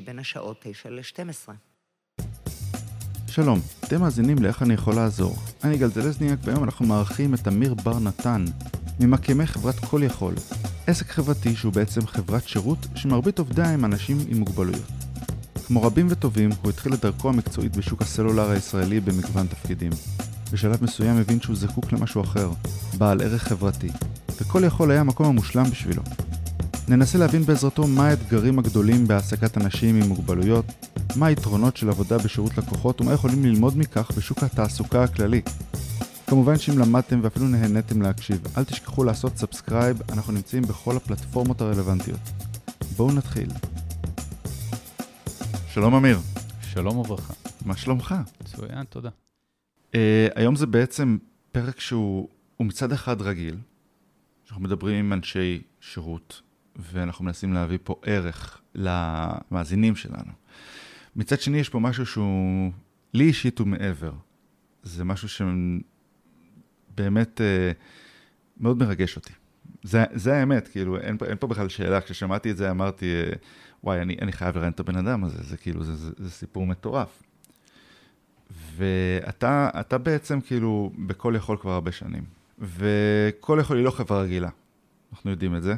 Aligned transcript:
בין 0.00 0.18
השעות 0.18 0.56
9 0.62 0.90
ל-12. 0.90 1.52
שלום, 3.28 3.60
אתם 3.84 4.00
מאזינים 4.00 4.38
לאיך 4.38 4.62
אני 4.62 4.74
יכול 4.74 4.94
לעזור. 4.94 5.36
אני 5.64 5.78
גל 5.78 5.88
זלזניאק, 5.88 6.38
והיום 6.44 6.64
אנחנו 6.64 6.86
מארחים 6.86 7.34
את 7.34 7.48
אמיר 7.48 7.74
בר 7.74 7.98
נתן, 7.98 8.44
ממקימי 9.00 9.46
חברת 9.46 9.74
כל 9.74 10.00
יכול, 10.04 10.34
עסק 10.86 11.06
חברתי 11.06 11.56
שהוא 11.56 11.72
בעצם 11.72 12.06
חברת 12.06 12.48
שירות 12.48 12.78
שמרבית 12.94 13.38
עובדיה 13.38 13.70
הם 13.70 13.84
אנשים 13.84 14.18
עם 14.28 14.38
מוגבלויות. 14.38 14.90
כמו 15.66 15.82
רבים 15.82 16.06
וטובים, 16.10 16.50
הוא 16.62 16.70
התחיל 16.70 16.94
את 16.94 17.00
דרכו 17.00 17.28
המקצועית 17.28 17.76
בשוק 17.76 18.02
הסלולר 18.02 18.50
הישראלי 18.50 19.00
במגוון 19.00 19.46
תפקידים. 19.46 19.92
בשלב 20.52 20.84
מסוים 20.84 21.16
הבין 21.16 21.40
שהוא 21.40 21.56
זקוק 21.56 21.92
למשהו 21.92 22.22
אחר, 22.22 22.50
בעל 22.98 23.22
ערך 23.22 23.42
חברתי, 23.42 23.88
וכל 24.40 24.62
יכול 24.66 24.90
היה 24.90 25.00
המקום 25.00 25.26
המושלם 25.26 25.64
בשבילו. 25.64 26.02
ננסה 26.88 27.18
להבין 27.18 27.42
בעזרתו 27.42 27.86
מה 27.86 28.08
האתגרים 28.08 28.58
הגדולים 28.58 29.06
בהעסקת 29.06 29.56
אנשים 29.56 30.02
עם 30.02 30.08
מוגבלויות, 30.08 30.64
מה 31.16 31.26
היתרונות 31.26 31.76
של 31.76 31.88
עבודה 31.88 32.18
בשירות 32.18 32.58
לקוחות 32.58 33.00
ומה 33.00 33.12
יכולים 33.12 33.44
ללמוד 33.44 33.78
מכך 33.78 34.10
בשוק 34.16 34.42
התעסוקה 34.42 35.04
הכללי. 35.04 35.42
כמובן 36.26 36.58
שאם 36.58 36.78
למדתם 36.78 37.20
ואפילו 37.22 37.48
נהניתם 37.48 38.02
להקשיב, 38.02 38.42
אל 38.58 38.64
תשכחו 38.64 39.04
לעשות 39.04 39.36
subscribe, 39.36 39.96
אנחנו 40.12 40.32
נמצאים 40.32 40.62
בכל 40.62 40.96
הפלטפורמות 40.96 41.60
הרלוונטיות. 41.60 42.20
בואו 42.96 43.12
נתחיל. 43.12 43.48
שלום 45.68 45.94
אמיר, 45.94 46.18
שלום 46.60 46.96
וברכה. 46.96 47.34
מה 47.64 47.76
שלומך? 47.76 48.14
מצוין, 48.40 48.84
תודה. 48.84 49.10
אה, 49.92 49.96
היום 50.34 50.56
זה 50.56 50.66
בעצם 50.66 51.18
פרק 51.52 51.80
שהוא 51.80 52.28
מצד 52.60 52.92
אחד 52.92 53.20
רגיל, 53.22 53.56
שאנחנו 54.44 54.64
מדברים 54.64 55.04
עם 55.04 55.12
אנשי 55.12 55.62
שירות, 55.80 56.45
ואנחנו 56.78 57.24
מנסים 57.24 57.52
להביא 57.52 57.78
פה 57.84 58.00
ערך 58.02 58.60
למאזינים 58.74 59.96
שלנו. 59.96 60.32
מצד 61.16 61.40
שני, 61.40 61.58
יש 61.58 61.68
פה 61.68 61.80
משהו 61.80 62.06
שהוא, 62.06 62.72
לי 63.14 63.24
אישית 63.24 63.58
הוא 63.58 63.66
מעבר. 63.66 64.12
זה 64.82 65.04
משהו 65.04 65.28
שבאמת 66.88 67.40
uh, 67.40 67.42
מאוד 68.60 68.78
מרגש 68.78 69.16
אותי. 69.16 69.32
זה, 69.82 70.04
זה 70.14 70.36
האמת, 70.36 70.68
כאילו, 70.68 71.00
אין, 71.00 71.16
אין 71.26 71.36
פה 71.40 71.46
בכלל 71.46 71.68
שאלה. 71.68 72.00
כששמעתי 72.00 72.50
את 72.50 72.56
זה 72.56 72.70
אמרתי, 72.70 73.22
uh, 73.32 73.36
וואי, 73.84 74.02
אני, 74.02 74.16
אני 74.22 74.32
חייב 74.32 74.56
לראיין 74.56 74.72
את 74.72 74.80
הבן 74.80 74.96
אדם 74.96 75.24
הזה, 75.24 75.42
זה 75.42 75.56
כאילו, 75.56 75.84
זה, 75.84 75.96
זה, 75.96 76.10
זה 76.16 76.30
סיפור 76.30 76.66
מטורף. 76.66 77.22
ואתה 78.76 79.98
בעצם 80.02 80.40
כאילו 80.40 80.92
בכל 81.06 81.34
יכול 81.36 81.56
כבר 81.56 81.72
הרבה 81.72 81.92
שנים. 81.92 82.24
וכל 82.58 83.58
יכול 83.60 83.76
היא 83.76 83.84
לא 83.84 83.90
חברה 83.90 84.22
רגילה, 84.22 84.48
אנחנו 85.12 85.30
יודעים 85.30 85.56
את 85.56 85.62
זה. 85.62 85.74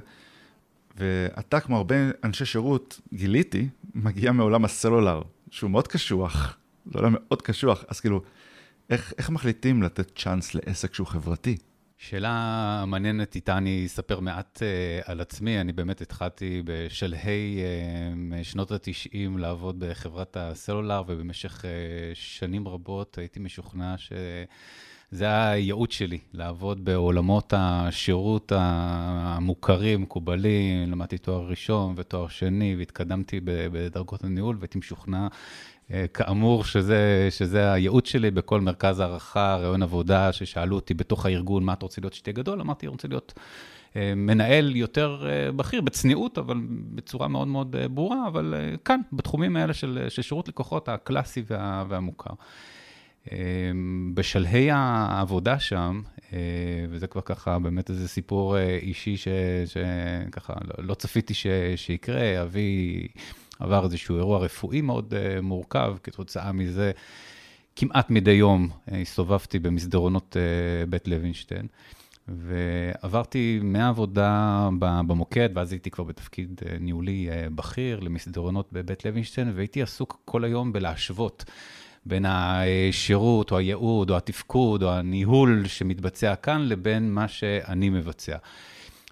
ואתה, 0.99 1.61
כמו 1.61 1.77
הרבה 1.77 1.95
אנשי 2.25 2.45
שירות, 2.45 3.01
גיליתי, 3.15 3.69
מגיע 3.95 4.33
מעולם 4.33 4.65
הסלולר, 4.65 5.23
שהוא 5.51 5.71
מאוד 5.71 5.89
קשוח, 5.89 6.57
זה 6.87 6.99
עולם 6.99 7.15
מאוד 7.19 7.43
קשוח, 7.43 7.85
אז 7.89 8.01
כאילו, 8.01 8.23
איך, 8.91 9.13
איך 9.19 9.31
מחליטים 9.31 9.83
לתת 9.83 10.19
צ'אנס 10.19 10.55
לעסק 10.55 10.95
שהוא 10.95 11.07
חברתי? 11.07 11.57
שאלה 11.99 12.85
מעניינת, 12.87 13.35
איתה 13.35 13.57
אני 13.57 13.87
אספר 13.87 14.20
מעט 14.20 14.58
uh, 14.58 15.11
על 15.11 15.20
עצמי. 15.20 15.61
אני 15.61 15.73
באמת 15.73 16.01
התחלתי 16.01 16.63
בשלהי 16.64 17.58
uh, 18.41 18.45
שנות 18.45 18.73
ה-90 18.73 19.39
לעבוד 19.39 19.77
בחברת 19.79 20.37
הסלולר, 20.37 21.03
ובמשך 21.07 21.61
uh, 21.61 21.64
שנים 22.14 22.69
רבות 22.69 23.19
הייתי 23.19 23.41
משוכנע 23.41 23.95
שזה 25.13 25.48
הייעוד 25.48 25.91
שלי, 25.91 26.19
לעבוד 26.33 26.85
בעולמות 26.85 27.55
השירות 27.57 28.52
המוכרים, 28.55 30.02
מקובלים. 30.02 30.91
למדתי 30.91 31.19
תואר 31.19 31.46
ראשון 31.46 31.95
ותואר 31.96 32.29
שני, 32.29 32.74
והתקדמתי 32.79 33.41
בדרגות 33.45 34.24
הניהול, 34.24 34.57
והייתי 34.58 34.79
משוכנע 34.79 35.27
אה, 35.91 36.07
כאמור, 36.14 36.64
שזה, 36.64 37.29
שזה 37.30 37.73
הייעוד 37.73 38.07
שלי 38.07 38.30
בכל 38.30 38.61
מרכז 38.61 39.01
הערכה, 39.01 39.57
רעיון 39.57 39.83
עבודה, 39.83 40.33
ששאלו 40.33 40.77
אותי 40.77 40.95
בתוך 40.95 41.27
הארגון, 41.27 41.64
מה 41.64 41.73
אתה 41.73 41.85
רוצה 41.85 42.01
להיות 42.01 42.13
שתהיה 42.13 42.35
גדול? 42.35 42.61
אמרתי, 42.61 42.86
אני 42.86 42.90
רוצה 42.90 43.08
להיות 43.08 43.33
אה, 43.96 44.13
מנהל 44.17 44.77
יותר 44.77 45.27
אה, 45.29 45.52
בכיר, 45.52 45.80
בצניעות, 45.80 46.39
אבל 46.39 46.57
בצורה 46.70 47.29
מאוד 47.29 47.48
מאוד 47.48 47.77
ברורה, 47.90 48.27
אבל 48.27 48.55
כאן, 48.85 49.01
בתחומים 49.13 49.57
האלה 49.57 49.75
של, 49.75 50.07
של 50.08 50.23
שירות 50.23 50.48
לקוחות 50.48 50.89
הקלאסי 50.89 51.42
וה, 51.46 51.85
והמוכר. 51.89 52.33
בשלהי 54.14 54.70
העבודה 54.70 55.58
שם, 55.58 56.02
וזה 56.90 57.06
כבר 57.06 57.20
ככה 57.20 57.58
באמת 57.58 57.90
איזה 57.90 58.08
סיפור 58.08 58.58
אישי 58.58 59.16
שככה 59.16 60.55
לא, 60.64 60.84
לא 60.84 60.94
צפיתי 60.94 61.34
ש, 61.34 61.46
שיקרה, 61.77 62.42
אבי... 62.42 63.08
עבר 63.58 63.84
איזשהו 63.84 64.16
אירוע 64.16 64.39
רפואי 64.39 64.80
מאוד 64.80 65.14
uh, 65.14 65.40
מורכב, 65.40 65.96
כתוצאה 66.02 66.52
מזה, 66.52 66.92
כמעט 67.77 68.11
מדי 68.11 68.30
יום 68.30 68.68
הסתובבתי 68.89 69.58
במסדרונות 69.58 70.36
בית 70.89 71.08
לוינשטיין, 71.08 71.66
ועברתי 72.28 73.60
מהעבודה 73.62 74.68
במוקד, 74.78 75.48
ואז 75.55 75.72
הייתי 75.72 75.90
כבר 75.90 76.05
בתפקיד 76.05 76.60
ניהולי 76.80 77.28
בכיר 77.55 78.00
למסדרונות 78.00 78.72
בבית 78.72 79.05
לוינשטיין, 79.05 79.52
והייתי 79.55 79.83
עסוק 79.83 80.20
כל 80.24 80.45
היום 80.45 80.72
בלהשוות. 80.72 81.45
בין 82.08 82.24
השירות, 82.29 83.52
או 83.52 83.58
הייעוד, 83.58 84.11
או 84.11 84.17
התפקוד, 84.17 84.83
או 84.83 84.92
הניהול 84.92 85.64
שמתבצע 85.67 86.35
כאן, 86.35 86.69
לבין 86.69 87.13
מה 87.13 87.29
שאני 87.29 87.91
מבצע. 87.91 88.36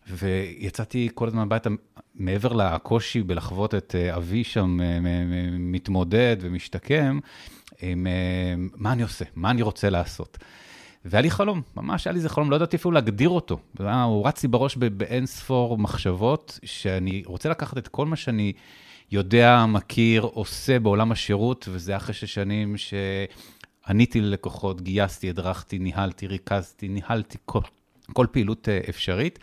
ויצאתי 0.08 1.08
כל 1.14 1.28
הזמן 1.28 1.42
הביתה, 1.42 1.70
מעבר 2.14 2.52
לקושי 2.52 3.22
בלחוות 3.22 3.74
את 3.74 3.94
אה, 3.98 4.16
אבי 4.16 4.44
שם 4.44 4.80
אה, 4.80 4.98
מתמודד 5.58 6.36
ומשתקם, 6.40 7.18
עם 7.82 8.06
אה, 8.06 8.54
מה 8.76 8.92
אני 8.92 9.02
עושה, 9.02 9.24
מה 9.34 9.50
אני 9.50 9.62
רוצה 9.62 9.90
לעשות. 9.90 10.38
והיה 11.04 11.22
לי 11.22 11.30
חלום, 11.30 11.62
ממש 11.76 12.06
היה 12.06 12.12
לי 12.12 12.16
איזה 12.16 12.28
חלום, 12.28 12.50
לא 12.50 12.56
ידעתי 12.56 12.76
אפילו 12.76 12.92
להגדיר 12.92 13.28
אותו. 13.28 13.58
הוא 13.78 14.28
רץ 14.28 14.42
לי 14.42 14.48
בראש 14.48 14.76
באין 14.76 15.26
ספור 15.26 15.78
מחשבות, 15.78 16.58
שאני 16.64 17.22
רוצה 17.26 17.48
לקחת 17.48 17.78
את 17.78 17.88
כל 17.88 18.06
מה 18.06 18.16
שאני 18.16 18.52
יודע, 19.10 19.64
מכיר, 19.68 20.22
עושה 20.22 20.78
בעולם 20.78 21.12
השירות, 21.12 21.68
וזה 21.72 21.96
אחרי 21.96 22.14
שש 22.14 22.34
שנים 22.34 22.74
שעניתי 22.76 24.20
ללקוחות, 24.20 24.80
גייסתי, 24.80 25.30
הדרכתי, 25.30 25.78
ניהלתי, 25.78 26.26
ריכזתי, 26.26 26.88
ניהלתי 26.88 27.38
כל, 27.44 27.60
כל 28.12 28.26
פעילות 28.32 28.68
אפשרית. 28.88 29.38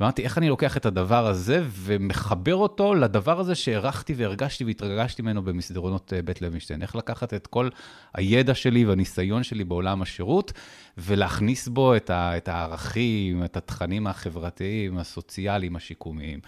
ואמרתי, 0.00 0.22
איך 0.22 0.38
אני 0.38 0.48
לוקח 0.48 0.76
את 0.76 0.86
הדבר 0.86 1.26
הזה 1.26 1.62
ומחבר 1.70 2.54
אותו 2.54 2.94
לדבר 2.94 3.40
הזה 3.40 3.54
שהערכתי 3.54 4.14
והרגשתי 4.16 4.64
והתרגשתי 4.64 5.22
ממנו 5.22 5.42
במסדרונות 5.42 6.12
אה, 6.12 6.22
בית 6.22 6.42
לוינשטיין. 6.42 6.82
איך 6.82 6.96
לקחת 6.96 7.34
את 7.34 7.46
כל 7.46 7.68
הידע 8.14 8.54
שלי 8.54 8.84
והניסיון 8.84 9.42
שלי 9.42 9.64
בעולם 9.64 10.02
השירות, 10.02 10.52
ולהכניס 10.98 11.68
בו 11.68 11.96
את, 11.96 12.10
ה, 12.10 12.36
את 12.36 12.48
הערכים, 12.48 13.44
את 13.44 13.56
התכנים 13.56 14.06
החברתיים, 14.06 14.98
הסוציאליים, 14.98 15.76
השיקומיים. 15.76 16.40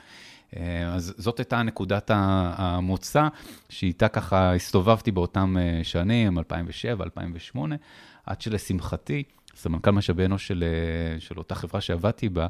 אה, 0.56 0.94
אז 0.94 1.14
זאת 1.18 1.38
הייתה 1.38 1.62
נקודת 1.62 2.10
המוצא, 2.14 3.28
שאיתה 3.68 4.08
ככה 4.08 4.54
הסתובבתי 4.54 5.10
באותם 5.10 5.56
אה, 5.60 5.84
שנים, 5.84 6.38
2007, 6.38 7.04
2008, 7.04 7.76
עד 8.26 8.40
שלשמחתי, 8.40 9.22
סמנכ"ל 9.56 9.90
משאבי 9.90 10.24
אנוש 10.24 10.48
של, 10.48 10.64
של 11.18 11.38
אותה 11.38 11.54
חברה 11.54 11.80
שעבדתי 11.80 12.28
בה, 12.28 12.46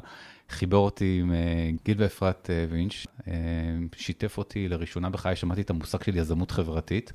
חיבר 0.49 0.77
אותי 0.77 1.19
עם 1.21 1.33
אה, 1.33 1.69
גיל 1.85 1.95
ואפרת 1.99 2.49
אה, 2.49 2.65
וינץ', 2.69 3.05
אה, 3.27 3.33
שיתף 3.95 4.37
אותי 4.37 4.67
לראשונה 4.67 5.09
בחיי, 5.09 5.35
שמעתי 5.35 5.61
את 5.61 5.69
המושג 5.69 6.03
של 6.03 6.15
יזמות 6.15 6.51
חברתית. 6.51 7.13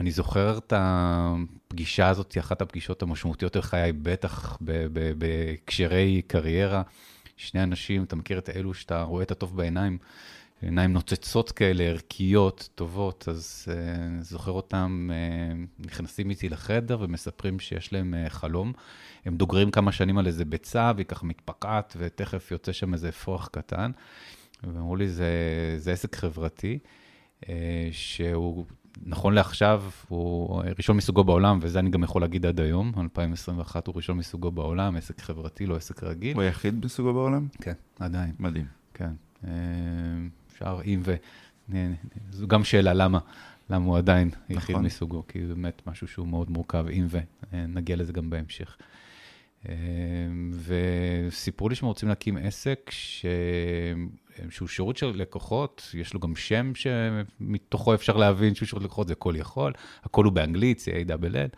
אני 0.00 0.10
זוכר 0.10 0.58
את 0.58 0.72
הפגישה 0.76 2.08
הזאת, 2.08 2.36
אחת 2.40 2.62
הפגישות 2.62 3.02
המשמעותיות 3.02 3.56
בחיי, 3.56 3.92
בטח 3.92 4.58
בהקשרי 5.18 6.22
קריירה. 6.26 6.82
שני 7.38 7.62
אנשים, 7.62 8.04
אתה 8.04 8.16
מכיר 8.16 8.38
את 8.38 8.50
אלו 8.50 8.74
שאתה 8.74 9.02
רואה 9.02 9.22
את 9.22 9.30
הטוב 9.30 9.56
בעיניים, 9.56 9.98
עיניים 10.62 10.92
נוצצות 10.92 11.52
כאלה, 11.52 11.84
ערכיות, 11.84 12.68
טובות, 12.74 13.28
אז 13.28 13.68
uh, 13.68 14.24
זוכר 14.24 14.50
אותם 14.50 15.10
uh, 15.10 15.86
נכנסים 15.86 16.30
איתי 16.30 16.48
לחדר 16.48 16.98
ומספרים 17.00 17.60
שיש 17.60 17.92
להם 17.92 18.14
uh, 18.14 18.30
חלום. 18.30 18.72
הם 19.24 19.36
דוגרים 19.36 19.70
כמה 19.70 19.92
שנים 19.92 20.18
על 20.18 20.26
איזה 20.26 20.44
ביצה, 20.44 20.92
והיא 20.96 21.06
ככה 21.06 21.26
מתפקעת, 21.26 21.96
ותכף 21.98 22.50
יוצא 22.50 22.72
שם 22.72 22.94
איזה 22.94 23.08
אפרוח 23.08 23.48
קטן. 23.52 23.90
ואמרו 24.64 24.96
לי, 24.96 25.08
זה, 25.08 25.30
זה 25.76 25.92
עסק 25.92 26.16
חברתי, 26.16 26.78
uh, 27.40 27.46
שהוא 27.92 28.66
נכון 29.06 29.34
לעכשיו, 29.34 29.82
הוא 30.08 30.62
ראשון 30.78 30.96
מסוגו 30.96 31.24
בעולם, 31.24 31.58
וזה 31.62 31.78
אני 31.78 31.90
גם 31.90 32.02
יכול 32.02 32.22
להגיד 32.22 32.46
עד 32.46 32.60
היום, 32.60 32.92
2021 32.98 33.86
הוא 33.86 33.96
ראשון 33.96 34.16
מסוגו 34.16 34.50
בעולם, 34.50 34.96
עסק 34.96 35.20
חברתי, 35.20 35.66
לא 35.66 35.76
עסק 35.76 36.02
רגיל. 36.02 36.34
הוא 36.34 36.42
היחיד 36.42 36.84
מסוגו 36.84 37.12
בעולם? 37.12 37.46
כן, 37.60 37.72
עדיין. 37.98 38.32
מדהים. 38.38 38.64
כן. 38.94 39.10
אה, 39.44 39.50
אפשר, 40.52 40.80
אם 40.84 41.00
ו... 41.04 41.14
זו 42.30 42.48
גם 42.48 42.64
שאלה, 42.64 42.94
למה? 42.94 43.18
למה 43.70 43.84
הוא 43.84 43.98
עדיין 43.98 44.30
יחיד 44.48 44.74
נכון. 44.74 44.86
מסוגו, 44.86 45.22
כי 45.28 45.46
זה 45.46 45.54
באמת 45.54 45.82
משהו 45.86 46.08
שהוא 46.08 46.26
מאוד 46.26 46.50
מורכב, 46.50 46.86
אם 46.92 47.06
ו... 47.08 47.18
נגיע 47.52 47.96
לזה 47.96 48.12
גם 48.12 48.30
בהמשך. 48.30 48.76
אה, 49.68 49.74
וסיפרו 50.50 51.68
לי 51.68 51.74
שהם 51.74 51.88
רוצים 51.88 52.08
להקים 52.08 52.36
עסק 52.36 52.90
ש... 52.90 53.26
שהוא 54.50 54.68
שירות 54.68 54.96
של 54.96 55.12
לקוחות, 55.14 55.90
יש 55.94 56.14
לו 56.14 56.20
גם 56.20 56.36
שם 56.36 56.72
שמתוכו 56.74 57.94
אפשר 57.94 58.16
להבין 58.16 58.54
שהוא 58.54 58.66
שירות 58.66 58.84
לקוחות, 58.84 59.08
זה 59.08 59.14
כל 59.14 59.34
יכול, 59.36 59.72
הכל 60.04 60.24
הוא 60.24 60.32
באנגלית, 60.32 60.78
C-A-L-L, 60.78 61.56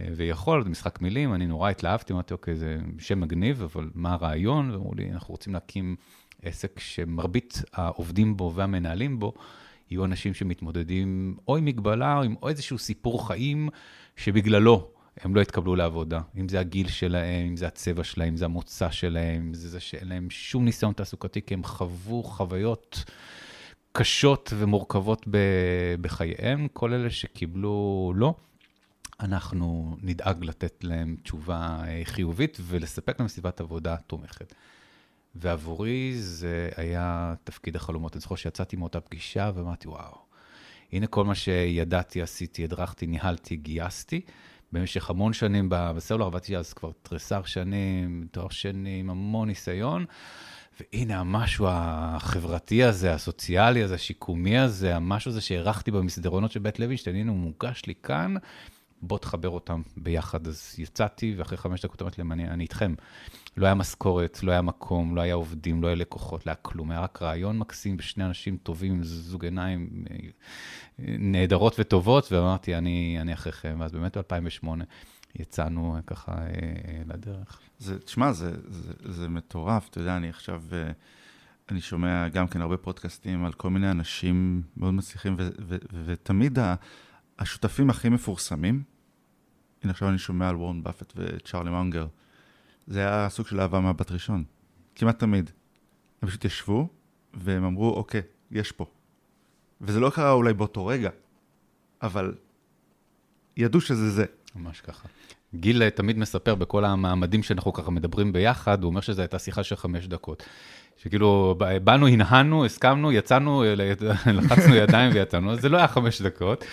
אה, 0.00 0.08
ויכול, 0.16 0.64
זה 0.64 0.70
משחק 0.70 1.00
מילים, 1.00 1.34
אני 1.34 1.46
נורא 1.46 1.70
התלהבתי, 1.70 2.12
אמרתי, 2.12 2.34
אוקיי, 2.34 2.56
זה 2.56 2.78
שם 2.98 3.20
מגניב, 3.20 3.62
אבל 3.62 3.90
מה 3.94 4.12
הרעיון? 4.12 4.70
ואמרו 4.70 4.94
לי, 4.94 5.12
אנחנו 5.12 5.32
רוצים 5.34 5.54
להקים 5.54 5.96
עסק 6.42 6.80
שמרבית 6.80 7.62
העובדים 7.72 8.36
בו 8.36 8.52
והמנהלים 8.54 9.18
בו, 9.18 9.32
יהיו 9.90 10.04
אנשים 10.04 10.34
שמתמודדים 10.34 11.36
או 11.48 11.56
עם 11.56 11.64
מגבלה 11.64 12.16
או 12.16 12.22
עם 12.22 12.34
או 12.42 12.48
איזשהו 12.48 12.78
סיפור 12.78 13.28
חיים 13.28 13.68
שבגללו 14.16 14.95
הם 15.20 15.34
לא 15.34 15.40
יתקבלו 15.40 15.76
לעבודה. 15.76 16.20
אם 16.36 16.48
זה 16.48 16.60
הגיל 16.60 16.88
שלהם, 16.88 17.46
אם 17.46 17.56
זה 17.56 17.66
הצבע 17.66 18.04
שלהם, 18.04 18.28
אם 18.28 18.36
זה 18.36 18.44
המוצא 18.44 18.90
שלהם, 18.90 19.42
אם 19.46 19.54
זה 19.54 19.68
זה 19.68 19.80
שאין 19.80 20.08
להם 20.08 20.30
שום 20.30 20.64
ניסיון 20.64 20.92
תעסוקתי, 20.92 21.42
כי 21.42 21.54
הם 21.54 21.64
חוו 21.64 22.22
חוויות 22.22 23.04
קשות 23.92 24.52
ומורכבות 24.56 25.26
בחייהם. 26.00 26.68
כל 26.72 26.92
אלה 26.92 27.10
שקיבלו 27.10 28.12
לא, 28.16 28.34
אנחנו 29.20 29.96
נדאג 30.02 30.44
לתת 30.44 30.84
להם 30.84 31.16
תשובה 31.22 31.82
אה, 31.86 32.00
חיובית 32.04 32.58
ולספק 32.62 33.20
להם 33.20 33.28
סביבת 33.28 33.60
עבודה 33.60 33.96
תומכת. 33.96 34.54
ועבורי 35.34 36.14
זה 36.16 36.68
היה 36.76 37.34
תפקיד 37.44 37.76
החלומות. 37.76 38.14
אני 38.14 38.20
זוכר 38.20 38.34
שיצאתי 38.34 38.76
מאותה 38.76 39.00
פגישה 39.00 39.50
ואמרתי, 39.54 39.88
וואו, 39.88 40.18
הנה 40.92 41.06
כל 41.06 41.24
מה 41.24 41.34
שידעתי, 41.34 42.22
עשיתי, 42.22 42.64
הדרכתי, 42.64 43.06
ניהלתי, 43.06 43.56
גייסתי. 43.56 44.20
במשך 44.72 45.10
המון 45.10 45.32
שנים 45.32 45.66
בסלולר, 45.70 46.26
עבדתי 46.26 46.56
אז 46.56 46.72
כבר 46.72 46.90
תריסר 47.02 47.44
שנים, 47.44 48.26
תואר 48.30 48.48
שני, 48.48 49.00
עם 49.00 49.10
המון 49.10 49.48
ניסיון. 49.48 50.04
והנה 50.80 51.20
המשהו 51.20 51.66
החברתי 51.70 52.84
הזה, 52.84 53.14
הסוציאלי 53.14 53.82
הזה, 53.82 53.94
השיקומי 53.94 54.58
הזה, 54.58 54.96
המשהו 54.96 55.30
הזה 55.30 55.40
שהערכתי 55.40 55.90
במסדרונות 55.90 56.52
של 56.52 56.60
בית 56.60 56.78
לוינשטיין, 56.78 57.16
הנה 57.16 57.30
הוא 57.30 57.38
מוגש 57.38 57.82
לי 57.86 57.94
כאן, 58.02 58.34
בוא 59.02 59.18
תחבר 59.18 59.48
אותם 59.48 59.82
ביחד. 59.96 60.46
אז 60.46 60.74
יצאתי, 60.78 61.34
ואחרי 61.36 61.58
חמש 61.58 61.84
דקות 61.84 62.02
אמרתי 62.02 62.20
להם, 62.20 62.32
אני, 62.32 62.48
אני 62.48 62.62
איתכם. 62.62 62.94
לא 63.56 63.66
היה 63.66 63.74
משכורת, 63.74 64.42
לא 64.42 64.52
היה 64.52 64.62
מקום, 64.62 65.16
לא 65.16 65.20
היה 65.20 65.34
עובדים, 65.34 65.82
לא 65.82 65.86
היה 65.86 65.96
לקוחות, 65.96 66.46
לא 66.46 66.50
היה 66.50 66.56
כלום. 66.56 66.90
היה 66.90 67.00
רק 67.00 67.22
רעיון 67.22 67.58
מקסים 67.58 67.96
ושני 67.98 68.24
אנשים 68.24 68.56
טובים 68.56 69.02
זוג 69.02 69.44
עיניים 69.44 70.04
אה, 70.10 70.16
נהדרות 71.18 71.76
וטובות, 71.78 72.32
ואמרתי, 72.32 72.76
אני, 72.76 73.18
אני 73.20 73.34
אחריכם. 73.34 73.76
ואז 73.80 73.92
באמת 73.92 74.16
ב-2008 74.16 74.68
יצאנו 75.34 75.98
ככה 76.06 76.32
אה, 76.32 77.02
לדרך. 77.06 77.60
זה, 77.78 77.98
תשמע, 77.98 78.32
זה, 78.32 78.52
זה, 78.68 78.92
זה 79.04 79.28
מטורף. 79.28 79.88
אתה 79.88 80.00
יודע, 80.00 80.16
אני 80.16 80.28
עכשיו, 80.28 80.62
אה, 80.72 80.90
אני 81.70 81.80
שומע 81.80 82.28
גם 82.28 82.48
כן 82.48 82.60
הרבה 82.60 82.76
פודקאסטים 82.76 83.44
על 83.44 83.52
כל 83.52 83.70
מיני 83.70 83.90
אנשים 83.90 84.62
מאוד 84.76 84.94
מצליחים, 84.94 85.34
ו, 85.38 85.48
ו, 85.58 85.76
ו, 85.92 86.02
ותמיד 86.04 86.58
השותפים 87.38 87.90
הכי 87.90 88.08
מפורסמים, 88.08 88.82
הנה 89.82 89.92
עכשיו 89.92 90.08
אני 90.08 90.18
שומע 90.18 90.48
על 90.48 90.56
וורן 90.56 90.82
באפט 90.82 91.12
וצ'ארלי 91.16 91.70
מונגר, 91.70 92.06
זה 92.86 93.00
היה 93.00 93.28
סוג 93.28 93.46
של 93.46 93.60
אהבה 93.60 93.80
מהבת 93.80 94.10
ראשון, 94.10 94.44
כמעט 94.94 95.18
תמיד. 95.18 95.50
הם 96.22 96.28
פשוט 96.28 96.44
ישבו, 96.44 96.88
והם 97.34 97.64
אמרו, 97.64 97.94
אוקיי, 97.94 98.22
יש 98.50 98.72
פה. 98.72 98.86
וזה 99.80 100.00
לא 100.00 100.10
קרה 100.10 100.32
אולי 100.32 100.54
באותו 100.54 100.86
רגע, 100.86 101.10
אבל 102.02 102.34
ידעו 103.56 103.80
שזה 103.80 104.10
זה. 104.10 104.24
ממש 104.54 104.80
ככה. 104.80 105.08
גיל 105.60 105.90
תמיד 105.90 106.18
מספר 106.18 106.54
בכל 106.54 106.84
המעמדים 106.84 107.42
שאנחנו 107.42 107.72
ככה 107.72 107.90
מדברים 107.90 108.32
ביחד, 108.32 108.82
הוא 108.82 108.90
אומר 108.90 109.00
שזו 109.00 109.22
הייתה 109.22 109.38
שיחה 109.38 109.62
של 109.62 109.76
חמש 109.76 110.06
דקות. 110.06 110.42
שכאילו, 110.96 111.58
באנו, 111.84 112.06
הנהנו, 112.06 112.64
הסכמנו, 112.64 113.12
יצאנו, 113.12 113.64
לחצנו 114.36 114.74
ידיים 114.74 115.10
ויצאנו, 115.14 115.52
אז 115.52 115.60
זה 115.60 115.68
לא 115.68 115.76
היה 115.76 115.88
חמש 115.88 116.22
דקות. 116.22 116.64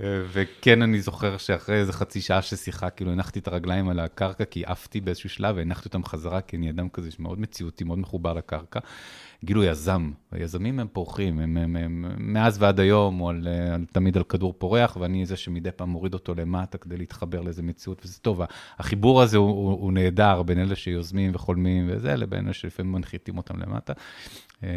וכן, 0.00 0.82
אני 0.82 1.00
זוכר 1.00 1.36
שאחרי 1.36 1.76
איזה 1.76 1.92
חצי 1.92 2.20
שעה 2.20 2.42
של 2.42 2.56
שיחה, 2.56 2.90
כאילו 2.90 3.12
הנחתי 3.12 3.38
את 3.38 3.48
הרגליים 3.48 3.88
על 3.88 4.00
הקרקע, 4.00 4.44
כי 4.44 4.62
עפתי 4.66 5.00
באיזשהו 5.00 5.28
שלב, 5.28 5.56
והנחתי 5.56 5.88
אותם 5.88 6.04
חזרה, 6.04 6.40
כי 6.40 6.56
אני 6.56 6.70
אדם 6.70 6.88
כזה 6.88 7.10
שמאוד 7.10 7.40
מציאותי, 7.40 7.84
מאוד 7.84 7.98
מחובר 7.98 8.32
לקרקע. 8.32 8.80
גילו 9.44 9.64
יזם, 9.64 10.10
היזמים 10.30 10.80
הם 10.80 10.86
פורחים, 10.92 11.38
הם, 11.38 11.56
הם, 11.56 11.76
הם, 11.76 12.04
מאז 12.18 12.62
ועד 12.62 12.80
היום, 12.80 13.18
הוא 13.18 13.30
על, 13.30 13.48
על, 13.74 13.84
תמיד 13.92 14.16
על 14.16 14.24
כדור 14.24 14.54
פורח, 14.58 14.96
ואני 15.00 15.26
זה 15.26 15.36
שמדי 15.36 15.70
פעם 15.72 15.88
מוריד 15.88 16.14
אותו 16.14 16.34
למטה 16.34 16.78
כדי 16.78 16.96
להתחבר 16.96 17.40
לאיזה 17.40 17.62
מציאות, 17.62 18.02
וזה 18.04 18.18
טוב. 18.18 18.40
החיבור 18.78 19.22
הזה 19.22 19.36
הוא, 19.36 19.48
הוא, 19.48 19.72
הוא 19.80 19.92
נהדר 19.92 20.42
בין 20.42 20.58
אלה 20.58 20.76
שיוזמים 20.76 21.30
וחולמים 21.34 21.86
וזה, 21.90 22.16
לבין 22.16 22.44
אלה 22.44 22.52
שלפעמים 22.52 22.92
מנחיתים 22.92 23.36
אותם 23.36 23.58
למטה. 23.60 23.92
אמ, 24.62 24.68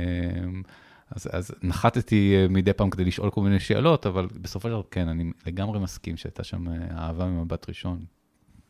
אז, 1.12 1.28
אז 1.32 1.52
נחתתי 1.64 2.36
אה, 2.36 2.48
מדי 2.50 2.74
פעם 2.74 2.90
כדי 2.90 3.06
לשאול 3.06 3.30
כל 3.30 3.42
מיני 3.42 3.60
שאלות, 3.60 4.06
אבל 4.06 4.28
בסופו 4.42 4.68
של 4.68 4.74
דבר, 4.74 4.84
כן, 4.92 5.08
אני 5.08 5.32
לגמרי 5.46 5.80
מסכים 5.80 6.18
שהייתה 6.18 6.44
שם 6.44 6.68
אה, 6.68 6.74
אהבה 6.98 7.26
ממבט 7.26 7.70
ראשון, 7.70 8.00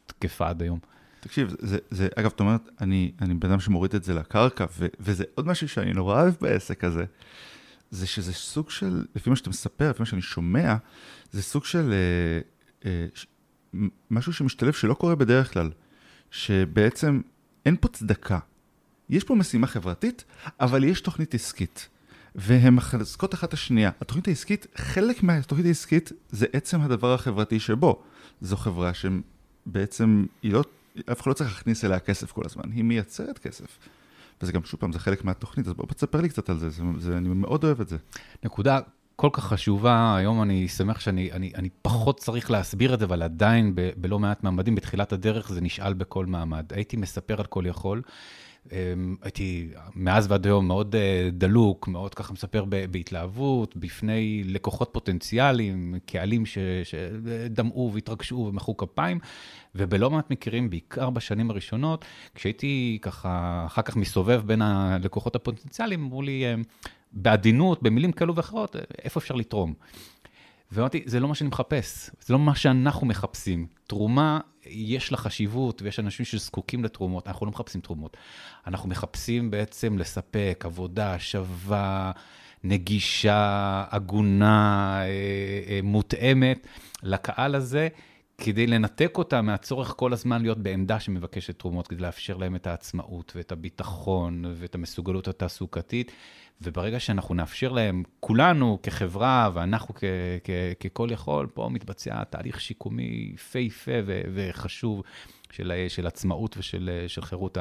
תקפה 0.06 0.50
עד 0.50 0.62
היום. 0.62 0.80
תקשיב, 1.26 1.56
זה, 1.60 1.78
זה, 1.92 2.08
אגב, 2.16 2.30
זאת 2.30 2.40
אומרת, 2.40 2.70
אני, 2.82 3.12
אני 3.22 3.34
בן 3.34 3.50
אדם 3.50 3.60
שמוריד 3.60 3.96
את 3.96 4.04
זה 4.04 4.14
לקרקע, 4.14 4.66
ו, 4.78 4.88
וזה 5.00 5.24
עוד 5.36 5.48
משהו 5.48 5.70
שאני 5.70 5.94
נורא 5.94 6.22
אוהב 6.22 6.34
בעסק 6.42 6.84
הזה, 6.84 7.06
זה 7.92 8.08
שזה 8.08 8.34
סוג 8.34 8.70
של, 8.70 9.06
לפי 9.16 9.30
מה 9.30 9.36
שאתה 9.36 9.50
מספר, 9.50 9.90
לפי 9.90 10.02
מה 10.02 10.06
שאני 10.06 10.22
שומע, 10.22 10.76
זה 11.32 11.44
סוג 11.44 11.66
של 11.66 11.94
אה, 11.94 12.40
אה, 12.90 13.08
ש, 13.14 13.28
משהו 14.12 14.34
שמשתלב 14.34 14.74
שלא 14.74 14.94
קורה 14.94 15.16
בדרך 15.16 15.54
כלל, 15.54 15.72
שבעצם 16.32 17.22
אין 17.66 17.76
פה 17.80 17.88
צדקה. 17.88 18.40
יש 19.10 19.24
פה 19.24 19.36
משימה 19.36 19.68
חברתית, 19.68 20.24
אבל 20.60 20.84
יש 20.84 21.02
תוכנית 21.02 21.34
עסקית. 21.34 21.90
והן 22.36 22.74
מחזקות 22.74 23.34
אחת 23.34 23.50
את 23.50 23.54
השנייה. 23.54 23.92
התוכנית 24.02 24.28
העסקית, 24.28 24.68
חלק 24.76 25.24
מהתוכנית 25.24 25.66
העסקית 25.66 26.12
זה 26.30 26.46
עצם 26.54 26.82
הדבר 26.82 27.14
החברתי 27.14 27.60
שבו. 27.60 28.04
זו 28.42 28.58
חברה 28.58 28.92
שבעצם 28.94 30.26
היא 30.44 30.54
לא, 30.54 30.64
אף 31.12 31.22
אחד 31.22 31.30
לא 31.30 31.34
צריך 31.34 31.50
להכניס 31.50 31.86
אליה 31.86 32.00
כסף 32.00 32.32
כל 32.32 32.42
הזמן, 32.46 32.72
היא 32.72 32.84
מייצרת 32.84 33.40
כסף. 33.40 33.80
וזה 34.42 34.52
גם, 34.52 34.64
שוב 34.64 34.80
פעם, 34.80 34.92
זה 34.92 35.00
חלק 35.00 35.24
מהתוכנית, 35.24 35.68
אז 35.68 35.74
בוא 35.74 35.86
תספר 35.86 36.22
לי 36.22 36.30
קצת 36.30 36.50
על 36.50 36.60
זה, 36.60 36.70
זה, 36.70 36.84
זה, 37.00 37.18
אני 37.18 37.30
מאוד 37.30 37.64
אוהב 37.64 37.82
את 37.82 37.90
זה. 37.90 37.98
נקודה 38.44 38.80
כל 39.16 39.30
כך 39.34 39.44
חשובה, 39.44 40.16
היום 40.18 40.42
אני 40.42 40.68
שמח 40.68 41.00
שאני 41.00 41.32
אני, 41.32 41.52
אני 41.56 41.70
פחות 41.82 42.20
צריך 42.20 42.52
להסביר 42.52 42.94
את 42.94 43.00
זה, 43.00 43.06
אבל 43.06 43.22
עדיין 43.22 43.76
ב, 43.76 43.90
בלא 43.98 44.20
מעט 44.20 44.44
מעמדים, 44.44 44.76
בתחילת 44.76 45.14
הדרך 45.14 45.52
זה 45.52 45.62
נשאל 45.62 45.94
בכל 45.94 46.26
מעמד. 46.26 46.66
הייתי 46.74 46.98
מספר 46.98 47.40
על 47.40 47.46
כל 47.46 47.64
יכול. 47.68 48.02
אמ, 48.72 49.16
הייתי 49.22 49.70
מאז 49.96 50.32
ועד 50.32 50.46
היום 50.46 50.68
מאוד 50.68 50.96
אה, 50.96 51.30
דלוק, 51.32 51.88
מאוד 51.88 52.14
ככה 52.16 52.34
מספר 52.34 52.66
בהתלהבות, 52.92 53.78
בפני 53.78 54.44
לקוחות 54.46 54.90
פוטנציאליים, 54.94 55.96
קהלים 56.06 56.44
שדמעו 56.84 57.92
והתרגשו 57.94 58.36
ומחאו 58.36 58.78
כפיים, 58.78 59.20
ובלא 59.76 60.12
מעט 60.12 60.32
מקרים, 60.32 60.70
בעיקר 60.70 61.10
בשנים 61.10 61.52
הראשונות, 61.52 62.06
כשהייתי 62.36 62.98
ככה 63.02 63.64
אחר 63.66 63.82
כך 63.82 63.96
מסתובב 63.96 64.42
בין 64.46 64.62
הלקוחות 64.62 65.36
הפוטנציאליים, 65.36 66.04
אמרו 66.04 66.22
לי 66.22 66.54
אמ, 66.54 66.64
בעדינות, 67.16 67.84
במילים 67.84 68.12
כאלו 68.12 68.36
ואחרות, 68.36 68.76
איפה 69.04 69.20
אפשר 69.20 69.36
לתרום? 69.36 69.74
ואמרתי, 70.72 71.04
זה 71.06 71.20
לא 71.20 71.28
מה 71.28 71.36
שאני 71.36 71.48
מחפש, 71.48 72.10
זה 72.22 72.34
לא 72.34 72.40
מה 72.40 72.56
שאנחנו 72.56 73.08
מחפשים. 73.08 73.68
תרומה, 73.88 74.40
יש 74.66 75.12
לה 75.12 75.18
חשיבות, 75.18 75.82
ויש 75.82 76.00
אנשים 76.00 76.26
שזקוקים 76.26 76.84
לתרומות, 76.84 77.28
אנחנו 77.28 77.46
לא 77.46 77.52
מחפשים 77.52 77.82
תרומות. 77.82 78.18
אנחנו 78.68 78.90
מחפשים 78.90 79.52
בעצם 79.52 79.98
לספק 79.98 80.64
עבודה 80.66 81.20
שווה, 81.20 82.12
נגישה, 82.64 83.84
הגונה, 83.92 85.00
אה, 85.02 85.06
אה, 85.68 85.80
מותאמת 85.84 86.68
לקהל 87.04 87.56
הזה, 87.56 87.88
כדי 88.38 88.68
לנתק 88.68 89.18
אותה 89.18 89.42
מהצורך 89.42 89.94
כל 89.98 90.14
הזמן 90.14 90.42
להיות 90.42 90.58
בעמדה 90.58 91.00
שמבקשת 91.00 91.60
תרומות, 91.60 91.88
כדי 91.88 92.02
לאפשר 92.02 92.38
להם 92.38 92.56
את 92.56 92.68
העצמאות 92.68 93.34
ואת 93.36 93.52
הביטחון 93.52 94.46
ואת 94.56 94.76
המסוגלות 94.76 95.28
התעסוקתית. 95.28 96.12
וברגע 96.62 97.00
שאנחנו 97.00 97.36
נאפשר 97.36 97.72
להם, 97.72 98.04
כולנו 98.20 98.80
כחברה 98.84 99.50
ואנחנו 99.54 99.94
ככל 100.80 101.08
יכול, 101.12 101.48
פה 101.54 101.70
מתבצע 101.72 102.24
תהליך 102.24 102.62
שיקומי 102.62 103.32
יפהפה 103.34 103.92
וחשוב 104.34 105.04
של, 105.52 105.86
של 105.88 106.08
עצמאות 106.08 106.58
ושל 106.58 107.04
של 107.08 107.22
חירות. 107.22 107.58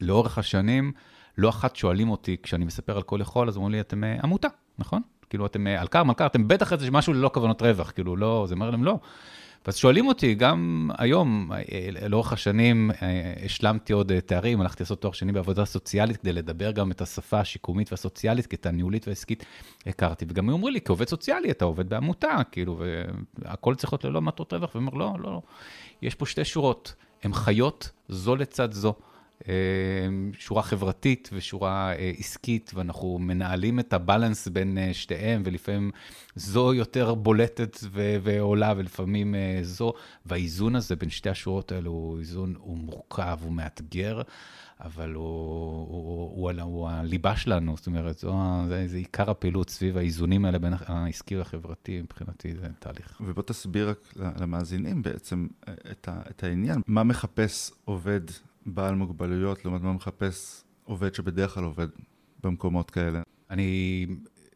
לאורך 0.00 0.38
השנים, 0.38 0.92
לא 1.38 1.48
אחת 1.48 1.76
שואלים 1.76 2.10
אותי, 2.10 2.36
כשאני 2.42 2.64
מספר 2.64 2.96
על 2.96 3.02
כל 3.02 3.18
יכול, 3.20 3.48
אז 3.48 3.56
אומרים 3.56 3.72
לי, 3.72 3.80
אתם 3.80 4.04
אה, 4.04 4.16
עמותה, 4.22 4.48
נכון? 4.78 5.02
כאילו, 5.30 5.46
אתם 5.46 5.66
אה, 5.66 5.80
על 5.80 5.86
קר, 5.86 6.02
מלכר, 6.02 6.26
אתם 6.26 6.48
בטח 6.48 6.72
איזה 6.72 6.90
משהו 6.90 7.12
ללא 7.12 7.30
כוונות 7.34 7.62
רווח, 7.62 7.90
כאילו, 7.90 8.16
לא, 8.16 8.44
זה 8.48 8.54
אומר 8.54 8.70
להם 8.70 8.84
לא. 8.84 8.98
ואז 9.66 9.76
שואלים 9.76 10.06
אותי, 10.06 10.34
גם 10.34 10.90
היום, 10.98 11.52
אה, 11.52 12.08
לאורך 12.08 12.32
השנים, 12.32 12.90
אה, 13.02 13.34
השלמתי 13.44 13.92
עוד 13.92 14.12
תארים, 14.20 14.60
הלכתי 14.60 14.82
לעשות 14.82 15.00
תואר 15.02 15.12
שני 15.12 15.32
בעבודה 15.32 15.64
סוציאלית, 15.64 16.16
כדי 16.16 16.32
לדבר 16.32 16.70
גם 16.70 16.90
את 16.90 17.00
השפה 17.00 17.40
השיקומית 17.40 17.92
והסוציאלית, 17.92 18.46
כי 18.46 18.56
את 18.56 18.66
הניהולית 18.66 19.08
והעסקית 19.08 19.44
הכרתי. 19.86 20.24
וגם 20.28 20.48
היו 20.48 20.52
אומרים 20.52 20.74
לי, 20.74 20.80
כעובד 20.80 21.08
סוציאלי, 21.08 21.50
אתה 21.50 21.64
עובד 21.64 21.88
בעמותה, 21.88 22.36
כאילו, 22.52 22.82
והכל 23.38 23.74
צריך 23.74 23.92
להיות 23.92 24.04
ללא 24.04 24.22
מטרות 24.22 24.52
רווח. 24.52 24.74
ואומר, 24.74 24.94
לא, 24.94 25.12
לא, 25.18 25.30
לא, 25.30 25.42
יש 26.02 26.14
פה 26.14 26.26
שתי 26.26 26.44
שורות, 26.44 26.94
הן 27.22 27.32
חיות 27.34 27.90
זו 28.08 28.36
לצד 28.36 28.72
זו. 28.72 28.94
אה, 29.48 29.54
שורה 30.38 30.62
חברתית 30.62 31.30
ושורה 31.32 31.92
אה, 31.92 32.12
עסקית, 32.18 32.70
ואנחנו 32.74 33.18
מנהלים 33.18 33.80
את 33.80 33.92
הבלנס 33.92 34.48
בין 34.48 34.78
אה, 34.78 34.94
שתיהם, 34.94 35.42
ולפעמים 35.44 35.90
זו 36.34 36.74
יותר 36.74 37.14
בולטת 37.14 37.78
ועולה, 38.22 38.74
ולפעמים 38.76 39.34
זו, 39.62 39.92
והאיזון 40.26 40.76
הזה 40.76 40.96
בין 40.96 41.10
שתי 41.10 41.30
השורות 41.30 41.72
האלו 41.72 41.90
הוא 41.90 42.18
איזון, 42.18 42.54
הוא 42.58 42.78
מורכב, 42.78 43.38
הוא 43.42 43.52
מאתגר. 43.52 44.22
אבל 44.84 45.12
הוא, 45.12 45.24
הוא, 45.24 46.30
הוא, 46.36 46.50
הוא, 46.50 46.62
הוא 46.62 46.88
הליבה 46.88 47.36
שלנו, 47.36 47.76
זאת 47.76 47.86
אומרת, 47.86 48.18
זו, 48.18 48.38
זה, 48.68 48.88
זה 48.88 48.96
עיקר 48.96 49.30
הפעילות 49.30 49.70
סביב 49.70 49.96
האיזונים 49.96 50.44
האלה 50.44 50.58
בין 50.58 50.72
העסקי 50.86 51.36
והחברתי, 51.36 52.02
מבחינתי 52.02 52.54
זה 52.54 52.66
תהליך. 52.78 53.20
ובוא 53.20 53.42
תסביר 53.42 53.90
רק 53.90 54.14
למאזינים 54.16 55.02
בעצם 55.02 55.46
את, 55.90 56.08
ה, 56.08 56.20
את 56.30 56.44
העניין. 56.44 56.80
מה 56.86 57.02
מחפש 57.02 57.72
עובד 57.84 58.20
בעל 58.66 58.94
מוגבלויות, 58.94 59.64
לעומת 59.64 59.82
מה 59.82 59.92
מחפש 59.92 60.64
עובד 60.84 61.14
שבדרך 61.14 61.54
כלל 61.54 61.64
עובד 61.64 61.88
במקומות 62.42 62.90
כאלה. 62.90 63.22
אני 63.50 64.06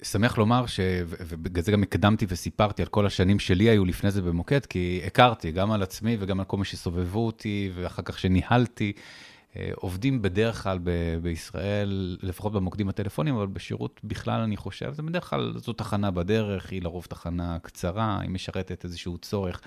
שמח 0.02 0.38
לומר, 0.38 0.66
ש... 0.66 0.80
ובגלל 1.08 1.62
זה 1.62 1.72
גם 1.72 1.82
הקדמתי 1.82 2.26
וסיפרתי 2.28 2.82
על 2.82 2.88
כל 2.88 3.06
השנים 3.06 3.38
שלי 3.38 3.64
היו 3.64 3.84
לפני 3.84 4.10
זה 4.10 4.22
במוקד, 4.22 4.66
כי 4.66 5.00
הכרתי 5.06 5.52
גם 5.52 5.72
על 5.72 5.82
עצמי 5.82 6.16
וגם 6.20 6.40
על 6.40 6.46
כל 6.46 6.56
מי 6.56 6.64
שסובבו 6.64 7.26
אותי, 7.26 7.70
ואחר 7.74 8.02
כך 8.02 8.18
שניהלתי. 8.18 8.92
אה, 9.56 9.70
עובדים 9.74 10.22
בדרך 10.22 10.62
כלל 10.62 10.78
ב- 10.82 11.18
בישראל, 11.22 12.18
לפחות 12.22 12.52
במוקדים 12.52 12.88
הטלפונים, 12.88 13.34
אבל 13.36 13.46
בשירות 13.46 14.00
בכלל, 14.04 14.40
אני 14.40 14.56
חושב, 14.56 14.92
זה 14.94 15.02
בדרך 15.02 15.30
כלל, 15.30 15.52
זו 15.56 15.72
תחנה 15.72 16.10
בדרך, 16.10 16.70
היא 16.70 16.82
לרוב 16.82 17.06
תחנה 17.08 17.58
קצרה, 17.62 18.18
היא 18.20 18.30
משרתת 18.30 18.84
איזשהו 18.84 19.18
צורך. 19.18 19.60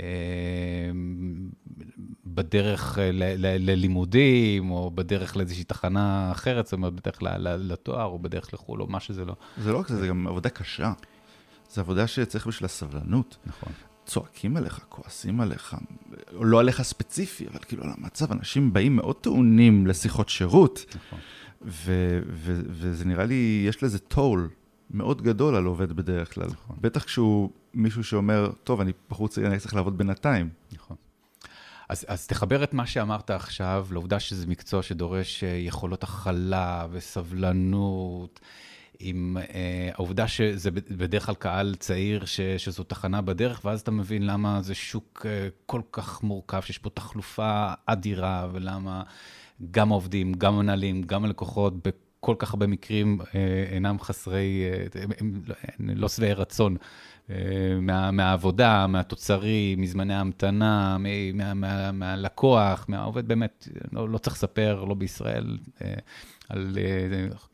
אה, 0.00 0.04
בדרך 2.26 2.98
ללימודים, 3.38 4.70
או 4.70 4.90
בדרך 4.90 5.36
לאיזושהי 5.36 5.64
תחנה 5.64 6.32
אחרת, 6.32 6.66
זאת 6.66 6.72
אומרת, 6.72 6.92
בדרך 6.92 7.18
לתואר, 7.42 8.04
או 8.04 8.18
בדרך 8.18 8.54
לחו"ל, 8.54 8.82
או 8.82 8.86
מה 8.86 9.00
שזה 9.00 9.24
לא. 9.24 9.34
זה 9.58 9.72
לא 9.72 9.78
רק 9.78 9.88
זה, 9.88 9.96
זה 9.96 10.06
גם 10.06 10.26
עבודה 10.26 10.48
קשה. 10.48 10.92
זו 11.70 11.80
עבודה 11.80 12.06
שצריך 12.06 12.46
בשביל 12.46 12.64
הסבלנות. 12.64 13.36
נכון. 13.46 13.72
צועקים 14.06 14.56
עליך, 14.56 14.80
כועסים 14.88 15.40
עליך, 15.40 15.76
לא 16.32 16.60
עליך 16.60 16.82
ספציפי, 16.82 17.46
אבל 17.46 17.58
כאילו 17.58 17.84
על 17.84 17.90
המצב, 17.98 18.32
אנשים 18.32 18.72
באים 18.72 18.96
מאוד 18.96 19.16
טעונים 19.16 19.86
לשיחות 19.86 20.28
שירות. 20.28 20.84
נכון. 20.94 21.18
וזה 21.62 23.04
נראה 23.04 23.24
לי, 23.24 23.64
יש 23.68 23.82
לזה 23.82 23.98
טול 23.98 24.48
מאוד 24.92 25.22
גדול 25.22 25.54
על 25.54 25.64
עובד 25.64 25.92
בדרך 25.92 26.34
כלל. 26.34 26.46
נכון. 26.46 26.76
בטח 26.80 27.04
כשהוא 27.04 27.50
מישהו 27.74 28.04
שאומר, 28.04 28.50
טוב, 28.64 28.80
אני 28.80 28.92
בחוץ, 29.10 29.38
אני 29.38 29.58
צריך 29.58 29.74
לעבוד 29.74 29.98
בינתיים. 29.98 30.48
נכון. 30.72 30.96
אז, 31.88 32.04
אז 32.08 32.26
תחבר 32.26 32.64
את 32.64 32.74
מה 32.74 32.86
שאמרת 32.86 33.30
עכשיו 33.30 33.86
לעובדה 33.90 34.20
שזה 34.20 34.46
מקצוע 34.46 34.82
שדורש 34.82 35.44
אה, 35.44 35.48
יכולות 35.48 36.02
הכלה 36.02 36.86
וסבלנות, 36.90 38.40
עם 38.98 39.36
אה, 39.54 39.90
העובדה 39.94 40.28
שזה 40.28 40.70
בדרך 40.70 41.26
כלל 41.26 41.34
קהל 41.34 41.74
צעיר, 41.74 42.24
ש, 42.24 42.40
שזו 42.40 42.84
תחנה 42.84 43.20
בדרך, 43.20 43.60
ואז 43.64 43.80
אתה 43.80 43.90
מבין 43.90 44.26
למה 44.26 44.62
זה 44.62 44.74
שוק 44.74 45.26
אה, 45.28 45.48
כל 45.66 45.80
כך 45.92 46.22
מורכב, 46.22 46.60
שיש 46.60 46.78
פה 46.78 46.90
תחלופה 46.90 47.72
אדירה, 47.86 48.48
ולמה 48.52 49.02
גם 49.70 49.92
העובדים, 49.92 50.34
גם 50.34 50.54
המנהלים, 50.54 51.02
גם 51.02 51.24
הלקוחות, 51.24 51.74
בכל 52.22 52.34
כך 52.38 52.50
הרבה 52.52 52.66
מקרים 52.66 53.18
אה, 53.34 53.64
אינם 53.70 54.00
חסרי, 54.00 54.64
אה, 54.96 55.02
הם, 55.20 55.42
לא 55.78 56.08
שבעי 56.08 56.32
רצון. 56.32 56.76
אה, 57.30 57.36
מה, 57.80 58.10
מהעבודה, 58.10 58.86
מהתוצרים, 58.86 59.80
מזמני 59.80 60.14
ההמתנה, 60.14 60.96
מה, 61.34 61.54
מה, 61.54 61.92
מהלקוח, 61.92 62.84
מהעובד, 62.88 63.28
באמת, 63.28 63.68
לא, 63.92 64.08
לא 64.08 64.18
צריך 64.18 64.36
לספר, 64.36 64.84
לא 64.84 64.94
בישראל, 64.94 65.58
על 66.48 66.78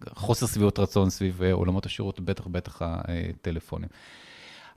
חוסר 0.08 0.46
שביעות 0.46 0.78
רצון 0.78 1.10
סביב 1.10 1.42
עולמות 1.42 1.86
השירות, 1.86 2.20
בטח 2.20 2.46
בטח 2.46 2.82
הטלפונים. 2.82 3.88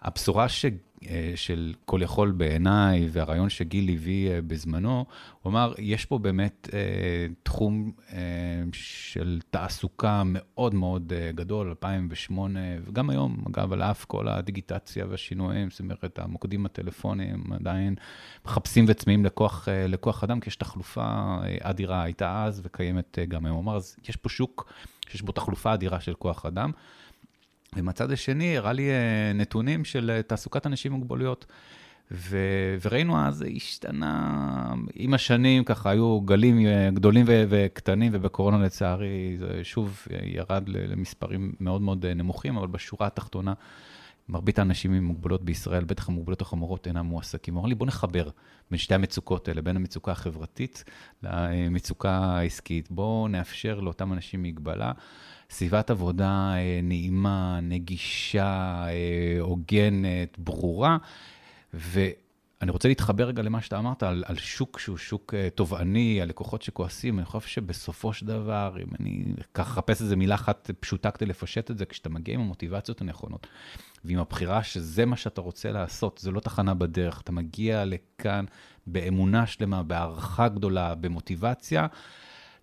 הבשורה 0.02 0.50
ש... 0.50 0.66
אה, 1.10 1.32
של 1.36 1.74
כל 1.86 2.00
יכול 2.04 2.32
בעיניי, 2.32 3.08
והרעיון 3.12 3.50
שגיל 3.50 3.90
הביא 3.90 4.32
אה, 4.32 4.42
בזמנו, 4.42 5.06
הוא 5.42 5.52
אמר, 5.52 5.74
יש 5.78 6.06
פה 6.06 6.18
באמת 6.18 6.70
אה, 6.74 6.80
תחום 7.44 7.92
של 8.74 9.40
תעסוקה 9.50 10.24
מאוד 10.26 10.76
מאוד 10.76 11.14
גדול, 11.36 11.68
2008, 11.68 12.60
וגם 12.86 13.10
היום, 13.10 13.44
אגב, 13.48 13.74
על 13.74 13.82
אף 13.82 14.06
כל 14.06 14.28
הדיגיטציה 14.28 15.06
והשינויים, 15.10 15.70
זאת 15.70 15.80
אומרת, 15.80 16.20
המוקדים 16.20 16.66
הטלפוניים 16.66 17.44
עדיין 17.54 17.96
מחפשים 18.46 18.86
וצמאים 18.88 19.26
לכוח, 19.26 19.68
לכוח 19.88 20.24
אדם, 20.24 20.40
כי 20.40 20.50
יש 20.50 20.56
תחלופה 20.56 21.38
אדירה, 21.62 22.04
הייתה 22.04 22.44
אז 22.44 22.62
וקיימת 22.64 23.18
גם 23.28 23.46
היום. 23.46 23.56
הוא 23.56 23.64
אמר, 23.64 23.76
אז 23.76 23.96
יש 24.10 24.16
פה 24.16 24.30
שוק 24.30 24.74
שיש 25.10 25.22
בו 25.22 25.32
תחלופה 25.32 25.74
אדירה 25.74 26.00
של 26.00 26.14
כוח 26.14 26.46
אדם. 26.46 26.72
ומצד 27.76 28.12
השני, 28.12 28.58
הראה 28.58 28.74
לי 28.74 28.90
אה, 28.90 29.34
נתונים 29.34 29.86
של 29.86 30.12
אה, 30.14 30.22
תעסוקת 30.22 30.66
אנשים 30.66 30.94
עם 30.94 31.00
מוגבלויות. 31.00 31.46
ו- 32.12 32.78
וראינו 32.82 33.20
אז 33.20 33.36
זה 33.36 33.48
השתנה, 33.56 34.74
עם 34.96 35.14
השנים 35.14 35.64
ככה 35.64 35.90
היו 35.90 36.22
גלים 36.22 36.66
אה, 36.66 36.90
גדולים 36.94 37.26
ו- 37.28 37.44
וקטנים, 37.50 38.12
ובקורונה 38.16 38.58
לצערי 38.66 39.36
זה 39.40 39.60
שוב 39.64 40.08
ירד 40.24 40.64
למספרים 40.70 41.54
מאוד 41.60 41.82
מאוד 41.82 42.06
נמוכים, 42.06 42.58
אבל 42.58 42.68
בשורה 42.68 43.08
התחתונה, 43.08 43.54
מרבית 44.32 44.60
האנשים 44.60 44.94
עם 44.94 45.04
מוגבלות 45.04 45.46
בישראל, 45.46 45.84
בטח 45.84 46.10
המוגבלות 46.10 46.42
החמורות, 46.42 46.88
אינם 46.88 47.06
מועסקים. 47.06 47.58
אמר 47.58 47.66
לי, 47.66 47.76
בוא 47.76 47.88
נחבר 47.88 48.30
בין 48.72 48.78
שתי 48.78 48.96
המצוקות 48.96 49.48
האלה, 49.48 49.62
בין 49.62 49.76
המצוקה 49.76 50.12
החברתית 50.12 50.84
למצוקה 51.24 52.12
העסקית. 52.12 52.92
בואו 52.92 53.28
נאפשר 53.28 53.80
לאותם 53.80 54.14
אנשים 54.14 54.44
מגבלה. 54.44 54.92
סביבת 55.50 55.90
עבודה 55.90 56.54
אה, 56.56 56.80
נעימה, 56.84 57.60
נגישה, 57.62 58.86
אה, 58.88 59.38
הוגנת, 59.40 60.40
ברורה. 60.40 60.98
ואני 62.62 62.72
רוצה 62.72 62.88
להתחבר 62.88 63.28
רגע 63.28 63.42
למה 63.42 63.62
שאתה 63.62 63.80
אמרת 63.80 64.04
על, 64.04 64.24
על 64.28 64.38
שוק 64.38 64.80
שהוא 64.80 64.98
שוק 64.98 65.34
אה, 65.34 65.50
תובעני, 65.50 66.22
על 66.22 66.30
לקוחות 66.30 66.62
שכועסים. 66.62 67.20
אני 67.20 67.26
חושב 67.26 67.48
שבסופו 67.48 68.14
של 68.14 68.26
דבר, 68.26 68.76
אם 68.82 68.88
אני 69.00 69.24
ככה 69.54 69.72
אחפש 69.72 70.02
איזה 70.02 70.16
מילה 70.16 70.36
אחת 70.36 70.72
פשוטה 70.80 71.12
כדי 71.12 71.26
לפשט 71.26 71.72
את 71.72 71.78
זה, 71.78 71.86
כשאתה 71.86 72.10
מגיע 72.10 72.36
עם 72.36 72.42
המוטיבציות 72.42 73.02
הנכונות, 73.02 73.48
ועם 74.06 74.20
הבחירה 74.20 74.64
שזה 74.64 75.06
מה 75.06 75.16
שאתה 75.16 75.42
רוצה 75.42 75.72
לעשות, 75.72 76.18
זה 76.24 76.32
לא 76.32 76.40
תחנה 76.40 76.74
בדרך, 76.74 77.22
אתה 77.22 77.32
מגיע 77.32 77.86
לכאן 77.86 78.46
באמונה 78.88 79.48
שלמה, 79.48 79.84
בהערכה 79.84 80.48
גדולה, 80.48 80.96
במוטיבציה. 80.96 81.88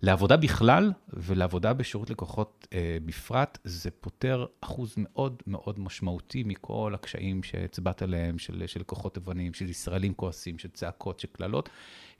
לעבודה 0.01 0.37
בכלל 0.37 0.91
ולעבודה 1.13 1.73
בשירות 1.73 2.09
לקוחות 2.09 2.67
אה, 2.73 2.97
בפרט, 3.05 3.57
זה 3.63 3.91
פותר 3.91 4.45
אחוז 4.61 4.93
מאוד 4.97 5.43
מאוד 5.47 5.79
משמעותי 5.79 6.43
מכל 6.43 6.91
הקשיים 6.95 7.43
שהצבעת 7.43 8.01
עליהם, 8.01 8.39
של, 8.39 8.63
של 8.67 8.79
לקוחות 8.79 9.17
אבנים, 9.17 9.53
של 9.53 9.69
ישראלים 9.69 10.13
כועסים, 10.13 10.59
של 10.59 10.69
צעקות, 10.69 11.19
של 11.19 11.27
קללות. 11.31 11.69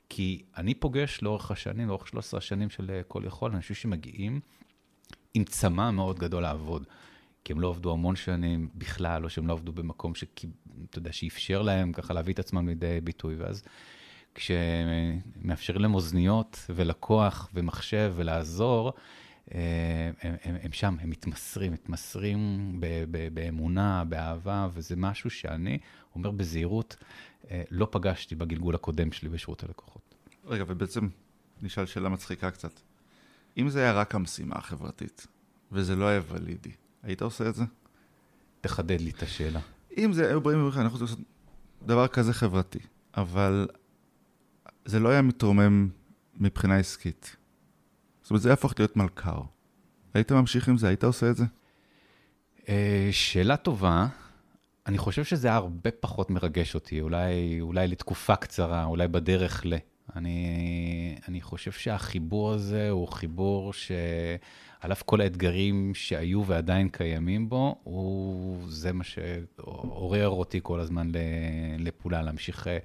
כי 0.08 0.42
אני 0.56 0.74
פוגש 0.74 1.22
לאורך 1.22 1.50
השנים, 1.50 1.88
לאורך 1.88 2.08
13 2.08 2.38
השנים 2.38 2.70
של 2.70 2.90
אה, 2.90 3.02
כל 3.02 3.22
יכול, 3.26 3.52
אנשים 3.52 3.76
שמגיעים 3.76 4.40
עם 5.34 5.44
צמא 5.44 5.90
מאוד 5.90 6.18
גדול 6.18 6.42
לעבוד. 6.42 6.84
כי 7.44 7.52
הם 7.52 7.60
לא 7.60 7.68
עבדו 7.68 7.92
המון 7.92 8.16
שנים 8.16 8.68
בכלל, 8.74 9.24
או 9.24 9.30
שהם 9.30 9.46
לא 9.46 9.52
עבדו 9.52 9.72
במקום 9.72 10.14
שאתה 10.14 10.98
יודע, 10.98 11.12
שאפשר 11.12 11.62
להם 11.62 11.92
ככה 11.92 12.14
להביא 12.14 12.34
את 12.34 12.38
עצמם 12.38 12.68
לידי 12.68 13.00
ביטוי. 13.04 13.34
ואז 13.36 13.62
כשמאפשרים 14.40 15.82
להם 15.82 15.94
אוזניות 15.94 16.66
ולקוח 16.74 17.48
ומחשב 17.54 18.12
ולעזור, 18.16 18.92
אה, 19.54 20.10
הם, 20.22 20.34
הם, 20.42 20.56
הם 20.62 20.72
שם, 20.72 20.96
הם 21.00 21.10
מתמסרים, 21.10 21.72
מתמסרים 21.72 22.76
ב, 22.80 22.86
ב, 23.10 23.34
באמונה, 23.34 24.04
באהבה, 24.04 24.68
וזה 24.72 24.96
משהו 24.96 25.30
שאני 25.30 25.78
אומר 26.14 26.30
בזהירות, 26.30 26.96
אה, 27.50 27.62
לא 27.70 27.88
פגשתי 27.90 28.34
בגלגול 28.34 28.74
הקודם 28.74 29.12
שלי 29.12 29.28
בשירות 29.28 29.64
הלקוחות. 29.64 30.14
רגע, 30.46 30.64
ובעצם 30.66 31.08
נשאל 31.62 31.86
שאלה 31.86 32.08
מצחיקה 32.08 32.50
קצת. 32.50 32.80
אם 33.58 33.68
זה 33.68 33.80
היה 33.80 33.92
רק 33.92 34.14
המשימה 34.14 34.54
החברתית, 34.56 35.26
וזה 35.72 35.96
לא 35.96 36.04
היה 36.04 36.20
ולידי, 36.28 36.72
היית 37.02 37.22
עושה 37.22 37.48
את 37.48 37.54
זה? 37.54 37.64
תחדד 38.60 39.00
לי 39.00 39.10
את 39.10 39.22
השאלה. 39.22 39.60
אם 39.98 40.12
זה, 40.12 40.28
היו 40.28 40.40
באים 40.40 40.58
ואומרים 40.58 40.72
לך, 40.72 40.78
אנחנו 40.78 40.98
רוצים 40.98 41.06
לעשות 41.06 41.26
דבר 41.86 42.08
כזה 42.08 42.32
חברתי, 42.32 42.78
אבל 43.16 43.68
זה 44.84 45.00
לא 45.00 45.08
היה 45.08 45.22
מתרומם 45.22 45.88
מבחינה 46.34 46.76
עסקית. 46.76 47.36
זאת 48.22 48.30
אומרת, 48.30 48.42
זה 48.42 48.48
היה 48.48 48.54
הפוך 48.54 48.74
להיות 48.78 48.96
מלכ"ר. 48.96 49.40
היית 50.14 50.32
ממשיך 50.32 50.68
עם 50.68 50.78
זה? 50.78 50.88
היית 50.88 51.04
עושה 51.04 51.30
את 51.30 51.36
זה? 51.36 51.44
אה, 52.68 53.08
שאלה 53.12 53.56
טובה. 53.56 54.06
אני 54.86 54.98
חושב 54.98 55.24
שזה 55.24 55.52
הרבה 55.52 55.90
פחות 55.90 56.30
מרגש 56.30 56.74
אותי, 56.74 57.00
אולי, 57.00 57.60
אולי 57.60 57.88
לתקופה 57.88 58.36
קצרה, 58.36 58.84
אולי 58.84 59.08
בדרך 59.08 59.66
ל... 59.66 59.74
אני, 60.16 61.16
אני 61.28 61.40
חושב 61.40 61.72
שהחיבור 61.72 62.52
הזה 62.52 62.90
הוא 62.90 63.08
חיבור 63.08 63.72
שעל 63.72 64.92
אף 64.92 65.02
כל 65.02 65.20
האתגרים 65.20 65.94
שהיו 65.94 66.46
ועדיין 66.46 66.88
קיימים 66.88 67.48
בו, 67.48 67.76
הוא 67.82 68.56
זה 68.68 68.92
מה 68.92 69.04
שעורר 69.04 70.28
אותי 70.28 70.60
כל 70.62 70.80
הזמן 70.80 71.10
לפעולה, 71.78 72.22
להמשיך 72.22 72.66
אה, 72.66 72.78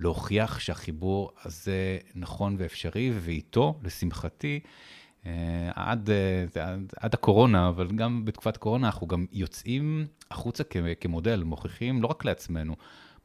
להוכיח 0.00 0.58
שהחיבור 0.58 1.32
הזה 1.44 1.98
נכון 2.14 2.56
ואפשרי, 2.58 3.10
ואיתו, 3.14 3.80
לשמחתי, 3.82 4.60
אה, 5.26 5.70
עד, 5.74 6.10
אה, 6.10 6.62
עד, 6.62 6.92
עד 6.96 7.14
הקורונה, 7.14 7.68
אבל 7.68 7.88
גם 7.96 8.24
בתקופת 8.24 8.56
הקורונה, 8.56 8.86
אנחנו 8.86 9.06
גם 9.06 9.26
יוצאים 9.32 10.06
החוצה 10.30 10.64
כמודל, 11.00 11.42
מוכיחים 11.42 12.02
לא 12.02 12.06
רק 12.06 12.24
לעצמנו, 12.24 12.76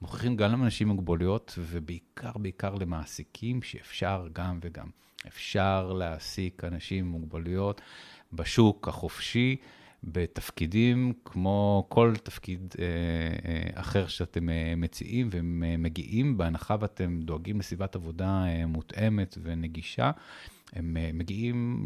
מוכיחים 0.02 0.36
גם 0.36 0.52
לאנשים 0.52 0.90
עם 0.90 0.96
מוגבלויות, 0.96 1.54
ובעיקר, 1.58 2.32
בעיקר 2.36 2.76
למעסיקים, 2.76 3.62
שאפשר 3.62 4.28
גם 4.34 4.60
וגם. 4.64 4.88
אפשר 5.28 5.94
להעסיק 5.94 6.64
אנשים 6.64 7.06
עם 7.06 7.12
מוגבלויות 7.12 7.82
בשוק 8.34 8.88
החופשי, 8.88 9.56
בתפקידים 10.04 11.14
כמו 11.26 11.86
כל 11.90 12.14
תפקיד 12.24 12.76
אה, 12.80 12.86
אה, 12.86 13.82
אחר 13.82 14.08
שאתם 14.08 14.50
אה, 14.50 14.74
מציעים 14.78 15.30
ומגיעים, 15.32 16.38
בהנחה 16.38 16.76
ואתם 16.80 17.20
דואגים 17.22 17.60
לסביבת 17.60 17.96
עבודה 17.96 18.44
אה, 18.46 18.66
מותאמת 18.66 19.38
ונגישה, 19.44 20.12
הם 20.74 20.98
אה, 20.98 21.10
מגיעים 21.14 21.86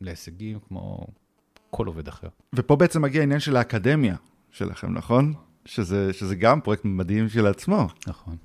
להישגים 0.00 0.58
כמו 0.68 1.06
כל 1.70 1.86
עובד 1.86 2.08
אחר. 2.08 2.28
ופה 2.54 2.76
בעצם 2.76 3.02
מגיע 3.02 3.20
העניין 3.20 3.40
של 3.40 3.56
האקדמיה 3.56 4.16
שלכם, 4.50 4.92
נכון? 4.92 5.34
שזה, 5.64 6.12
שזה 6.12 6.36
גם 6.36 6.60
פרויקט 6.60 6.84
מדהים 6.84 7.28
של 7.28 7.46
עצמו. 7.46 7.88
נכון. 8.06 8.36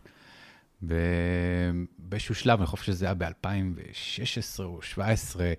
באיזשהו 2.00 2.36
שלב, 2.36 2.60
אני 2.60 2.67
חושב 2.67 2.84
שזה 2.84 3.05
היה 3.05 3.13
ב-2016 3.13 4.60
או 4.60 4.75
2017, 4.75 5.46
אמ, 5.46 5.53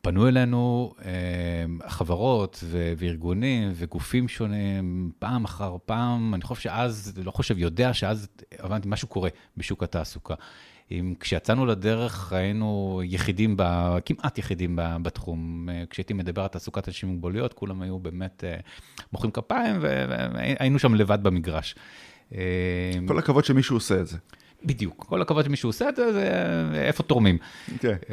פנו 0.00 0.28
אלינו 0.28 0.94
אמ, 0.98 1.78
חברות 1.88 2.64
וארגונים 2.96 3.72
וגופים 3.74 4.28
שונים, 4.28 5.12
פעם 5.18 5.44
אחר 5.44 5.76
פעם, 5.86 6.34
אני 6.34 6.42
חושב 6.42 6.62
שאז, 6.62 7.12
לא 7.24 7.30
חושב, 7.30 7.58
יודע 7.58 7.94
שאז 7.94 8.28
הבנתי, 8.58 8.88
משהו 8.88 9.08
קורה 9.08 9.30
בשוק 9.56 9.82
התעסוקה. 9.82 10.34
אם 10.90 11.14
כשיצאנו 11.20 11.66
לדרך 11.66 12.32
היינו 12.32 13.00
יחידים, 13.04 13.54
ב, 13.56 13.62
כמעט 14.04 14.38
יחידים 14.38 14.76
ב, 14.76 14.82
בתחום. 15.02 15.68
כשהייתי 15.90 16.14
מדבר 16.14 16.42
על 16.42 16.48
תעסוקת 16.48 16.88
אנשים 16.88 17.08
עם 17.08 17.14
מוגבלויות, 17.14 17.52
כולם 17.52 17.82
היו 17.82 17.98
באמת 17.98 18.44
אה, 18.46 18.56
מוחאים 19.12 19.30
כפיים 19.30 19.76
והיינו 19.80 20.78
שם 20.78 20.94
לבד 20.94 21.22
במגרש. 21.22 21.74
כל 23.06 23.18
הכבוד 23.18 23.44
שמישהו 23.44 23.76
עושה 23.76 24.00
את 24.00 24.06
זה. 24.06 24.16
בדיוק, 24.64 25.04
כל 25.08 25.22
הכבוד 25.22 25.44
שמישהו 25.44 25.68
עושה 25.68 25.88
את 25.88 25.96
זה, 25.96 26.12
זה 26.12 26.82
איפה 26.86 27.02
תורמים. 27.02 27.38
כן. 27.78 27.96
Okay. 28.02 28.12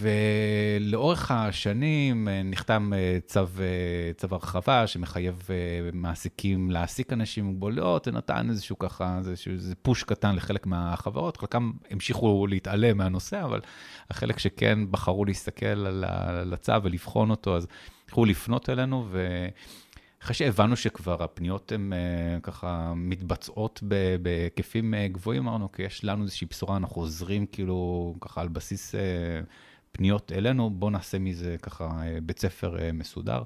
ולאורך 0.00 1.30
השנים 1.30 2.28
אה, 2.28 2.42
נחתם 2.44 2.92
אה, 2.94 3.18
צו, 3.26 3.40
אה, 3.40 4.12
צו 4.16 4.28
הרחבה 4.30 4.86
שמחייב 4.86 5.48
מעסיקים 5.92 6.70
להעסיק 6.70 7.12
אנשים 7.12 7.44
עם 7.44 7.50
מוגבלויות, 7.50 8.04
זה 8.04 8.12
נתן 8.12 8.50
איזשהו 8.50 8.78
ככה, 8.78 9.18
איזשהו 9.18 9.52
איזה 9.52 9.74
פוש 9.74 10.04
קטן 10.04 10.36
לחלק 10.36 10.66
מהחברות, 10.66 11.36
חלקם 11.36 11.72
המשיכו 11.90 12.46
להתעלם 12.46 12.98
מהנושא, 12.98 13.44
אבל 13.44 13.60
החלק 14.10 14.38
שכן 14.38 14.78
בחרו 14.90 15.24
להסתכל 15.24 15.86
על 15.86 16.52
הצו 16.54 16.82
ולבחון 16.82 17.30
אותו, 17.30 17.56
אז 17.56 17.66
התחילו 18.04 18.24
לפנות 18.24 18.70
אלינו, 18.70 19.06
ו... 19.10 19.48
אחרי 20.26 20.34
שהבנו 20.34 20.76
שכבר 20.76 21.22
הפניות 21.22 21.72
הן 21.72 21.92
uh, 21.92 22.40
ככה 22.40 22.92
מתבצעות 22.96 23.82
בהיקפים 24.22 24.94
uh, 24.94 25.12
גבוהים, 25.12 25.48
אמרנו, 25.48 25.72
כי 25.72 25.82
יש 25.82 26.04
לנו 26.04 26.22
איזושהי 26.22 26.46
בשורה, 26.50 26.76
אנחנו 26.76 27.02
עוזרים 27.02 27.46
כאילו 27.46 28.14
ככה 28.20 28.40
על 28.40 28.48
בסיס 28.48 28.94
uh, 28.94 28.98
פניות 29.92 30.32
אלינו, 30.32 30.70
בואו 30.70 30.90
נעשה 30.90 31.18
מזה 31.18 31.56
ככה 31.62 31.88
uh, 31.88 32.20
בית 32.22 32.38
ספר 32.38 32.76
uh, 32.76 32.92
מסודר. 32.92 33.42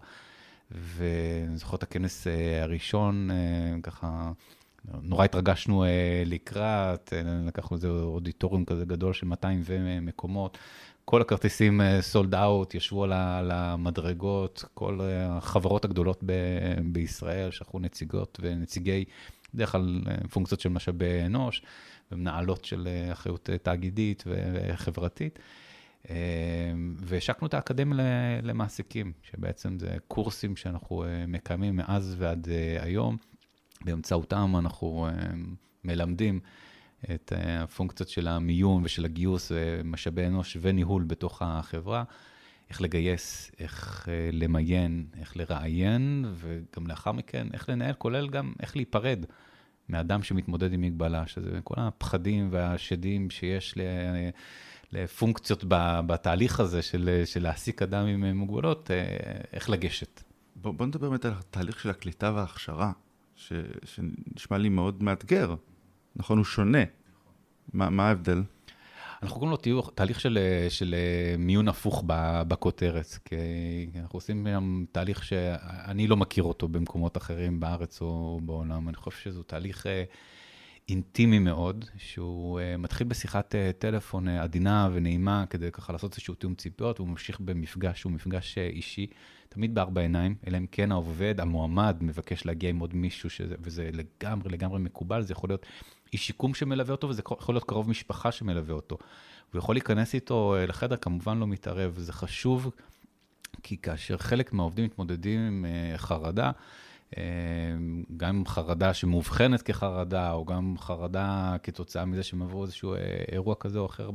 ואני 0.70 1.56
זוכר 1.56 1.76
את 1.76 1.82
הכנס 1.82 2.26
uh, 2.26 2.30
הראשון, 2.62 3.30
uh, 3.30 3.82
ככה, 3.82 4.32
נורא 5.02 5.24
התרגשנו 5.24 5.84
לקראת, 6.26 7.12
לקחנו 7.46 7.76
איזה 7.76 7.88
אודיטוריום 7.88 8.64
כזה 8.64 8.84
גדול 8.84 9.12
של 9.12 9.26
200 9.26 9.62
מקומות. 10.02 10.58
כל 11.10 11.20
הכרטיסים 11.20 11.80
סולד 12.00 12.34
אה, 12.34 12.44
אאוט, 12.44 12.74
ישבו 12.74 13.04
על 13.04 13.50
המדרגות, 13.50 14.64
כל 14.74 15.00
אה, 15.00 15.36
החברות 15.36 15.84
הגדולות 15.84 16.20
ב- 16.26 16.80
בישראל 16.84 17.50
שלחו 17.50 17.78
נציגות 17.78 18.40
ונציגי, 18.42 19.04
בדרך 19.54 19.72
כלל 19.72 20.00
אה, 20.08 20.28
פונקציות 20.30 20.60
של 20.60 20.68
משאבי 20.68 21.22
אנוש, 21.26 21.62
ומנהלות 22.12 22.64
של 22.64 22.88
אחריות 23.12 23.50
תאגידית 23.62 24.24
וחברתית. 24.26 25.38
והשקנו 26.96 27.46
את 27.46 27.54
האקדמיה 27.54 28.04
למעסיקים, 28.42 29.12
שבעצם 29.22 29.78
זה 29.78 29.96
קורסים 30.08 30.56
שאנחנו 30.56 31.04
מקיימים 31.28 31.76
מאז 31.76 32.14
ועד 32.18 32.48
היום. 32.80 33.16
באמצעותם 33.84 34.54
אנחנו 34.58 35.08
מלמדים 35.84 36.40
את 37.14 37.32
אה, 37.36 37.62
הפונקציות 37.62 38.08
של 38.08 38.28
המיון 38.28 38.84
ושל 38.84 39.04
הגיוס 39.04 39.52
ומשאבי 39.54 40.26
אנוש 40.26 40.56
וניהול 40.60 41.04
בתוך 41.04 41.42
החברה, 41.42 42.04
איך 42.70 42.82
לגייס, 42.82 43.50
איך 43.58 44.08
אה, 44.08 44.30
למיין, 44.32 45.06
איך 45.20 45.36
לראיין, 45.36 46.24
וגם 46.34 46.86
לאחר 46.86 47.12
מכן, 47.12 47.46
איך 47.52 47.68
לנהל, 47.68 47.92
כולל 47.92 48.28
גם 48.28 48.52
איך 48.60 48.76
להיפרד 48.76 49.24
מאדם 49.88 50.22
שמתמודד 50.22 50.72
עם 50.72 50.80
מגבלה, 50.80 51.26
שזה 51.26 51.58
כל 51.64 51.74
הפחדים 51.76 52.48
והשדים 52.52 53.30
שיש 53.30 53.74
לפונקציות 54.92 55.64
בתהליך 56.06 56.60
הזה 56.60 56.82
של, 56.82 57.22
של 57.24 57.42
להעסיק 57.42 57.82
אדם 57.82 58.06
עם 58.06 58.36
מוגבלות, 58.36 58.90
אה, 58.90 59.04
איך 59.52 59.70
לגשת. 59.70 60.22
בוא, 60.56 60.72
בוא 60.74 60.86
נדבר 60.86 61.10
באמת 61.10 61.24
על 61.24 61.32
התהליך 61.38 61.80
של 61.80 61.90
הקליטה 61.90 62.32
וההכשרה, 62.34 62.92
ש, 63.36 63.52
שנשמע 63.84 64.58
לי 64.58 64.68
מאוד 64.68 65.02
מאתגר. 65.02 65.54
נכון, 66.16 66.38
הוא 66.38 66.44
שונה. 66.44 66.84
מה, 67.72 67.90
מה 67.90 68.08
ההבדל? 68.08 68.42
אנחנו 69.22 69.40
קוראים 69.40 69.58
לו 69.66 69.82
תהליך 69.82 70.20
של, 70.20 70.38
של 70.68 70.94
מיון 71.38 71.68
הפוך 71.68 72.04
בכותרת, 72.48 73.18
כי 73.24 73.36
אנחנו 74.00 74.16
עושים 74.16 74.46
שם 74.50 74.84
תהליך 74.92 75.24
שאני 75.24 76.06
לא 76.06 76.16
מכיר 76.16 76.44
אותו 76.44 76.68
במקומות 76.68 77.16
אחרים 77.16 77.60
בארץ 77.60 78.00
או 78.00 78.40
בעולם. 78.42 78.88
אני 78.88 78.96
חושב 78.96 79.20
שזה 79.20 79.42
תהליך 79.42 79.86
אה, 79.86 80.04
אינטימי 80.88 81.38
מאוד, 81.38 81.84
שהוא 81.98 82.60
אה, 82.60 82.76
מתחיל 82.76 83.06
בשיחת 83.06 83.54
אה, 83.54 83.70
טלפון 83.78 84.28
עדינה 84.28 84.88
ונעימה 84.92 85.44
כדי 85.50 85.70
ככה 85.72 85.92
לעשות 85.92 86.12
איזשהו 86.12 86.34
תיאום 86.34 86.54
ציפיות, 86.54 87.00
והוא 87.00 87.10
ממשיך 87.10 87.40
במפגש 87.40 88.00
שהוא 88.00 88.12
מפגש 88.12 88.58
אישי, 88.58 89.06
תמיד 89.54 89.74
בארבע 89.74 90.00
עיניים, 90.00 90.34
אלא 90.46 90.58
אם 90.58 90.66
כן 90.72 90.92
העובד, 90.92 91.40
המועמד, 91.40 91.96
מבקש 92.00 92.46
להגיע 92.46 92.70
עם 92.70 92.78
עוד 92.78 92.94
מישהו, 92.94 93.30
שזה, 93.30 93.54
וזה 93.60 93.90
לגמרי 93.92 94.50
לגמרי 94.50 94.78
מקובל, 94.78 95.22
זה 95.22 95.32
יכול 95.32 95.50
להיות 95.50 95.66
איש 96.12 96.26
שיקום 96.26 96.54
שמלווה 96.54 96.92
אותו, 96.92 97.08
וזה 97.08 97.22
יכול 97.40 97.54
להיות 97.54 97.64
קרוב 97.64 97.90
משפחה 97.90 98.32
שמלווה 98.32 98.74
אותו. 98.74 98.98
הוא 99.52 99.58
יכול 99.58 99.74
להיכנס 99.74 100.14
איתו 100.14 100.54
אה, 100.56 100.66
לחדר, 100.66 100.96
כמובן 100.96 101.38
לא 101.38 101.46
מתערב, 101.46 101.98
זה 101.98 102.12
חשוב, 102.12 102.70
כי 103.62 103.76
כאשר 103.76 104.16
חלק 104.16 104.52
מהעובדים 104.52 104.84
מתמודדים 104.84 105.40
עם 105.40 105.64
אה, 105.64 105.98
חרדה, 105.98 106.50
אה, 107.18 107.22
גם 108.16 108.46
חרדה 108.46 108.94
שמאובחנת 108.94 109.62
כחרדה, 109.62 110.32
או 110.32 110.44
גם 110.44 110.74
חרדה 110.78 111.56
כתוצאה 111.62 112.04
מזה 112.04 112.22
שהם 112.22 112.42
עברו 112.42 112.62
איזשהו 112.62 112.94
אירוע 113.32 113.54
כזה 113.60 113.78
או 113.78 113.86
אחר 113.86 114.10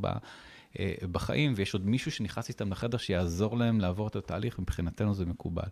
בחיים, 1.11 1.53
ויש 1.55 1.73
עוד 1.73 1.87
מישהו 1.87 2.11
שנכנס 2.11 2.49
איתם 2.49 2.71
לחדר 2.71 2.97
שיעזור 2.97 3.57
להם 3.57 3.79
לעבור 3.79 4.07
את 4.07 4.15
התהליך, 4.15 4.59
מבחינתנו 4.59 5.13
זה 5.13 5.25
מקובל. 5.25 5.69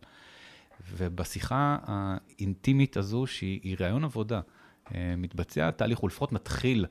ובשיחה 0.98 1.78
האינטימית 1.84 2.98
הזו, 2.98 3.28
שהיא 3.28 3.76
רעיון 3.80 4.04
עבודה, 4.04 4.42
אה, 4.96 5.14
מתבצע 5.18 5.72
תהליך, 5.72 6.04
ולפחות 6.04 6.32
מתחיל 6.32 6.86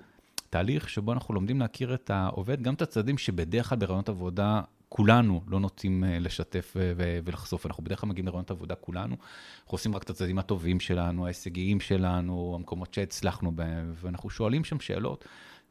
תהליך 0.51 0.89
שבו 0.89 1.13
אנחנו 1.13 1.35
לומדים 1.35 1.61
להכיר 1.61 1.95
את 1.95 2.11
העובד, 2.11 2.63
גם 2.63 2.75
את 2.75 2.83
הצדדים 2.83 3.19
שבדרך 3.19 3.69
כלל 3.69 3.79
ברעיונות 3.79 4.09
עבודה 4.09 4.61
כולנו 4.89 5.41
לא 5.49 5.61
נוטים 5.61 6.05
אה, 6.05 6.19
לשתף 6.19 6.77
ולחשוף. 7.25 7.67
אנחנו 7.67 7.85
בדרך 7.85 8.01
כלל 8.01 8.11
מגיעים 8.11 8.27
לרעיונות 8.27 8.51
עבודה 8.51 8.75
כולנו, 8.75 9.17
אנחנו 9.63 9.75
עושים 9.75 9.97
רק 9.97 10.03
את 10.03 10.11
הצדדים 10.11 10.39
הטובים 10.39 10.81
שלנו, 10.81 11.25
ההישגיים 11.25 11.81
שלנו, 11.81 12.53
המקומות 12.59 12.95
שהצלחנו 12.95 13.53
בהם, 13.53 13.93
ואנחנו 13.95 14.31
שואלים 14.31 14.65
שם 14.65 14.81
שאלות. 14.81 15.25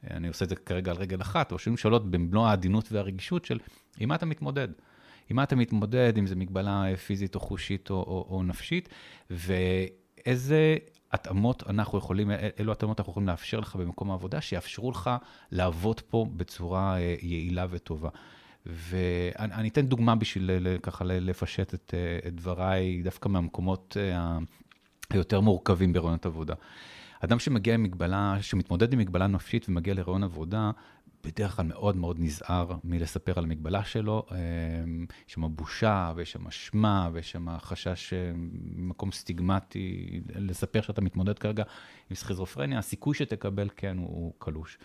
אה, 0.03 0.17
אני 0.17 0.27
עושה 0.27 0.45
את 0.45 0.49
זה 0.49 0.55
כרגע 0.55 0.91
על 0.91 0.97
רגל 0.97 1.21
אחת, 1.21 1.51
אבל 1.51 1.59
שואלים 1.59 1.77
שאלות 1.77 2.11
במלוא 2.11 2.47
העדינות 2.47 2.91
והרגישות 2.91 3.45
של 3.45 3.59
עם 3.99 4.09
מה 4.09 4.15
אתה 4.15 4.25
מתמודד. 4.25 4.67
עם 5.29 5.35
מה 5.35 5.43
אתה 5.43 5.55
מתמודד, 5.55 6.17
אם 6.17 6.27
זו 6.27 6.35
מגבלה 6.35 6.97
פיזית 7.05 7.35
או 7.35 7.39
חושית 7.39 7.89
או, 7.89 7.95
או, 7.95 8.27
או 8.29 8.43
נפשית, 8.43 8.89
ואיזה 9.29 10.77
התאמות 11.11 11.63
אנחנו 11.69 11.97
יכולים, 11.97 12.31
אילו 12.59 12.71
התאמות 12.71 12.99
אנחנו 12.99 13.11
יכולים 13.11 13.27
לאפשר 13.27 13.59
לך 13.59 13.75
במקום 13.75 14.11
העבודה, 14.11 14.41
שיאפשרו 14.41 14.91
לך 14.91 15.09
לעבוד 15.51 16.01
פה 16.01 16.25
בצורה 16.37 16.97
אה, 16.97 17.15
יעילה 17.21 17.65
וטובה. 17.69 18.09
ואני 18.65 19.69
אתן 19.69 19.85
דוגמה 19.85 20.15
בשביל 20.15 20.77
ככה 20.83 21.03
לפשט 21.05 21.73
את, 21.73 21.93
את 22.27 22.35
דבריי, 22.35 23.01
דווקא 23.03 23.29
מהמקומות 23.29 23.97
היותר 25.09 25.41
מורכבים 25.41 25.93
ברעיונות 25.93 26.25
עבודה. 26.25 26.53
אדם 27.23 27.39
שמגיע 27.39 27.73
עם 27.73 27.83
מגבלה, 27.83 28.37
שמתמודד 28.41 28.93
עם 28.93 28.99
מגבלה 28.99 29.27
נפשית 29.27 29.69
ומגיע 29.69 29.93
לרעיון 29.93 30.23
עבודה, 30.23 30.71
בדרך 31.23 31.55
כלל 31.55 31.65
מאוד 31.65 31.95
מאוד 31.95 32.19
נזהר 32.19 32.73
מלספר 32.83 33.33
על 33.35 33.43
המגבלה 33.43 33.83
שלו. 33.83 34.25
אמ, 34.31 35.05
יש 35.27 35.33
שם 35.33 35.55
בושה, 35.55 36.13
ויש 36.15 36.31
שם 36.31 36.47
אשמה, 36.47 37.09
ויש 37.13 37.31
שם 37.31 37.57
חשש 37.59 38.13
ממקום 38.35 39.11
סטיגמטי, 39.11 40.21
לספר 40.35 40.81
שאתה 40.81 41.01
מתמודד 41.01 41.39
כרגע 41.39 41.63
עם 42.09 42.15
סכיזופרניה, 42.15 42.79
הסיכוי 42.79 43.15
שתקבל 43.15 43.69
כן 43.75 43.97
הוא 43.97 44.33
קלוש. 44.37 44.77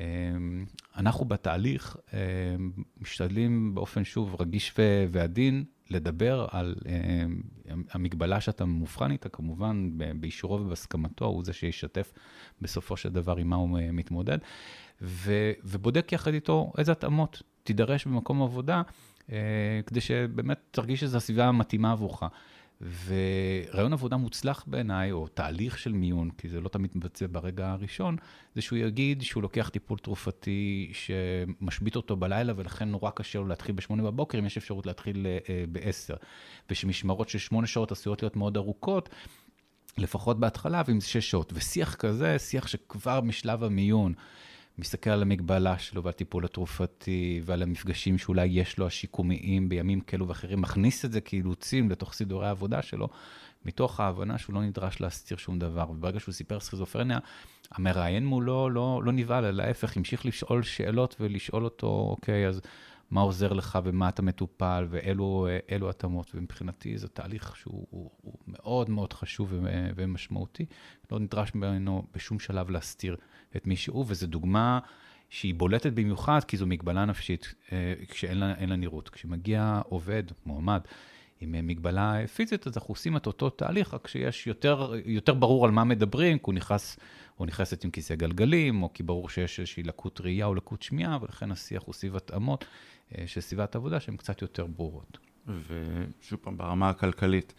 אמ, 0.00 0.64
אנחנו 0.96 1.24
בתהליך 1.24 1.96
משתדלים 3.00 3.74
באופן, 3.74 4.04
שוב, 4.04 4.36
רגיש 4.40 4.74
ועדין, 5.10 5.64
לדבר 5.90 6.46
על 6.50 6.74
המגבלה 7.90 8.40
שאתה 8.40 8.64
מאובחן 8.64 9.10
איתה, 9.10 9.28
כמובן 9.28 9.90
באישורו 10.20 10.54
ובהסכמתו, 10.54 11.24
הוא 11.24 11.44
זה 11.44 11.52
שישתף 11.52 12.12
בסופו 12.60 12.96
של 12.96 13.08
דבר 13.08 13.36
עם 13.36 13.48
מה 13.48 13.56
הוא 13.56 13.78
מתמודד. 13.92 14.38
ו, 15.02 15.52
ובודק 15.64 16.12
יחד 16.12 16.34
איתו 16.34 16.72
איזה 16.78 16.92
התאמות 16.92 17.42
תידרש 17.62 18.06
במקום 18.06 18.42
עבודה, 18.42 18.82
אה, 19.32 19.80
כדי 19.86 20.00
שבאמת 20.00 20.58
תרגיש 20.70 21.00
שזו 21.00 21.16
הסביבה 21.16 21.44
המתאימה 21.44 21.92
עבורך. 21.92 22.22
ורעיון 22.80 23.92
עבודה 23.92 24.16
מוצלח 24.16 24.64
בעיניי, 24.66 25.12
או 25.12 25.28
תהליך 25.28 25.78
של 25.78 25.92
מיון, 25.92 26.30
כי 26.30 26.48
זה 26.48 26.60
לא 26.60 26.68
תמיד 26.68 26.90
מבצע 26.94 27.26
ברגע 27.32 27.70
הראשון, 27.70 28.16
זה 28.54 28.62
שהוא 28.62 28.78
יגיד 28.78 29.22
שהוא 29.22 29.42
לוקח 29.42 29.68
טיפול 29.68 29.98
תרופתי 29.98 30.92
שמשבית 30.92 31.96
אותו 31.96 32.16
בלילה, 32.16 32.52
ולכן 32.56 32.88
נורא 32.88 33.10
קשה 33.10 33.38
לו 33.38 33.46
להתחיל 33.46 33.74
ב-8 33.74 34.02
בבוקר, 34.02 34.38
אם 34.38 34.46
יש 34.46 34.56
אפשרות 34.56 34.86
להתחיל 34.86 35.26
אה, 35.26 35.64
ב-10. 35.72 36.16
ושמשמרות 36.70 37.28
של 37.28 37.38
8 37.38 37.66
שעות 37.66 37.92
עשויות 37.92 38.22
להיות 38.22 38.36
מאוד 38.36 38.56
ארוכות, 38.56 39.08
לפחות 39.98 40.40
בהתחלה, 40.40 40.82
ועם 40.86 41.00
6 41.00 41.30
שעות. 41.30 41.52
ושיח 41.56 41.94
כזה, 41.94 42.38
שיח 42.38 42.66
שכבר 42.66 43.20
משלב 43.20 43.64
המיון, 43.64 44.14
מסתכל 44.78 45.10
על 45.10 45.22
המגבלה 45.22 45.78
שלו 45.78 46.02
ועל 46.02 46.12
טיפול 46.12 46.44
התרופתי 46.44 47.40
ועל 47.44 47.62
המפגשים 47.62 48.18
שאולי 48.18 48.46
יש 48.46 48.78
לו 48.78 48.86
השיקומיים 48.86 49.68
בימים 49.68 50.00
כאלו 50.00 50.28
ואחרים, 50.28 50.60
מכניס 50.60 51.04
את 51.04 51.12
זה 51.12 51.20
כאילוצים 51.20 51.90
לתוך 51.90 52.12
סידורי 52.12 52.46
העבודה 52.46 52.82
שלו, 52.82 53.08
מתוך 53.64 54.00
ההבנה 54.00 54.38
שהוא 54.38 54.54
לא 54.54 54.62
נדרש 54.62 55.00
להסתיר 55.00 55.36
שום 55.36 55.58
דבר. 55.58 55.90
וברגע 55.90 56.20
שהוא 56.20 56.32
סיפר 56.32 56.60
סכיזופרניה, 56.60 57.18
המראיין 57.72 58.26
מולו 58.26 58.70
לא, 58.70 59.02
לא 59.04 59.12
נבהל, 59.12 59.44
אלא 59.44 59.64
להפך, 59.64 59.96
המשיך 59.96 60.26
לשאול 60.26 60.62
שאלות 60.62 61.16
ולשאול 61.20 61.64
אותו, 61.64 62.06
אוקיי, 62.10 62.48
אז 62.48 62.60
מה 63.10 63.20
עוזר 63.20 63.52
לך 63.52 63.78
ומה 63.84 64.08
אתה 64.08 64.22
מטופל 64.22 64.86
ואילו 64.90 65.90
התאמות. 65.90 66.30
ומבחינתי 66.34 66.98
זה 66.98 67.08
תהליך 67.08 67.56
שהוא 67.56 67.86
הוא, 67.90 68.10
הוא 68.22 68.34
מאוד 68.46 68.90
מאוד 68.90 69.12
חשוב 69.12 69.54
ומשמעותי, 69.96 70.66
לא 71.12 71.18
נדרש 71.18 71.54
ממנו 71.54 72.02
בשום 72.14 72.38
שלב 72.38 72.70
להסתיר 72.70 73.16
את 73.56 73.66
מי 73.66 73.76
שהוא, 73.76 74.04
וזו 74.08 74.26
דוגמה 74.26 74.78
שהיא 75.30 75.54
בולטת 75.54 75.92
במיוחד, 75.92 76.40
כי 76.44 76.56
זו 76.56 76.66
מגבלה 76.66 77.04
נפשית 77.04 77.54
אה, 77.72 77.94
כשאין 78.08 78.38
לה, 78.38 78.54
לה 78.66 78.76
נראות. 78.76 79.08
כשמגיע 79.08 79.80
עובד, 79.88 80.22
מועמד, 80.46 80.80
עם 81.40 81.54
אה, 81.54 81.62
מגבלה 81.62 82.26
פיזית, 82.34 82.66
אז 82.66 82.76
אנחנו 82.76 82.92
עושים 82.92 83.16
את 83.16 83.26
אותו 83.26 83.50
תהליך, 83.50 83.94
רק 83.94 84.08
שיש 84.08 84.46
יותר, 84.46 84.92
יותר 85.04 85.34
ברור 85.34 85.64
על 85.64 85.70
מה 85.70 85.84
מדברים, 85.84 86.38
כי 86.38 86.44
הוא 86.46 86.54
נכנס, 86.54 86.98
או 87.40 87.46
נכנסת 87.46 87.84
עם 87.84 87.90
כיסא 87.90 88.14
גלגלים, 88.14 88.82
או 88.82 88.92
כי 88.94 89.02
ברור 89.02 89.28
שיש 89.28 89.60
איזושהי 89.60 89.82
לקות 89.82 90.20
ראייה 90.20 90.46
או 90.46 90.54
לקות 90.54 90.82
שמיעה, 90.82 91.18
ולכן 91.22 91.50
השיח 91.50 91.82
הוא 91.82 91.94
סביב 91.94 92.16
התאמות 92.16 92.64
אה, 93.18 93.26
של 93.26 93.40
סביבת 93.40 93.76
עבודה 93.76 94.00
שהן 94.00 94.16
קצת 94.16 94.42
יותר 94.42 94.66
ברורות. 94.66 95.18
ושוב 95.46 96.38
פעם, 96.42 96.56
ברמה 96.56 96.88
הכלכלית, 96.88 97.54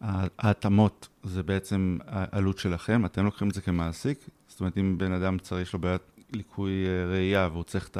ההתאמות 0.00 1.08
זה 1.22 1.42
בעצם 1.42 1.98
העלות 2.06 2.58
שלכם, 2.58 3.04
אתם 3.04 3.24
לוקחים 3.24 3.48
את 3.48 3.54
זה 3.54 3.60
כמעסיק, 3.60 4.18
זאת 4.48 4.60
אומרת, 4.60 4.78
אם 4.78 4.98
בן 4.98 5.12
אדם 5.12 5.38
צריך, 5.38 5.62
יש 5.68 5.72
לו 5.72 5.78
בעיית 5.78 6.02
ליקוי 6.32 6.86
אה, 6.86 7.06
ראייה 7.06 7.48
והוא 7.52 7.64
צריך 7.64 7.88
את, 7.88 7.98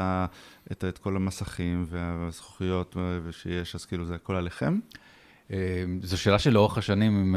את, 0.73 0.85
את 0.85 0.99
כל 0.99 1.17
המסכים 1.17 1.85
והזכוכיות 1.89 2.97
ושיש, 3.25 3.75
אז 3.75 3.85
כאילו 3.85 4.05
זה 4.05 4.15
הכל 4.15 4.37
עליכם? 4.37 4.79
אה, 5.51 5.85
זו 6.03 6.19
שאלה 6.19 6.39
שלאורך 6.39 6.79
השנים 6.79 7.37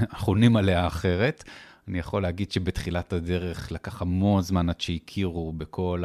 אנחנו 0.00 0.32
עונים 0.32 0.56
עליה 0.56 0.86
אחרת. 0.86 1.44
אני 1.88 1.98
יכול 1.98 2.22
להגיד 2.22 2.52
שבתחילת 2.52 3.12
הדרך 3.12 3.72
לקח 3.72 4.02
המון 4.02 4.42
זמן 4.42 4.68
עד 4.68 4.80
שהכירו 4.80 5.52
בכל 5.52 6.04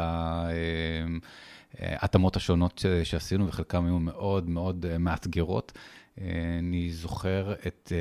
ההתאמות 1.79 2.35
השונות 2.35 2.85
שעשינו, 3.03 3.47
וחלקם 3.47 3.85
היו 3.85 3.99
מאוד 3.99 4.49
מאוד 4.49 4.85
מאתגרות. 4.99 5.71
אני 6.59 6.91
זוכר 6.91 7.53
את 7.67 7.91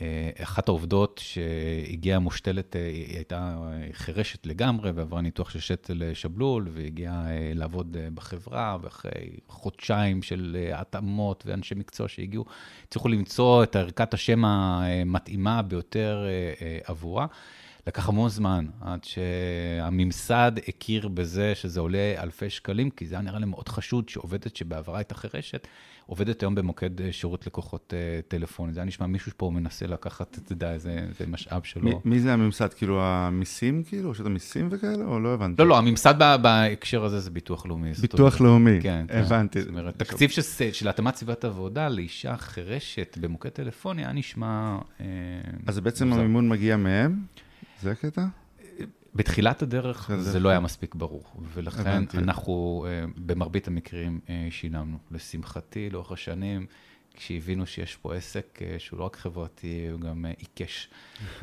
אה, 0.00 0.30
אחת 0.42 0.68
העובדות 0.68 1.20
שהגיעה 1.24 2.18
מושתלת, 2.18 2.76
אה, 2.76 2.86
היא 2.86 3.16
הייתה 3.16 3.56
חירשת 3.92 4.46
לגמרי 4.46 4.90
ועברה 4.90 5.20
ניתוח 5.20 5.50
של 5.50 5.60
שתל 5.60 6.02
שבלול 6.14 6.68
והגיעה 6.70 7.30
אה, 7.30 7.52
לעבוד 7.54 7.96
בחברה, 8.14 8.76
ואחרי 8.82 9.30
חודשיים 9.48 10.22
של 10.22 10.68
התאמות 10.74 11.44
ואנשי 11.46 11.74
מקצוע 11.74 12.08
שהגיעו, 12.08 12.44
הצליחו 12.88 13.08
למצוא 13.08 13.62
את 13.62 13.76
ערכת 13.76 14.14
השם 14.14 14.44
המתאימה 14.44 15.62
ביותר 15.62 16.26
עבורה. 16.84 17.26
לקח 17.86 18.08
המון 18.08 18.28
זמן 18.28 18.66
עד 18.80 19.04
שהממסד 19.04 20.52
הכיר 20.68 21.08
בזה 21.08 21.54
שזה 21.54 21.80
עולה 21.80 22.14
אלפי 22.18 22.50
שקלים, 22.50 22.90
כי 22.90 23.06
זה 23.06 23.14
היה 23.14 23.22
נראה 23.22 23.38
לי 23.38 23.46
מאוד 23.46 23.68
חשוד 23.68 24.08
שעובדת 24.08 24.56
שבעברה 24.56 24.98
הייתה 24.98 25.14
חירשת, 25.14 25.68
עובדת 26.12 26.40
היום 26.40 26.54
במוקד 26.54 27.00
אה, 27.00 27.12
שירות 27.12 27.46
לקוחות 27.46 27.94
אה, 27.96 28.20
טלפוני. 28.28 28.72
זה 28.72 28.80
היה 28.80 28.86
נשמע 28.86 29.06
מישהו 29.06 29.32
פה 29.36 29.50
מנסה 29.54 29.86
לקחת, 29.86 30.38
אתה 30.38 30.52
יודע, 30.52 30.72
איזה, 30.72 31.06
משאב 31.26 31.62
שלו. 31.64 31.82
מי, 31.82 31.94
מי 32.04 32.20
זה 32.20 32.32
הממסד? 32.32 32.72
כאילו 32.72 33.02
המיסים, 33.02 33.82
כאילו? 33.86 34.10
רשות 34.10 34.26
המיסים 34.26 34.68
וכאלה? 34.70 35.04
או 35.04 35.20
לא 35.20 35.34
הבנתי? 35.34 35.62
לא, 35.62 35.68
לא, 35.68 35.78
הממסד 35.78 36.14
בהקשר 36.42 37.04
הזה 37.04 37.20
זה 37.20 37.30
ביטוח 37.30 37.66
לאומי. 37.66 37.92
ביטוח 38.00 38.40
לאומי, 38.40 38.78
כן, 38.82 39.04
כן. 39.08 39.18
הבנתי. 39.18 39.60
זאת 39.60 39.68
אומרת, 39.68 39.98
תקציב 39.98 40.30
של, 40.30 40.42
של 40.72 40.88
התאמת 40.88 41.16
סביבת 41.16 41.44
עבודה 41.44 41.88
לאישה 41.88 42.36
חירשת 42.36 43.18
במוקד 43.20 43.48
טלפוני 43.48 44.04
היה 44.04 44.12
נשמע... 44.12 44.78
אה, 45.00 45.06
אז 45.66 45.80
בעצם 45.80 46.12
המימון 46.12 46.48
מגיע 46.48 46.76
מהם? 46.76 47.22
זה 47.82 47.90
הקטע? 47.90 48.24
בתחילת 49.14 49.62
הדרך 49.62 50.10
זה 50.18 50.40
לא 50.40 50.48
היה 50.48 50.60
מספיק 50.60 50.94
ברור, 50.94 51.24
ולכן 51.54 52.02
אנחנו 52.14 52.86
אה, 52.88 53.04
במרבית 53.16 53.68
המקרים 53.68 54.20
אה, 54.28 54.48
שילמנו. 54.50 54.98
לשמחתי, 55.10 55.90
לאורך 55.90 56.12
השנים, 56.12 56.66
כשהבינו 57.14 57.66
שיש 57.66 57.96
פה 57.96 58.14
עסק 58.14 58.58
אה, 58.62 58.78
שהוא 58.78 58.98
לא 58.98 59.04
רק 59.04 59.16
חברתי, 59.16 59.88
הוא 59.92 60.00
גם 60.00 60.24
עיקש 60.38 60.88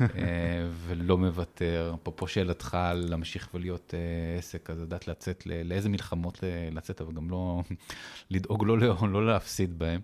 ולא 0.86 1.18
מוותר. 1.18 1.94
אפרופו 2.02 2.26
שאלתך 2.26 2.78
להמשיך 2.94 3.48
ולהיות 3.54 3.94
עסק, 4.38 4.70
אז 4.70 4.80
לדעת 4.80 5.08
לצאת, 5.08 5.46
לאיזה 5.64 5.88
מלחמות 5.88 6.44
לצאת, 6.72 7.00
אבל 7.00 7.12
גם 7.12 7.30
לא 7.30 7.62
לדאוג 8.30 8.64
לא, 8.64 8.78
לא 9.08 9.26
להפסיד 9.26 9.78
בהם. 9.78 10.00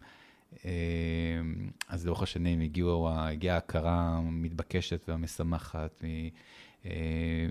אז 1.89 2.07
לאורך 2.07 2.23
השנים 2.23 2.61
הגיעה 2.61 3.55
ההכרה 3.55 3.93
המתבקשת 3.93 5.05
והמשמחת 5.09 6.05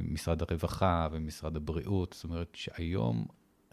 משרד 0.02 0.41
הרווחה 0.41 1.08
ומשרד 1.12 1.56
הבריאות, 1.56 2.13
זאת 2.13 2.24
אומרת 2.24 2.50
שהיום 2.54 3.26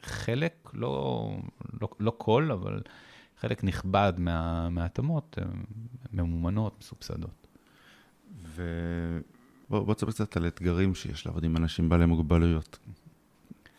חלק, 0.03 0.71
לא, 0.75 1.37
לא, 1.81 1.89
לא 2.01 2.13
כל, 2.19 2.51
אבל 2.53 2.83
חלק 3.41 3.65
נכבד 3.65 4.13
מה, 4.19 4.69
מההתאמות 4.71 5.39
ממומנות, 6.13 6.77
מסובסדות. 6.81 7.47
ובוא 9.71 9.95
תספר 9.95 10.11
קצת 10.11 10.37
על 10.37 10.47
אתגרים 10.47 10.95
שיש 10.95 11.27
לעבוד 11.27 11.45
עם 11.45 11.57
אנשים 11.57 11.89
בעלי 11.89 12.07
מוגבלויות. 12.07 12.79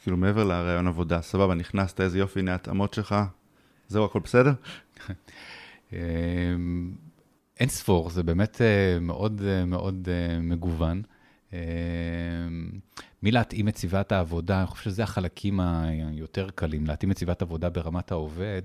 כאילו 0.04 0.18
מעבר 0.18 0.44
לרעיון 0.44 0.88
עבודה, 0.88 1.22
סבבה, 1.22 1.56
נכנסת, 1.56 2.02
איזה 2.02 2.20
יופי, 2.20 2.40
הנה 2.40 2.52
ההתאמות 2.52 2.94
שלך, 2.94 3.16
זהו, 3.88 4.06
הכל 4.06 4.20
בסדר? 4.20 4.54
אמ, 5.94 6.92
אין 7.60 7.70
ספור, 7.70 8.10
זה 8.10 8.24
באמת 8.24 8.62
אה, 8.62 9.00
מאוד 9.00 9.42
אה, 9.46 9.66
מאוד 9.66 10.10
אה, 10.12 10.40
מגוון. 10.40 11.02
אמ, 11.54 12.70
מי 13.24 13.32
להתאים 13.32 13.68
את 13.68 13.78
סביבת 13.78 14.12
העבודה, 14.12 14.60
אני 14.60 14.68
חושב 14.68 14.84
שזה 14.84 15.04
החלקים 15.04 15.60
היותר 15.60 16.50
קלים, 16.56 16.88
להתאים 16.88 17.12
את 17.12 17.18
סביבת 17.18 17.42
העבודה 17.42 17.70
ברמת 17.70 18.12
העובד, 18.12 18.62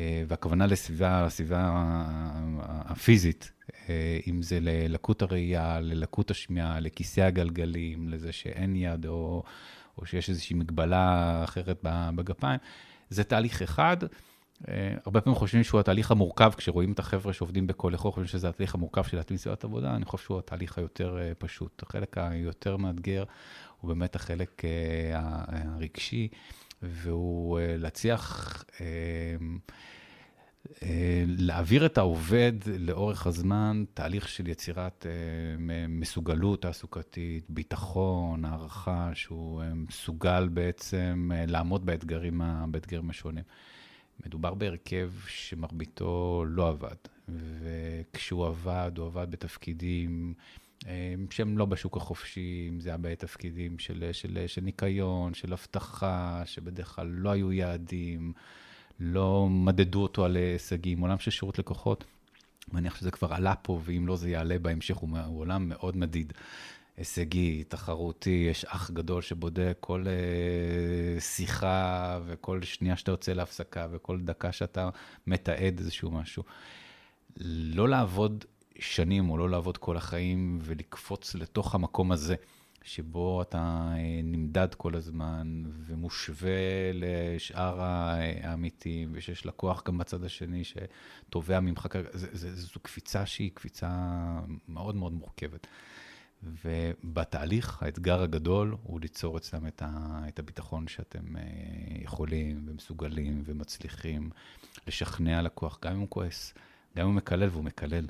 אה, 0.00 0.22
והכוונה 0.28 0.66
לסביבה, 0.66 1.26
לסביבה 1.26 1.72
הפיזית, 2.60 3.52
אה, 3.88 4.18
אם 4.26 4.42
זה 4.42 4.58
ללקות 4.60 5.22
הראייה, 5.22 5.80
ללקות 5.80 6.30
השמיעה, 6.30 6.80
לכיסא 6.80 7.20
הגלגלים, 7.20 8.08
לזה 8.08 8.32
שאין 8.32 8.76
יד 8.76 9.06
או, 9.06 9.42
או 9.98 10.06
שיש 10.06 10.28
איזושהי 10.30 10.56
מגבלה 10.56 11.40
אחרת 11.44 11.78
בגפיים, 11.84 12.60
זה 13.10 13.24
תהליך 13.24 13.62
אחד. 13.62 13.96
אה, 14.68 14.94
הרבה 15.04 15.20
פעמים 15.20 15.38
חושבים 15.38 15.64
שהוא 15.64 15.80
התהליך 15.80 16.10
המורכב, 16.10 16.52
כשרואים 16.56 16.92
את 16.92 16.98
החבר'ה 16.98 17.32
שעובדים 17.32 17.66
בכל 17.66 17.92
איכות, 17.92 18.14
חושבים 18.14 18.28
שזה 18.28 18.48
התהליך 18.48 18.74
המורכב 18.74 19.04
של 19.04 19.16
להתאים 19.16 19.38
סביבת 19.38 19.64
עבודה, 19.64 19.96
אני 19.96 20.04
חושב 20.04 20.24
שהוא 20.24 20.38
התהליך 20.38 20.78
היותר 20.78 21.18
אה, 21.18 21.32
פשוט. 21.38 21.82
החלק 21.82 22.18
היותר 22.18 22.76
מאתגר 22.76 23.24
הוא 23.80 23.88
באמת 23.88 24.16
החלק 24.16 24.64
אה, 24.64 25.20
הרגשי, 25.74 26.28
והוא 26.82 27.58
להצליח 27.62 28.64
להעביר 31.26 31.86
את 31.86 31.98
העובד 31.98 32.52
לאורך 32.78 33.26
הזמן, 33.26 33.84
תהליך 33.94 34.28
של 34.28 34.48
יצירת 34.48 35.06
מסוגלות 35.88 36.62
תעסוקתית, 36.62 37.44
ביטחון, 37.48 38.44
הערכה, 38.44 39.10
שהוא 39.14 39.62
מסוגל 39.74 40.48
בעצם 40.48 41.30
לעמוד 41.46 41.86
באתגרים, 41.86 42.40
באתגרים 42.70 43.10
השונים. 43.10 43.44
מדובר 44.26 44.54
בהרכב 44.54 45.10
שמרביתו 45.26 46.44
לא 46.48 46.68
עבד, 46.68 46.96
וכשהוא 47.28 48.46
עבד, 48.46 48.92
הוא 48.96 49.06
עבד 49.06 49.30
בתפקידים 49.30 50.34
שהם 51.30 51.58
לא 51.58 51.64
בשוק 51.64 51.96
החופשי, 51.96 52.66
אם 52.68 52.80
זה 52.80 52.88
היה 52.88 52.98
בתפקידים 52.98 53.78
של, 53.78 54.08
של, 54.12 54.44
של 54.46 54.60
ניקיון, 54.60 55.34
של 55.34 55.52
אבטחה, 55.52 56.42
שבדרך 56.44 56.88
כלל 56.94 57.06
לא 57.06 57.30
היו 57.30 57.52
יעדים, 57.52 58.32
לא 59.00 59.48
מדדו 59.50 60.02
אותו 60.02 60.24
על 60.24 60.36
הישגים, 60.36 61.00
עולם 61.00 61.18
של 61.18 61.30
שירות 61.30 61.58
לקוחות. 61.58 62.04
מניח 62.72 62.96
שזה 62.96 63.10
כבר 63.10 63.32
עלה 63.32 63.54
פה, 63.54 63.80
ואם 63.84 64.06
לא, 64.06 64.16
זה 64.16 64.30
יעלה 64.30 64.58
בהמשך, 64.58 64.96
הוא 64.96 65.40
עולם 65.40 65.68
מאוד 65.68 65.96
מדיד. 65.96 66.32
הישגי, 66.98 67.64
תחרותי, 67.64 68.46
יש 68.50 68.64
אח 68.64 68.90
גדול 68.90 69.22
שבודק 69.22 69.76
כל 69.80 70.04
uh, 70.04 71.20
שיחה 71.20 72.20
וכל 72.26 72.62
שנייה 72.62 72.96
שאתה 72.96 73.10
יוצא 73.10 73.32
להפסקה 73.32 73.86
וכל 73.90 74.20
דקה 74.20 74.52
שאתה 74.52 74.88
מתעד 75.26 75.78
איזשהו 75.78 76.10
משהו. 76.10 76.42
לא 77.74 77.88
לעבוד 77.88 78.44
שנים 78.78 79.30
או 79.30 79.38
לא 79.38 79.50
לעבוד 79.50 79.78
כל 79.78 79.96
החיים 79.96 80.58
ולקפוץ 80.62 81.34
לתוך 81.34 81.74
המקום 81.74 82.12
הזה, 82.12 82.34
שבו 82.82 83.42
אתה 83.42 83.58
אה, 83.58 84.20
נמדד 84.24 84.74
כל 84.74 84.94
הזמן 84.94 85.64
ומושווה 85.86 86.50
לשאר 86.94 87.80
העמיתים, 87.80 89.10
ושיש 89.12 89.46
לקוח 89.46 89.82
גם 89.86 89.98
בצד 89.98 90.24
השני 90.24 90.62
שתובע 90.64 91.60
ממך, 91.60 91.86
זו 92.12 92.80
קפיצה 92.80 93.26
שהיא 93.26 93.50
קפיצה 93.54 93.90
מאוד 94.68 94.96
מאוד 94.96 95.12
מורכבת. 95.12 95.66
ובתהליך, 96.42 97.82
האתגר 97.82 98.22
הגדול 98.22 98.76
הוא 98.82 99.00
ליצור 99.00 99.36
אצלם 99.36 99.66
את, 99.66 99.82
ה, 99.82 100.20
את 100.28 100.38
הביטחון 100.38 100.88
שאתם 100.88 101.36
אה, 101.36 101.42
יכולים 102.02 102.64
ומסוגלים 102.66 103.42
ומצליחים 103.44 104.30
לשכנע 104.86 105.42
לקוח, 105.42 105.78
גם 105.82 105.92
אם 105.92 105.98
הוא 105.98 106.08
כועס, 106.10 106.54
גם 106.96 107.02
אם 107.02 107.10
הוא 107.10 107.16
מקלל 107.16 107.48
והוא 107.48 107.64
מקלל. 107.64 108.06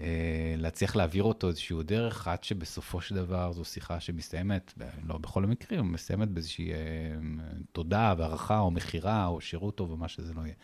אה, 0.00 0.54
להצליח 0.56 0.96
להעביר 0.96 1.22
אותו 1.22 1.48
איזשהו 1.48 1.82
דרך, 1.82 2.28
עד 2.28 2.44
שבסופו 2.44 3.00
של 3.00 3.14
דבר 3.14 3.52
זו 3.52 3.64
שיחה 3.64 4.00
שמסתיימת, 4.00 4.74
לא 5.04 5.18
בכל 5.18 5.44
המקרים, 5.44 5.92
מסתיימת 5.92 6.28
באיזושהי 6.28 6.72
אה, 6.72 6.76
תודה 7.72 8.14
והערכה 8.18 8.58
או 8.58 8.70
מכירה 8.70 9.26
או 9.26 9.40
שירות 9.40 9.74
טוב 9.74 9.90
או 9.90 9.96
מה 9.96 10.08
שזה 10.08 10.34
לא 10.34 10.40
יהיה. 10.40 10.54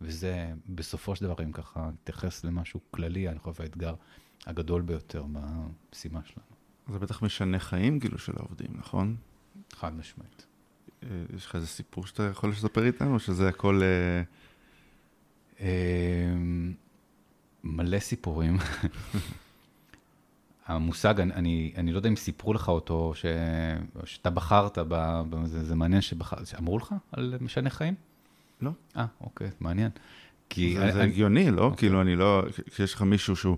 וזה 0.00 0.52
בסופו 0.68 1.16
של 1.16 1.24
דבר, 1.24 1.34
אם 1.44 1.52
ככה 1.52 1.90
נתייחס 1.92 2.44
למשהו 2.44 2.80
כללי, 2.90 3.28
אני 3.28 3.38
חושב 3.38 3.62
האתגר 3.62 3.94
הגדול 4.46 4.82
ביותר 4.82 5.22
במשימה 5.22 6.20
שלנו. 6.24 6.46
זה 6.92 6.98
בטח 6.98 7.22
משנה 7.22 7.58
חיים, 7.58 8.00
כאילו, 8.00 8.18
של 8.18 8.32
העובדים, 8.36 8.68
נכון? 8.74 9.16
חד 9.72 9.96
משמעית. 9.96 10.46
אה, 11.02 11.08
יש 11.36 11.46
לך 11.46 11.54
איזה 11.54 11.66
סיפור 11.66 12.06
שאתה 12.06 12.22
יכול 12.22 12.50
לספר 12.50 12.84
איתנו, 12.84 13.14
או 13.14 13.18
שזה 13.18 13.48
הכל... 13.48 13.82
מלא 17.64 17.98
סיפורים. 17.98 18.58
המושג, 20.66 21.20
אני, 21.20 21.32
אני, 21.34 21.72
אני 21.76 21.92
לא 21.92 21.98
יודע 21.98 22.08
אם 22.08 22.16
סיפרו 22.16 22.52
לך 22.52 22.68
אותו, 22.68 23.12
ש, 23.14 23.24
שאתה 24.04 24.30
בחרת, 24.30 24.78
ב, 24.88 25.22
זה, 25.44 25.64
זה 25.64 25.74
מעניין 25.74 26.00
שבחר, 26.00 26.44
שאמרו 26.44 26.78
לך 26.78 26.94
על 27.12 27.34
משנה 27.40 27.70
חיים? 27.70 27.94
לא. 28.62 28.70
אה, 28.96 29.06
אוקיי, 29.20 29.50
מעניין. 29.60 29.90
כי 30.48 30.74
זה, 30.76 30.84
אני, 30.84 30.92
זה 30.92 31.02
הגיוני, 31.02 31.50
לא? 31.50 31.62
אוקיי. 31.62 31.78
כאילו, 31.78 32.00
אני 32.00 32.16
לא, 32.16 32.42
כשיש 32.70 32.94
לך 32.94 33.02
מישהו 33.02 33.36
שהוא, 33.36 33.56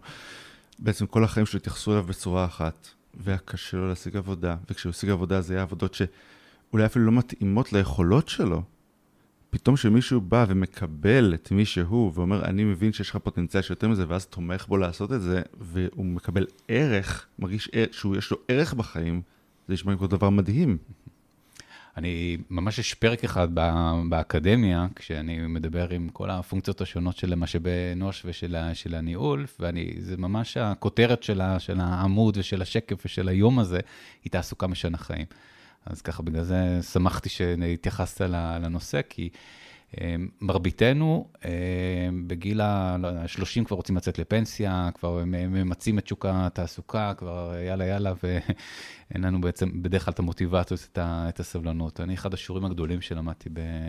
בעצם 0.79 1.07
כל 1.07 1.25
החיים 1.25 1.47
שלו 1.47 1.59
התייחסו 1.59 1.93
אליו 1.93 2.03
בצורה 2.03 2.45
אחת, 2.45 2.89
והיה 3.15 3.39
קשה 3.39 3.77
לו 3.77 3.89
להשיג 3.89 4.17
עבודה, 4.17 4.57
וכשהוא 4.71 4.91
השיג 4.91 5.11
עבודה 5.11 5.41
זה 5.41 5.55
היה 5.55 5.63
עבודות 5.63 5.95
שאולי 5.95 6.87
אפילו 6.87 7.05
לא 7.05 7.13
מתאימות 7.13 7.73
ליכולות 7.73 8.29
שלו, 8.29 8.63
פתאום 9.51 9.77
שמישהו 9.77 10.21
בא 10.21 10.45
ומקבל 10.49 11.35
את 11.35 11.53
מי 11.53 11.65
שהוא 11.65 12.13
ואומר, 12.15 12.45
אני 12.45 12.65
מבין 12.65 12.93
שיש 12.93 13.11
לך 13.11 13.17
פוטנציאל 13.17 13.63
שיותר 13.63 13.89
מזה, 13.89 14.05
ואז 14.09 14.27
תומך 14.27 14.67
בו 14.69 14.77
לעשות 14.77 15.13
את 15.13 15.23
זה, 15.23 15.43
והוא 15.61 16.05
מקבל 16.05 16.47
ערך, 16.69 17.27
מרגיש 17.39 17.71
שהוא, 17.91 18.17
יש 18.17 18.31
לו 18.31 18.37
ערך 18.49 18.75
בחיים, 18.75 19.23
זה 19.69 19.75
נשמע 19.75 19.97
כמו 19.97 20.07
דבר 20.07 20.31
מדהים. 20.31 20.79
אני, 21.99 22.37
ממש 22.51 22.79
יש 22.79 22.95
פרק 22.95 23.25
אחד 23.25 23.49
באקדמיה, 24.09 24.87
כשאני 24.97 25.39
מדבר 25.47 25.89
עם 25.91 26.09
כל 26.09 26.31
הפונקציות 26.31 26.81
השונות 26.81 27.17
של 27.17 27.35
משאבי 27.35 27.71
אנוש 27.93 28.23
ושל 28.25 28.57
הניהול, 28.95 29.47
וזה 29.61 30.17
ממש 30.17 30.57
הכותרת 30.57 31.23
של, 31.23 31.41
של 31.59 31.81
העמוד 31.81 32.37
ושל 32.37 32.63
השקף 32.63 32.97
ושל 33.05 33.29
היום 33.29 33.59
הזה, 33.59 33.81
היא 34.25 34.31
תעסוקה 34.31 34.67
משנה 34.67 34.99
חיים. 34.99 35.27
אז 35.87 36.03
ככה, 36.03 36.23
בגלל 36.23 36.43
זה 36.43 36.79
שמחתי 36.93 37.29
שהתייחסת 37.29 38.21
לנושא, 38.61 39.01
כי 39.09 39.29
מרביתנו 40.41 41.29
אה, 41.45 41.51
בגיל 42.27 42.61
ה-30 42.61 43.65
כבר 43.65 43.77
רוצים 43.77 43.97
לצאת 43.97 44.19
לפנסיה, 44.19 44.89
כבר 44.95 45.23
ממצים 45.27 45.99
את 45.99 46.07
שוק 46.07 46.27
התעסוקה, 46.29 47.13
כבר 47.15 47.55
יאללה 47.67 47.87
יאללה, 47.87 48.13
ואין 48.23 49.25
לנו 49.25 49.41
בעצם 49.41 49.83
בדרך 49.83 50.05
כלל 50.05 50.13
את 50.13 50.19
המוטיבציות, 50.19 50.99
את 50.99 51.41
הסבלנות. 51.41 52.01
אני, 52.01 52.15
אחד 52.15 52.35
השיעורים 52.35 52.65
הגדולים 52.65 53.01
שלמדתי 53.01 53.49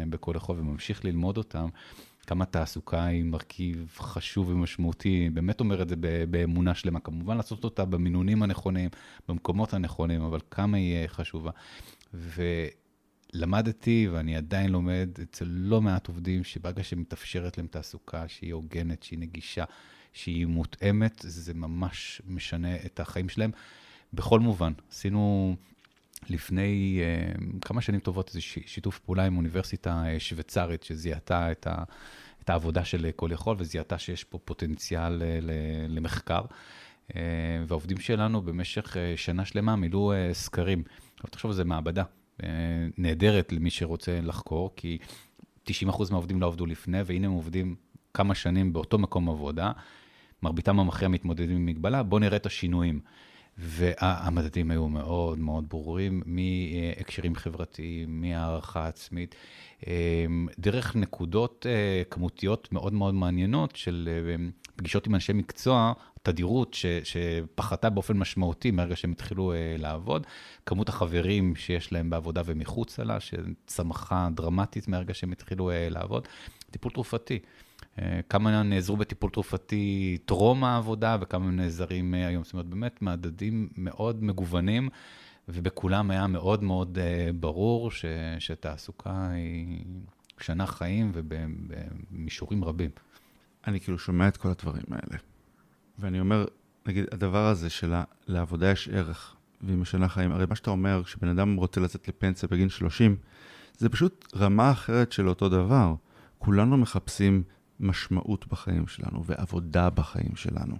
בכל 0.09 0.35
החוב 0.35 0.59
וממשיך 0.59 1.05
ללמוד 1.05 1.37
אותם, 1.37 1.67
כמה 2.27 2.45
תעסוקה 2.45 3.03
היא 3.03 3.23
מרכיב 3.23 3.87
חשוב 3.97 4.49
ומשמעותי, 4.49 5.29
באמת 5.33 5.59
אומר 5.59 5.81
את 5.81 5.89
זה 5.89 5.95
באמונה 6.29 6.75
שלמה. 6.75 6.99
כמובן 6.99 7.37
לעשות 7.37 7.63
אותה 7.63 7.85
במינונים 7.85 8.43
הנכונים, 8.43 8.89
במקומות 9.27 9.73
הנכונים, 9.73 10.21
אבל 10.21 10.39
כמה 10.51 10.77
היא 10.77 11.07
חשובה. 11.07 11.51
ולמדתי, 13.33 14.07
ואני 14.11 14.35
עדיין 14.35 14.71
לומד 14.71 15.09
אצל 15.23 15.45
לא 15.49 15.81
מעט 15.81 16.07
עובדים, 16.07 16.43
שברגע 16.43 16.83
שמתאפשרת 16.83 17.57
להם 17.57 17.67
תעסוקה 17.67 18.27
שהיא 18.27 18.53
הוגנת, 18.53 19.03
שהיא 19.03 19.19
נגישה, 19.19 19.63
שהיא 20.13 20.45
מותאמת, 20.45 21.21
זה 21.27 21.53
ממש 21.53 22.21
משנה 22.27 22.75
את 22.75 22.99
החיים 22.99 23.29
שלהם 23.29 23.51
בכל 24.13 24.39
מובן. 24.39 24.73
עשינו... 24.91 25.55
לפני 26.29 27.01
uh, 27.01 27.67
כמה 27.67 27.81
שנים 27.81 27.99
טובות 27.99 28.27
איזה 28.29 28.41
שיתוף 28.41 28.99
פעולה 28.99 29.25
עם 29.25 29.37
אוניברסיטה 29.37 30.03
uh, 30.03 30.19
שוויצרית 30.19 30.83
שזיהתה 30.83 31.51
את, 31.51 31.67
ה, 31.67 31.83
את 32.43 32.49
העבודה 32.49 32.85
של 32.85 33.09
כל 33.15 33.29
יכול 33.33 33.55
וזיהתה 33.59 33.97
שיש 33.97 34.23
פה 34.23 34.37
פוטנציאל 34.45 35.21
uh, 35.21 35.45
למחקר. 35.89 36.41
Uh, 36.41 37.13
והעובדים 37.67 37.97
שלנו 37.97 38.41
במשך 38.41 38.97
שנה 39.15 39.45
שלמה 39.45 39.75
מילאו 39.75 40.11
סקרים. 40.33 40.83
עכשיו 41.15 41.29
תחשוב, 41.29 41.51
זו 41.51 41.65
מעבדה 41.65 42.03
נהדרת 42.97 43.51
למי 43.51 43.69
שרוצה 43.69 44.19
לחקור, 44.21 44.73
כי 44.75 44.97
90% 45.67 45.71
מהעובדים 46.11 46.41
לא 46.41 46.47
עבדו 46.47 46.65
לפני, 46.65 47.01
והנה 47.05 47.27
הם 47.27 47.33
עובדים 47.33 47.75
כמה 48.13 48.35
שנים 48.35 48.73
באותו 48.73 48.97
מקום 48.97 49.29
עבודה. 49.29 49.71
מרביתם 50.43 50.79
המכריע 50.79 51.09
מתמודדים 51.09 51.55
עם 51.55 51.65
מגבלה, 51.65 52.03
בואו 52.03 52.19
נראה 52.19 52.37
את 52.37 52.45
השינויים. 52.45 52.99
והמדדים 53.61 54.71
היו 54.71 54.87
מאוד 54.87 55.39
מאוד 55.39 55.69
ברורים, 55.69 56.23
מהקשרים 56.25 57.35
חברתיים, 57.35 58.21
מהערכה 58.21 58.87
עצמית, 58.87 59.35
אמ, 59.87 60.47
דרך 60.59 60.95
נקודות 60.95 61.65
אה, 61.69 62.03
כמותיות 62.09 62.71
מאוד 62.71 62.93
מאוד 62.93 63.13
מעניינות 63.13 63.75
של 63.75 64.09
אה, 64.11 64.35
פגישות 64.75 65.07
עם 65.07 65.15
אנשי 65.15 65.33
מקצוע, 65.33 65.93
תדירות 66.23 66.73
ש, 66.73 66.85
שפחתה 67.03 67.89
באופן 67.89 68.17
משמעותי 68.17 68.71
מהרגע 68.71 68.95
שהם 68.95 69.11
התחילו 69.11 69.53
אה, 69.53 69.75
לעבוד, 69.77 70.27
כמות 70.65 70.89
החברים 70.89 71.55
שיש 71.55 71.93
להם 71.93 72.09
בעבודה 72.09 72.41
ומחוצה 72.45 73.03
לה, 73.03 73.17
שצמחה 73.19 74.27
דרמטית 74.35 74.87
מהרגע 74.87 75.13
שהם 75.13 75.31
התחילו 75.31 75.71
לעבוד, 75.89 76.27
טיפול 76.71 76.91
תרופתי. 76.91 77.39
אה, 78.01 78.19
כמה 78.29 78.63
נעזרו 78.63 78.97
בטיפול 78.97 79.29
תרופתי 79.29 80.17
טרום 80.25 80.63
העבודה 80.63 81.17
וכמה 81.21 81.45
הם 81.45 81.55
נעזרים 81.55 82.13
אה, 82.13 82.27
היום. 82.27 82.43
זאת 82.43 82.53
אומרת, 82.53 82.65
באמת 82.65 83.01
מדדים 83.01 83.69
מאוד 83.77 84.23
מגוונים, 84.23 84.89
ובכולם 85.47 86.11
היה 86.11 86.27
מאוד 86.27 86.63
מאוד 86.63 86.97
אה, 86.97 87.29
ברור 87.39 87.91
ש, 87.91 88.05
שתעסוקה 88.39 89.29
היא 89.29 89.85
שנה 90.39 90.67
חיים 90.67 91.11
ובמישורים 91.13 92.63
רבים. 92.63 92.89
אני 93.67 93.79
כאילו 93.79 93.99
שומע 93.99 94.27
את 94.27 94.37
כל 94.37 94.49
הדברים 94.49 94.85
האלה, 94.91 95.17
ואני 95.99 96.19
אומר, 96.19 96.45
נגיד, 96.85 97.05
הדבר 97.11 97.47
הזה 97.47 97.69
של 97.69 97.93
לעבודה 98.27 98.71
יש 98.71 98.89
ערך, 98.89 99.35
והיא 99.61 99.77
משנה 99.77 100.09
חיים, 100.09 100.31
הרי 100.31 100.45
מה 100.49 100.55
שאתה 100.55 100.69
אומר, 100.71 101.01
כשבן 101.03 101.27
אדם 101.27 101.55
רוצה 101.55 101.81
לצאת 101.81 102.07
לפנסיה 102.07 102.49
בגיל 102.51 102.69
30, 102.69 103.15
זה 103.77 103.89
פשוט 103.89 104.27
רמה 104.35 104.71
אחרת 104.71 105.11
של 105.11 105.29
אותו 105.29 105.49
דבר. 105.49 105.95
כולנו 106.37 106.77
מחפשים 106.77 107.43
משמעות 107.79 108.47
בחיים 108.47 108.87
שלנו, 108.87 109.23
ועבודה 109.25 109.89
בחיים 109.89 110.35
שלנו, 110.35 110.75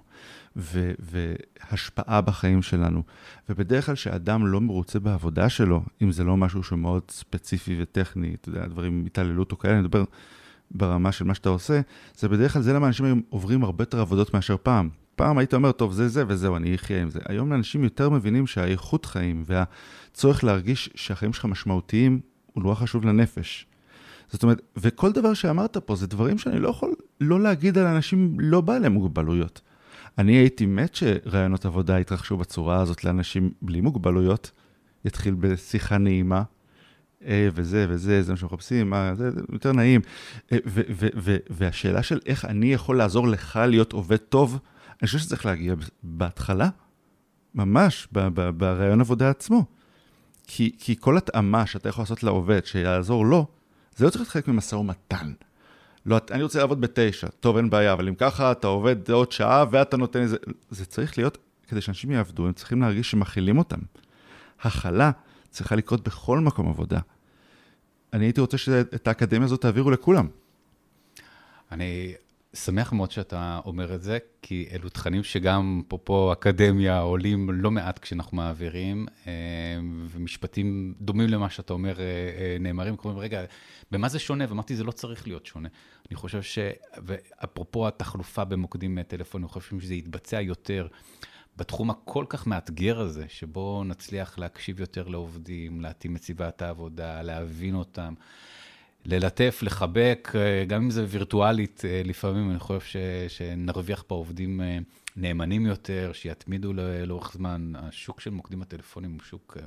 ו- 0.55 0.91
והשפעה 0.99 2.21
בחיים 2.21 2.61
שלנו. 2.61 3.03
ובדרך 3.49 3.85
כלל 3.85 3.95
כשאדם 3.95 4.47
לא 4.47 4.61
מרוצה 4.61 4.99
בעבודה 4.99 5.49
שלו, 5.49 5.83
אם 6.01 6.11
זה 6.11 6.23
לא 6.23 6.37
משהו 6.37 6.63
שמאוד 6.63 7.03
ספציפי 7.11 7.75
וטכני, 7.81 8.35
אתה 8.41 8.49
יודע, 8.49 8.67
דברים, 8.67 9.03
התעללות 9.05 9.51
או 9.51 9.57
כאלה, 9.57 9.73
אני 9.73 9.81
מדבר 9.81 10.03
ברמה 10.71 11.11
של 11.11 11.25
מה 11.25 11.33
שאתה 11.33 11.49
עושה, 11.49 11.81
זה 12.17 12.29
בדרך 12.29 12.53
כלל, 12.53 12.61
זה 12.61 12.73
למה 12.73 12.87
אנשים 12.87 13.05
היום 13.05 13.21
עוברים 13.29 13.63
הרבה 13.63 13.81
יותר 13.81 13.99
עבודות 13.99 14.33
מאשר 14.33 14.55
פעם. 14.63 14.89
פעם 15.15 15.37
היית 15.37 15.53
אומר, 15.53 15.71
טוב, 15.71 15.93
זה 15.93 16.07
זה 16.07 16.23
וזהו, 16.27 16.55
אני 16.55 16.75
אחיה 16.75 17.01
עם 17.01 17.09
זה. 17.09 17.19
היום 17.25 17.53
אנשים 17.53 17.83
יותר 17.83 18.09
מבינים 18.09 18.47
שהאיכות 18.47 19.05
חיים 19.05 19.43
והצורך 19.45 20.43
להרגיש 20.43 20.89
שהחיים 20.95 21.33
שלך 21.33 21.45
משמעותיים, 21.45 22.19
הוא 22.53 22.63
נורא 22.63 22.75
חשוב 22.75 23.05
לנפש. 23.05 23.65
זאת 24.29 24.43
אומרת, 24.43 24.61
וכל 24.77 25.11
דבר 25.11 25.33
שאמרת 25.33 25.77
פה 25.77 25.95
זה 25.95 26.07
דברים 26.07 26.37
שאני 26.37 26.59
לא 26.59 26.69
יכול 26.69 26.93
לא 27.21 27.39
להגיד 27.41 27.77
על 27.77 27.87
אנשים 27.87 28.35
לא 28.39 28.61
בעלי 28.61 28.89
מוגבלויות. 28.89 29.61
אני 30.17 30.31
הייתי 30.31 30.65
מת 30.65 30.95
שראיונות 30.95 31.65
עבודה 31.65 31.99
יתרחשו 31.99 32.37
בצורה 32.37 32.81
הזאת 32.81 33.03
לאנשים 33.03 33.51
בלי 33.61 33.81
מוגבלויות, 33.81 34.51
יתחיל 35.05 35.33
בשיחה 35.33 35.97
נעימה, 35.97 36.43
אה, 37.25 37.49
וזה 37.53 37.85
וזה, 37.89 38.21
זה 38.21 38.31
מה 38.31 38.37
שמחפשים, 38.37 38.89
מה, 38.89 39.15
זה, 39.15 39.31
זה 39.31 39.41
יותר 39.51 39.71
נעים. 39.71 40.01
אה, 40.51 40.57
ו, 40.65 40.81
ו, 40.89 41.07
ו, 41.15 41.37
והשאלה 41.49 42.03
של 42.03 42.19
איך 42.25 42.45
אני 42.45 42.73
יכול 42.73 42.97
לעזור 42.97 43.27
לך 43.27 43.59
להיות 43.67 43.93
עובד 43.93 44.17
טוב, 44.17 44.59
אני 45.01 45.05
חושב 45.07 45.19
שצריך 45.19 45.45
להגיע 45.45 45.75
בהתחלה, 46.03 46.69
ממש, 47.55 48.07
בראיון 48.57 49.01
עבודה 49.01 49.29
עצמו. 49.29 49.65
כי, 50.47 50.75
כי 50.79 50.95
כל 50.99 51.17
התאמה 51.17 51.65
שאתה 51.65 51.89
יכול 51.89 52.01
לעשות 52.01 52.23
לעובד, 52.23 52.65
שיעזור 52.65 53.25
לו, 53.25 53.47
זה 53.99 54.05
לא 54.05 54.09
צריך 54.09 54.21
להיות 54.21 54.31
חלק 54.31 54.47
ממשא 54.47 54.75
ומתן. 54.75 55.33
לא, 56.05 56.17
אני 56.31 56.43
רוצה 56.43 56.59
לעבוד 56.59 56.81
בתשע, 56.81 57.27
טוב, 57.27 57.57
אין 57.57 57.69
בעיה, 57.69 57.93
אבל 57.93 58.07
אם 58.07 58.15
ככה, 58.15 58.51
אתה 58.51 58.67
עובד 58.67 59.11
עוד 59.11 59.31
שעה 59.31 59.65
ואתה 59.71 59.97
נותן 59.97 60.21
איזה... 60.21 60.37
זה 60.69 60.85
צריך 60.85 61.17
להיות, 61.17 61.37
כדי 61.67 61.81
שאנשים 61.81 62.11
יעבדו, 62.11 62.47
הם 62.47 62.53
צריכים 62.53 62.81
להרגיש 62.81 63.11
שמכילים 63.11 63.57
אותם. 63.57 63.79
הכלה 64.61 65.11
צריכה 65.49 65.75
לקרות 65.75 66.03
בכל 66.03 66.39
מקום 66.39 66.69
עבודה. 66.69 66.99
אני 68.13 68.25
הייתי 68.25 68.41
רוצה 68.41 68.57
שאת 68.57 69.07
האקדמיה 69.07 69.45
הזאת 69.45 69.61
תעבירו 69.61 69.91
לכולם. 69.91 70.27
אני 71.71 72.13
שמח 72.53 72.93
מאוד 72.93 73.11
שאתה 73.11 73.59
אומר 73.65 73.95
את 73.95 74.01
זה, 74.01 74.17
כי 74.41 74.67
אלו 74.71 74.89
תכנים 74.89 75.23
שגם 75.23 75.81
פה 76.03 76.33
אקדמיה 76.33 76.99
עולים 76.99 77.49
לא 77.49 77.71
מעט 77.71 77.99
כשאנחנו 77.99 78.37
מעבירים, 78.37 79.05
אה, 79.27 79.33
ומשפטים 80.07 80.93
דומים 81.01 81.29
למה 81.29 81.49
שאתה 81.49 81.73
אומר 81.73 81.99
אה, 81.99 82.05
אה, 82.05 82.57
נאמרים, 82.59 82.95
קוראים, 82.95 83.19
רגע, 83.19 83.43
במה 83.91 84.09
זה 84.09 84.19
שונה? 84.19 84.45
ואמרתי, 84.49 84.75
זה 84.75 84.83
לא 84.83 84.91
צריך 84.91 85.27
להיות 85.27 85.45
שונה. 85.45 85.69
אני 86.09 86.15
חושב 86.15 86.41
ש... 86.41 86.59
ואפרופו 86.97 87.87
התחלופה 87.87 88.45
במוקדים 88.45 89.03
טלפון, 89.03 89.41
אני 89.41 89.49
חושב 89.49 89.79
שזה 89.79 89.93
יתבצע 89.93 90.41
יותר 90.41 90.87
בתחום 91.57 91.89
הכל 91.89 92.25
כך 92.29 92.47
מאתגר 92.47 92.99
הזה, 92.99 93.25
שבו 93.27 93.83
נצליח 93.85 94.39
להקשיב 94.39 94.79
יותר 94.79 95.07
לעובדים, 95.07 95.81
להתאים 95.81 96.15
את 96.15 96.23
סביבת 96.23 96.61
העבודה, 96.61 97.21
להבין 97.21 97.75
אותם. 97.75 98.13
ללטף, 99.05 99.59
לחבק, 99.63 100.31
אה, 100.35 100.65
גם 100.65 100.81
אם 100.81 100.89
זה 100.89 101.05
וירטואלית, 101.07 101.81
אה, 101.85 102.01
לפעמים 102.05 102.51
אני 102.51 102.59
חושב 102.59 102.79
ש, 102.79 102.97
שנרוויח 103.27 104.03
פה 104.07 104.15
עובדים 104.15 104.61
אה, 104.61 104.77
נאמנים 105.17 105.65
יותר, 105.65 106.11
שיתמידו 106.13 106.73
לאורך 107.07 107.33
זמן. 107.33 107.73
השוק 107.75 108.19
של 108.21 108.29
מוקדים 108.29 108.61
הטלפונים 108.61 109.11
הוא 109.11 109.21
שוק, 109.23 109.57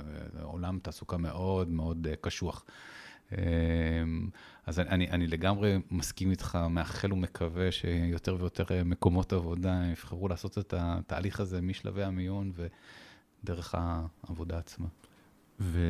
עולם 0.41 0.79
תעסוקה 0.81 1.17
מאוד 1.17 1.69
מאוד 1.69 2.07
קשוח. 2.21 2.65
אז 4.65 4.79
אני, 4.79 5.09
אני 5.09 5.27
לגמרי 5.27 5.77
מסכים 5.91 6.31
איתך, 6.31 6.57
מאחל 6.69 7.13
ומקווה 7.13 7.71
שיותר 7.71 8.35
ויותר 8.39 8.65
מקומות 8.85 9.33
עבודה 9.33 9.81
יבחרו 9.91 10.27
לעשות 10.27 10.57
את 10.57 10.73
התהליך 10.77 11.39
הזה 11.39 11.61
משלבי 11.61 12.03
המיון 12.03 12.51
ודרך 13.43 13.75
העבודה 13.77 14.57
עצמה. 14.57 14.87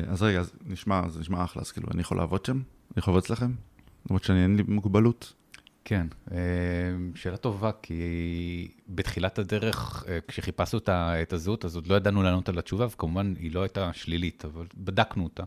אז 0.06 0.22
רגע, 0.22 0.40
אז 0.40 0.52
נשמע, 0.66 1.08
זה 1.08 1.20
נשמע 1.20 1.44
אחלה, 1.44 1.62
אז 1.62 1.72
כאילו, 1.72 1.88
אני 1.92 2.00
יכול 2.00 2.16
לעבוד 2.16 2.44
שם? 2.44 2.62
אני 2.92 3.02
לעבוד 3.06 3.22
אצלכם? 3.22 3.52
למרות 4.10 4.24
שאני 4.24 4.42
אין 4.42 4.56
לי 4.56 4.62
מוגבלות. 4.68 5.32
כן, 5.84 6.06
אה, 6.32 6.38
שאלה 7.14 7.36
טובה, 7.36 7.70
כי 7.82 8.68
בתחילת 8.88 9.38
הדרך, 9.38 10.04
אה, 10.08 10.18
כשחיפשנו 10.28 10.80
את 10.88 11.32
הזהות, 11.32 11.64
אז 11.64 11.76
עוד 11.76 11.86
לא 11.86 11.94
ידענו 11.94 12.22
לענות 12.22 12.48
על 12.48 12.58
התשובה, 12.58 12.86
וכמובן 12.86 13.34
היא 13.38 13.54
לא 13.54 13.62
הייתה 13.62 13.92
שלילית, 13.92 14.44
אבל 14.44 14.66
בדקנו 14.76 15.24
אותה. 15.24 15.42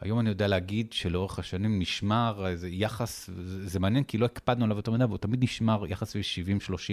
היום 0.00 0.20
אני 0.20 0.28
יודע 0.28 0.46
להגיד 0.46 0.92
שלאורך 0.92 1.38
השנים 1.38 1.78
נשמר 1.78 2.46
איזה 2.46 2.68
יחס, 2.68 3.30
זה 3.64 3.80
מעניין 3.80 4.04
כי 4.04 4.18
לא 4.18 4.24
הקפדנו 4.26 4.64
עליו 4.64 4.76
יותר 4.76 4.92
מדי, 4.92 5.04
אבל 5.04 5.16
תמיד 5.16 5.44
נשמר 5.44 5.86
יחס 5.86 6.10
סביב 6.10 6.24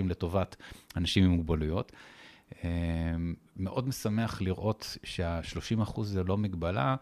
70-30 0.06 0.10
לטובת 0.10 0.56
אנשים 0.98 1.24
עם 1.24 1.32
מוגבלויות. 1.32 1.92
אה, 2.64 2.70
מאוד 3.58 3.88
משמח 3.88 4.42
לראות 4.42 4.98
שה-30 5.04 5.84
אחוז 5.84 6.10
זה 6.12 6.24
לא 6.24 6.38
מגבלה, 6.38 6.96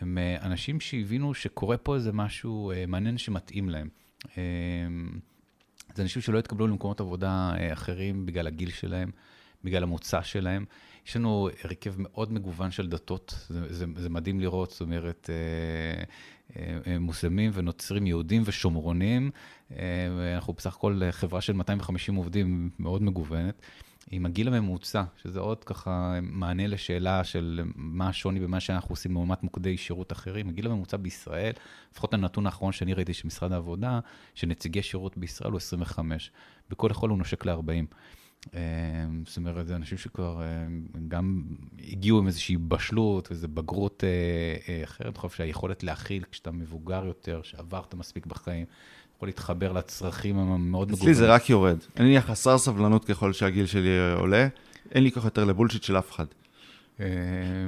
הם 0.00 0.18
אה, 0.18 0.36
אנשים 0.42 0.80
שהבינו 0.80 1.34
שקורה 1.34 1.76
פה 1.76 1.94
איזה 1.94 2.12
משהו 2.12 2.70
אה, 2.70 2.84
מעניין 2.86 3.18
שמתאים 3.18 3.68
להם. 3.68 3.88
אה, 4.38 4.42
זה 5.94 6.02
אנשים 6.02 6.22
שלא 6.22 6.38
התקבלו 6.38 6.66
למקומות 6.66 7.00
עבודה 7.00 7.52
אחרים 7.72 8.26
בגלל 8.26 8.46
הגיל 8.46 8.70
שלהם, 8.70 9.10
בגלל 9.64 9.82
המוצא 9.82 10.22
שלהם. 10.22 10.64
יש 11.06 11.16
לנו 11.16 11.48
הרכב 11.64 11.94
מאוד 11.98 12.32
מגוון 12.32 12.70
של 12.70 12.88
דתות, 12.88 13.46
זה, 13.48 13.74
זה, 13.74 13.86
זה 13.96 14.10
מדהים 14.10 14.40
לראות, 14.40 14.70
זאת 14.70 14.80
אומרת, 14.80 15.30
מוסלמים 17.00 17.50
ונוצרים, 17.54 18.06
יהודים 18.06 18.42
ושומרונים. 18.44 19.30
אנחנו 20.36 20.52
בסך 20.52 20.76
הכל 20.76 21.00
חברה 21.10 21.40
של 21.40 21.52
250 21.52 22.14
עובדים 22.14 22.70
מאוד 22.78 23.02
מגוונת. 23.02 23.62
עם 24.10 24.26
הגיל 24.26 24.48
הממוצע, 24.48 25.02
שזה 25.22 25.40
עוד 25.40 25.64
ככה 25.64 26.18
מענה 26.22 26.66
לשאלה 26.66 27.24
של 27.24 27.60
מה 27.74 28.08
השוני 28.08 28.40
במה 28.40 28.60
שאנחנו 28.60 28.92
עושים 28.92 29.12
לעומת 29.12 29.42
מוקדי 29.42 29.76
שירות 29.76 30.12
אחרים. 30.12 30.48
הגיל 30.48 30.66
הממוצע 30.66 30.96
בישראל, 30.96 31.52
לפחות 31.92 32.14
הנתון 32.14 32.46
האחרון 32.46 32.72
שאני 32.72 32.94
ראיתי 32.94 33.14
של 33.14 33.26
משרד 33.26 33.52
העבודה, 33.52 34.00
שנציגי 34.34 34.82
שירות 34.82 35.18
בישראל 35.18 35.50
הוא 35.50 35.56
25. 35.56 36.30
בכל 36.70 36.88
יכול 36.90 37.10
הוא 37.10 37.18
נושק 37.18 37.46
ל-40. 37.46 37.94
אה, 38.54 38.60
זאת 39.26 39.36
אומרת, 39.36 39.66
זה 39.66 39.76
אנשים 39.76 39.98
שכבר 39.98 40.42
אה, 40.42 40.66
גם 41.08 41.42
הגיעו 41.78 42.18
עם 42.18 42.26
איזושהי 42.26 42.56
בשלות, 42.56 43.30
איזו 43.30 43.48
בגרות 43.48 44.04
אה, 44.04 44.84
אחרת. 44.84 45.06
אני 45.06 45.18
חושב 45.18 45.36
שהיכולת 45.36 45.82
להכיל 45.82 46.24
כשאתה 46.30 46.50
מבוגר 46.50 47.06
יותר, 47.06 47.42
שעברת 47.42 47.94
מספיק 47.94 48.26
בחיים, 48.26 48.66
יכול 49.18 49.28
להתחבר 49.28 49.72
לצרכים 49.72 50.38
המאוד 50.38 50.88
מגוונים. 50.88 51.12
אצלי 51.12 51.14
זה 51.14 51.26
רק 51.26 51.50
יורד. 51.50 51.76
אני 51.96 52.08
נהיה 52.08 52.22
חסר 52.22 52.58
סבלנות 52.58 53.04
ככל 53.04 53.32
שהגיל 53.32 53.66
שלי 53.66 54.12
עולה, 54.16 54.48
אין 54.92 55.02
לי 55.02 55.12
כוח 55.12 55.24
יותר 55.24 55.44
לבולשיט 55.44 55.82
של 55.82 55.98
אף 55.98 56.12
אחד. 56.12 56.24
אה, 57.00 57.06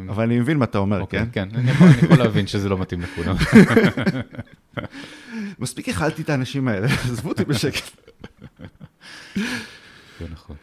אבל 0.08 0.24
אני 0.24 0.38
מבין 0.38 0.58
מה 0.58 0.64
אתה 0.64 0.78
אומר, 0.78 1.00
אוקיי, 1.00 1.20
כן? 1.20 1.28
כן, 1.32 1.48
אני 1.54 1.70
יכול 1.70 2.18
להבין 2.18 2.46
שזה 2.46 2.68
לא 2.68 2.78
מתאים 2.78 3.00
לכולם. 3.00 3.36
מספיק 5.58 5.88
אכלתי 5.88 6.22
את 6.22 6.30
האנשים 6.30 6.68
האלה, 6.68 6.86
עזבו 7.10 7.28
אותי 7.28 7.44
בשקט. 7.44 7.90
זה 10.20 10.26
נכון. 10.32 10.56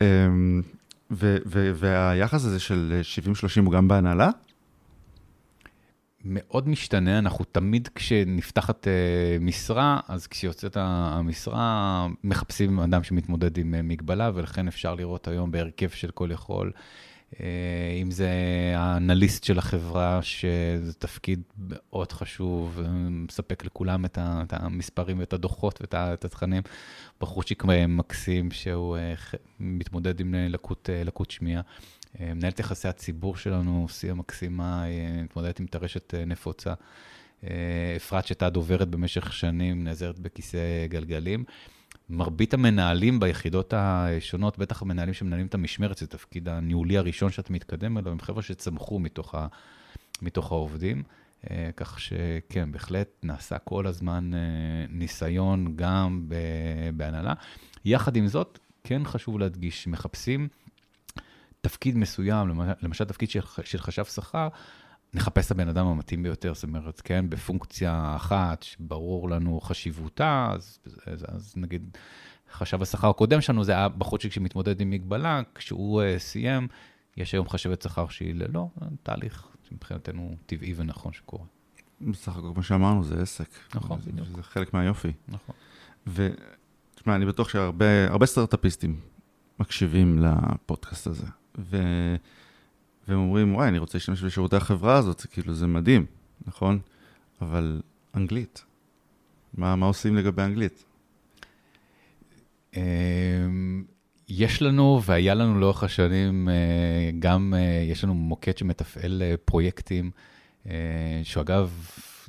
אמ, 0.00 0.62
והיחס 1.10 2.44
הזה 2.44 2.60
של 2.60 3.00
70-30 3.58 3.60
הוא 3.64 3.72
גם 3.72 3.88
בהנהלה? 3.88 4.30
מאוד 6.24 6.68
משתנה, 6.68 7.18
אנחנו 7.18 7.44
תמיד 7.44 7.88
כשנפתחת 7.94 8.86
uh, 8.86 9.42
משרה, 9.42 10.00
אז 10.08 10.26
כשיוצאת 10.26 10.76
המשרה, 10.80 12.06
מחפשים 12.24 12.80
אדם 12.80 13.02
שמתמודד 13.02 13.58
עם 13.58 13.74
uh, 13.74 13.82
מגבלה, 13.82 14.30
ולכן 14.34 14.68
אפשר 14.68 14.94
לראות 14.94 15.28
היום 15.28 15.50
בהרכב 15.50 15.88
של 15.88 16.10
כל 16.10 16.30
יכול, 16.32 16.72
uh, 17.32 17.36
אם 18.02 18.10
זה 18.10 18.30
האנליסט 18.76 19.44
של 19.44 19.58
החברה, 19.58 20.22
שזה 20.22 20.92
תפקיד 20.92 21.42
מאוד 21.58 22.12
חשוב, 22.12 22.80
מספק 23.10 23.64
לכולם 23.64 24.04
את, 24.04 24.18
את 24.22 24.52
המספרים 24.52 25.18
ואת 25.18 25.32
הדוחות 25.32 25.80
ואת 25.80 25.94
את 25.94 26.24
התכנים. 26.24 26.62
בחורצ'יק 27.20 27.64
מקסים, 27.88 28.50
שהוא 28.50 28.96
uh, 28.96 29.36
מתמודד 29.60 30.20
עם 30.20 30.34
לקות, 30.34 30.88
uh, 30.88 31.06
לקות 31.06 31.30
שמיעה. 31.30 31.62
אה, 32.20 32.34
מנהלת 32.34 32.60
יחסי 32.60 32.88
הציבור 32.88 33.36
שלנו, 33.36 33.86
שיא 33.88 34.10
המקסימה, 34.10 34.84
אה, 34.86 35.22
מתמודדת 35.22 35.60
עם 35.60 35.66
טרשת 35.66 36.14
אה, 36.14 36.24
נפוצה. 36.24 36.74
אפרת 37.96 38.26
שהייתה 38.26 38.50
דוברת 38.50 38.88
במשך 38.88 39.32
שנים, 39.32 39.84
נעזרת 39.84 40.18
בכיסא 40.18 40.86
גלגלים. 40.88 41.44
מרבית 42.10 42.54
המנהלים 42.54 43.20
ביחידות 43.20 43.74
השונות, 43.76 44.58
בטח 44.58 44.82
המנהלים 44.82 45.14
שמנהלים 45.14 45.46
את 45.46 45.54
המשמרת, 45.54 45.98
זה 45.98 46.06
תפקיד 46.06 46.48
הניהולי 46.48 46.98
הראשון 46.98 47.30
שאתה 47.30 47.52
מתקדם 47.52 47.98
אליו, 47.98 48.12
הם 48.12 48.20
חבר'ה 48.20 48.42
שצמחו 48.42 48.98
מתוך, 48.98 49.34
ה, 49.34 49.46
מתוך 50.22 50.52
העובדים. 50.52 51.02
כך 51.76 52.00
שכן, 52.00 52.72
בהחלט 52.72 53.08
נעשה 53.22 53.58
כל 53.58 53.86
הזמן 53.86 54.30
ניסיון 54.88 55.72
גם 55.76 56.28
בהנהלה. 56.96 57.34
יחד 57.84 58.16
עם 58.16 58.26
זאת, 58.26 58.58
כן 58.84 59.02
חשוב 59.04 59.38
להדגיש, 59.38 59.86
מחפשים 59.86 60.48
תפקיד 61.62 61.96
מסוים, 61.96 62.60
למשל 62.82 63.04
תפקיד 63.04 63.30
של, 63.30 63.40
של 63.64 63.78
חשב 63.78 64.04
שכר, 64.04 64.48
נחפש 65.14 65.46
את 65.46 65.50
הבן 65.50 65.68
אדם 65.68 65.86
המתאים 65.86 66.22
ביותר, 66.22 66.54
זאת 66.54 66.64
אומרת, 66.64 67.00
כן, 67.04 67.30
בפונקציה 67.30 68.12
אחת 68.16 68.62
שברור 68.62 69.30
לנו 69.30 69.60
חשיבותה, 69.60 70.50
אז, 70.54 70.78
אז, 71.06 71.24
אז 71.28 71.54
נגיד, 71.56 71.96
חשב 72.52 72.82
השכר 72.82 73.08
הקודם 73.08 73.40
שלנו, 73.40 73.64
זה 73.64 73.72
היה 73.72 73.88
בחורצ'יק 73.88 74.32
שמתמודד 74.32 74.80
עם 74.80 74.90
מגבלה, 74.90 75.40
כשהוא 75.54 76.02
uh, 76.02 76.18
סיים, 76.18 76.68
יש 77.16 77.32
היום 77.32 77.48
חשבת 77.48 77.82
שכר 77.82 78.08
שהיא 78.08 78.34
ללא, 78.34 78.68
תהליך 79.02 79.48
שמבחינתנו 79.68 80.36
טבעי 80.46 80.74
ונכון 80.76 81.12
שקורה. 81.12 81.44
בסך 82.00 82.36
הכל, 82.36 82.50
כמו 82.54 82.62
שאמרנו, 82.62 83.04
זה 83.04 83.22
עסק. 83.22 83.48
נכון, 83.74 84.00
זה, 84.00 84.12
בדיוק. 84.12 84.28
זה 84.36 84.42
חלק 84.42 84.74
מהיופי. 84.74 85.12
נכון. 85.28 85.54
ותשמע, 86.06 87.16
אני 87.16 87.26
בטוח 87.26 87.48
שהרבה 87.48 88.10
הרבה 88.10 88.26
סטארט-אפיסטים 88.26 89.00
מקשיבים 89.58 90.24
לפודקאסט 90.24 91.06
הזה, 91.06 91.26
ו... 91.58 91.76
והם 93.08 93.18
אומרים, 93.18 93.54
וואי, 93.54 93.68
אני 93.68 93.78
רוצה 93.78 93.98
להשתמש 93.98 94.22
בשירותי 94.22 94.56
החברה 94.56 94.96
הזאת, 94.96 95.20
כאילו, 95.20 95.54
זה 95.54 95.66
מדהים, 95.66 96.06
נכון? 96.46 96.78
אבל 97.40 97.80
אנגלית, 98.14 98.64
מה, 99.54 99.76
מה 99.76 99.86
עושים 99.86 100.16
לגבי 100.16 100.42
אנגלית? 100.42 100.84
אמ, 102.76 103.84
יש 104.28 104.62
לנו, 104.62 105.00
והיה 105.04 105.34
לנו 105.34 105.60
לאורך 105.60 105.84
השנים, 105.84 106.48
אה, 106.48 107.10
גם, 107.18 107.54
אה, 107.56 107.84
יש 107.90 108.04
לנו 108.04 108.14
מוקד 108.14 108.58
שמתפעל 108.58 109.22
אה, 109.22 109.34
פרויקטים, 109.44 110.10
שהוא 111.22 111.42
אגב, 111.42 111.86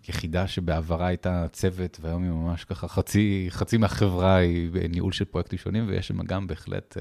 יחידה 0.09 0.47
שבעברה 0.47 1.07
הייתה 1.07 1.45
צוות, 1.51 1.97
והיום 2.01 2.23
היא 2.23 2.31
ממש 2.31 2.63
ככה, 2.63 2.87
חצי, 2.87 3.47
חצי 3.49 3.77
מהחברה 3.77 4.35
היא 4.35 4.71
בניהול 4.71 5.11
של 5.11 5.25
פרויקטים 5.25 5.59
שונים, 5.59 5.87
ויש 5.87 6.07
שם 6.07 6.23
גם 6.23 6.47
בהחלט 6.47 6.97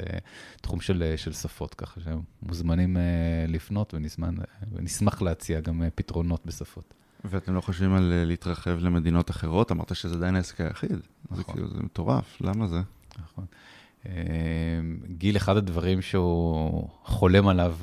תחום 0.61 0.81
של, 0.81 1.15
של 1.17 1.33
שפות, 1.33 1.75
ככה 1.75 2.01
שהם 2.01 2.21
מוזמנים 2.43 2.97
לפנות, 3.49 3.95
ונשמח, 3.95 4.29
ונשמח 4.73 5.23
להציע 5.23 5.61
גם 5.61 5.83
פתרונות 5.95 6.47
בשפות. 6.47 6.95
ואתם 7.25 7.55
לא 7.55 7.61
חושבים 7.61 7.95
על 7.95 8.25
להתרחב 8.27 8.79
למדינות 8.81 9.31
אחרות? 9.31 9.73
אמרת 9.73 9.97
שזה 9.97 10.15
עדיין 10.15 10.37
העסק 10.37 10.61
היחיד. 10.61 10.93
נכון. 11.31 11.37
זה 11.37 11.45
כאילו, 11.45 11.69
זה 11.69 11.83
מטורף, 11.83 12.41
למה 12.41 12.67
זה? 12.69 12.81
נכון. 13.23 13.45
גיל, 15.07 15.37
אחד 15.37 15.57
הדברים 15.57 16.03
שהוא 16.03 16.89
חולם 17.05 17.49
עליו 17.49 17.77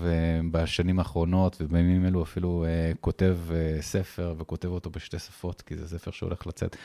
בשנים 0.52 1.00
האחרונות, 1.00 1.58
ובימים 1.62 2.06
אלו 2.06 2.24
אפילו 2.24 2.66
כותב 3.02 3.38
ספר, 3.82 4.36
וכותב 4.38 4.68
אותו 4.68 4.90
בשתי 4.90 5.20
שפות, 5.20 5.62
כי 5.62 5.78
זה 5.78 5.88
ספר 5.88 6.12
שהולך 6.12 6.48
לצאת 6.48 6.76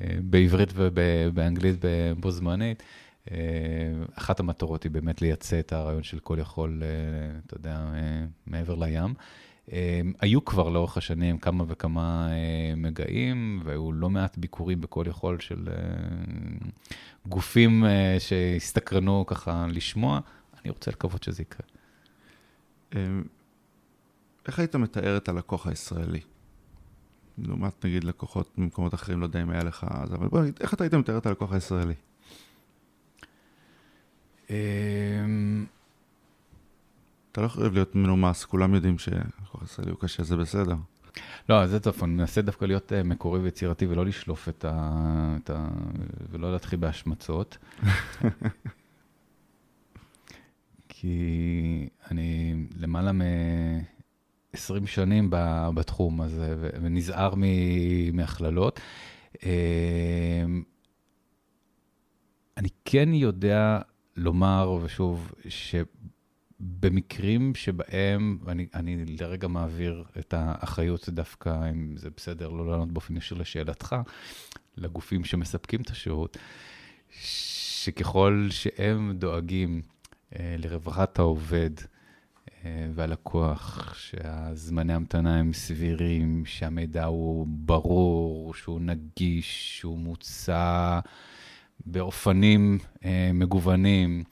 בעברית 0.00 0.72
ובאנגלית 0.74 1.84
בו 2.20 2.30
זמנית. 2.30 2.82
אחת 4.14 4.40
המטרות 4.40 4.82
היא 4.82 4.92
באמת 4.92 5.22
לייצא 5.22 5.58
את 5.58 5.72
הרעיון 5.72 6.02
של 6.02 6.18
כל 6.18 6.38
יכול, 6.40 6.82
אתה 7.46 7.56
יודע, 7.56 7.78
מעבר 8.46 8.74
לים. 8.74 9.14
היו 10.20 10.44
כבר 10.44 10.68
לאורך 10.68 10.96
השנים 10.96 11.38
כמה 11.38 11.64
וכמה 11.68 12.28
מגעים, 12.76 13.60
והיו 13.64 13.92
לא 13.92 14.10
מעט 14.10 14.38
ביקורים 14.38 14.80
בכל 14.80 15.04
יכול 15.08 15.40
של 15.40 15.68
גופים 17.26 17.84
שהסתקרנו 18.18 19.24
ככה 19.26 19.66
לשמוע. 19.70 20.20
אני 20.62 20.70
רוצה 20.70 20.90
לקוות 20.90 21.22
שזה 21.22 21.42
יקרה. 21.42 21.66
איך 24.46 24.58
היית 24.58 24.76
מתאר 24.76 25.16
את 25.16 25.28
הלקוח 25.28 25.66
הישראלי? 25.66 26.20
לעומת 27.38 27.84
נגיד 27.84 28.04
לקוחות 28.04 28.58
ממקומות 28.58 28.94
אחרים, 28.94 29.20
לא 29.20 29.24
יודע 29.24 29.42
אם 29.42 29.50
היה 29.50 29.64
לך 29.64 29.86
אז, 29.90 30.14
אבל 30.14 30.28
בוא 30.28 30.40
נגיד, 30.40 30.58
איך 30.60 30.74
אתה 30.74 30.84
היית 30.84 30.94
מתאר 30.94 31.18
את 31.18 31.26
הלקוח 31.26 31.52
הישראלי? 31.52 31.94
אתה 37.34 37.42
לא 37.42 37.48
חייב 37.48 37.74
להיות 37.74 37.94
מנומס, 37.94 38.44
כולם 38.44 38.74
יודעים 38.74 38.98
שלקוח 38.98 39.62
ישראלי 39.62 39.90
הוא 39.90 40.00
קשה, 40.00 40.22
זה 40.22 40.36
בסדר. 40.36 40.74
לא, 41.48 41.66
זה 41.66 41.80
טוב, 41.80 41.94
אני 42.02 42.12
מנסה 42.12 42.42
דווקא 42.42 42.64
להיות 42.64 42.92
uh, 42.92 42.94
מקורי 43.04 43.40
ויצירתי 43.40 43.86
ולא 43.86 44.06
לשלוף 44.06 44.48
את 44.48 44.64
ה... 44.64 45.36
את 45.42 45.50
ה 45.50 45.68
ולא 46.30 46.52
להתחיל 46.52 46.78
בהשמצות. 46.78 47.58
כי 50.88 51.88
אני 52.10 52.54
למעלה 52.76 53.12
מ-20 53.12 54.86
שנים 54.86 55.28
בתחום 55.74 56.20
הזה, 56.20 56.56
ונזהר 56.82 57.34
מהכללות. 58.12 58.80
אני 62.56 62.68
כן 62.84 63.08
יודע 63.12 63.78
לומר, 64.16 64.78
ושוב, 64.82 65.32
ש... 65.48 65.74
במקרים 66.64 67.54
שבהם, 67.54 68.38
אני, 68.46 68.66
אני 68.74 69.04
לרגע 69.20 69.48
מעביר 69.48 70.04
את 70.18 70.34
האחריות 70.36 71.08
דווקא, 71.08 71.70
אם 71.70 71.96
זה 71.96 72.08
בסדר, 72.16 72.48
לא 72.48 72.70
לענות 72.70 72.92
באופן 72.92 73.16
ישיר 73.16 73.38
לשאלתך, 73.38 73.96
לגופים 74.76 75.24
שמספקים 75.24 75.80
את 75.80 75.90
השירות, 75.90 76.36
שככל 77.10 78.46
שהם 78.50 79.12
דואגים 79.18 79.82
אה, 80.36 80.54
לרווחת 80.58 81.18
העובד 81.18 81.70
אה, 82.64 82.88
והלקוח, 82.94 83.94
שהזמני 83.98 84.92
המתנה 84.92 85.38
הם 85.38 85.52
סבירים, 85.52 86.46
שהמידע 86.46 87.04
הוא 87.04 87.46
ברור, 87.48 88.54
שהוא 88.54 88.80
נגיש, 88.80 89.78
שהוא 89.78 89.98
מוצע 89.98 91.00
באופנים 91.86 92.78
אה, 93.04 93.30
מגוונים, 93.34 94.24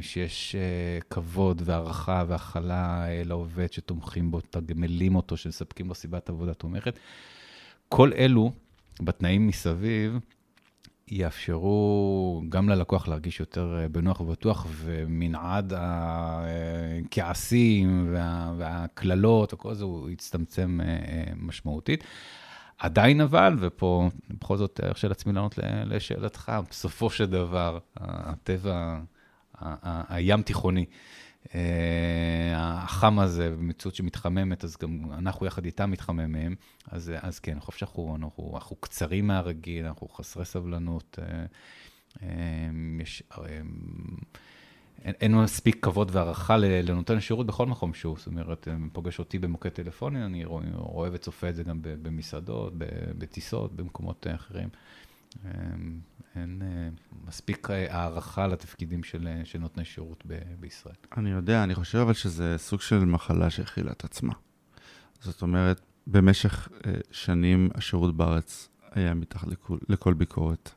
שיש 0.00 0.56
כבוד 1.10 1.62
והערכה 1.64 2.24
והכלה 2.28 3.04
לעובד 3.24 3.72
שתומכים 3.72 4.30
בו, 4.30 4.40
תגמלים 4.40 5.16
אותו, 5.16 5.36
שמספקים 5.36 5.88
לו 5.88 5.94
סביבת 5.94 6.28
עבודה 6.28 6.54
תומכת. 6.54 6.98
כל 7.88 8.10
אלו, 8.16 8.52
בתנאים 9.00 9.46
מסביב, 9.46 10.18
יאפשרו 11.10 12.42
גם 12.48 12.68
ללקוח 12.68 13.08
להרגיש 13.08 13.40
יותר 13.40 13.86
בנוח 13.92 14.20
ובטוח, 14.20 14.66
ומנעד 14.70 15.72
הכעסים 17.06 18.14
והקללות 18.58 19.54
וכל 19.54 19.74
זה, 19.74 19.84
הוא 19.84 20.10
יצטמצם 20.10 20.80
משמעותית. 21.36 22.04
עדיין 22.78 23.20
אבל, 23.20 23.56
ופה 23.58 24.08
בכל 24.30 24.56
זאת 24.56 24.80
ארשה 24.84 25.08
לעצמי 25.08 25.32
לענות 25.32 25.58
לשאלתך, 25.84 26.52
בסופו 26.70 27.10
של 27.10 27.26
דבר, 27.26 27.78
הטבע 27.96 28.98
הים 30.08 30.42
תיכוני, 30.42 30.84
החם 32.54 33.18
הזה, 33.18 33.50
במציאות 33.50 33.94
שמתחממת, 33.94 34.64
אז 34.64 34.76
גם 34.82 35.12
אנחנו 35.12 35.46
יחד 35.46 35.64
איתם 35.64 35.90
מתחממים, 35.90 36.56
אז, 36.90 37.12
אז 37.20 37.38
כן, 37.38 37.60
חושב 37.60 37.78
שאנחנו 37.78 38.16
אנחנו, 38.16 38.52
אנחנו 38.54 38.76
קצרים 38.76 39.26
מהרגיל, 39.26 39.86
אנחנו 39.86 40.08
חסרי 40.08 40.44
סבלנות, 40.44 41.18
יש, 43.00 43.22
אין, 45.04 45.14
אין 45.20 45.34
מספיק 45.34 45.84
כבוד 45.84 46.10
והערכה 46.12 46.56
לנותן 46.56 47.16
השירות 47.16 47.46
בכל 47.46 47.66
מקום 47.66 47.94
שהוא, 47.94 48.16
זאת 48.18 48.26
אומרת, 48.26 48.68
פוגש 48.92 49.18
אותי 49.18 49.38
במוקד 49.38 49.68
טלפוני, 49.68 50.24
אני 50.24 50.44
רואה, 50.44 50.64
רואה 50.74 51.08
וצופה 51.12 51.48
את 51.48 51.56
זה 51.56 51.62
גם 51.62 51.78
במסעדות, 51.82 52.72
בטיסות, 53.18 53.72
במקומות 53.72 54.26
אחרים. 54.34 54.68
אין 56.36 56.62
מספיק 57.26 57.68
הערכה 57.70 58.46
לתפקידים 58.46 59.02
של, 59.02 59.28
של 59.44 59.58
נותני 59.58 59.84
שירות 59.84 60.24
בישראל. 60.60 60.94
אני 61.16 61.30
יודע, 61.30 61.62
אני 61.64 61.74
חושב 61.74 61.98
אבל 61.98 62.12
שזה 62.12 62.54
סוג 62.58 62.80
של 62.80 63.04
מחלה 63.04 63.50
שהכילה 63.50 63.92
את 63.92 64.04
עצמה. 64.04 64.32
זאת 65.20 65.42
אומרת, 65.42 65.80
במשך 66.06 66.68
שנים 67.10 67.70
השירות 67.74 68.16
בארץ 68.16 68.68
היה 68.90 69.14
מתחת 69.14 69.48
לכל, 69.48 69.78
לכל 69.88 70.14
ביקורת. 70.14 70.70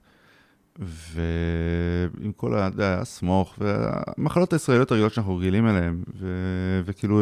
ועם 0.80 2.32
כל 2.36 2.60
הסמוך 2.84 3.56
והמחלות 3.60 4.54
הישראליות 4.54 4.92
הרגילות 4.92 5.14
שאנחנו 5.14 5.38
רגילים 5.38 5.68
אליהן, 5.68 6.04
ו- 6.16 6.82
וכאילו... 6.86 7.22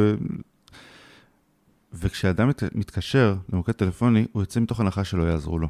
וכשאדם 1.94 2.50
מת- 2.50 2.76
מתקשר 2.76 3.36
למוקד 3.54 3.72
טלפוני, 3.72 4.26
הוא 4.32 4.42
יוצא 4.42 4.60
מתוך 4.60 4.80
הנחה 4.80 5.04
שלא 5.04 5.24
יעזרו 5.24 5.60
לו. 5.60 5.68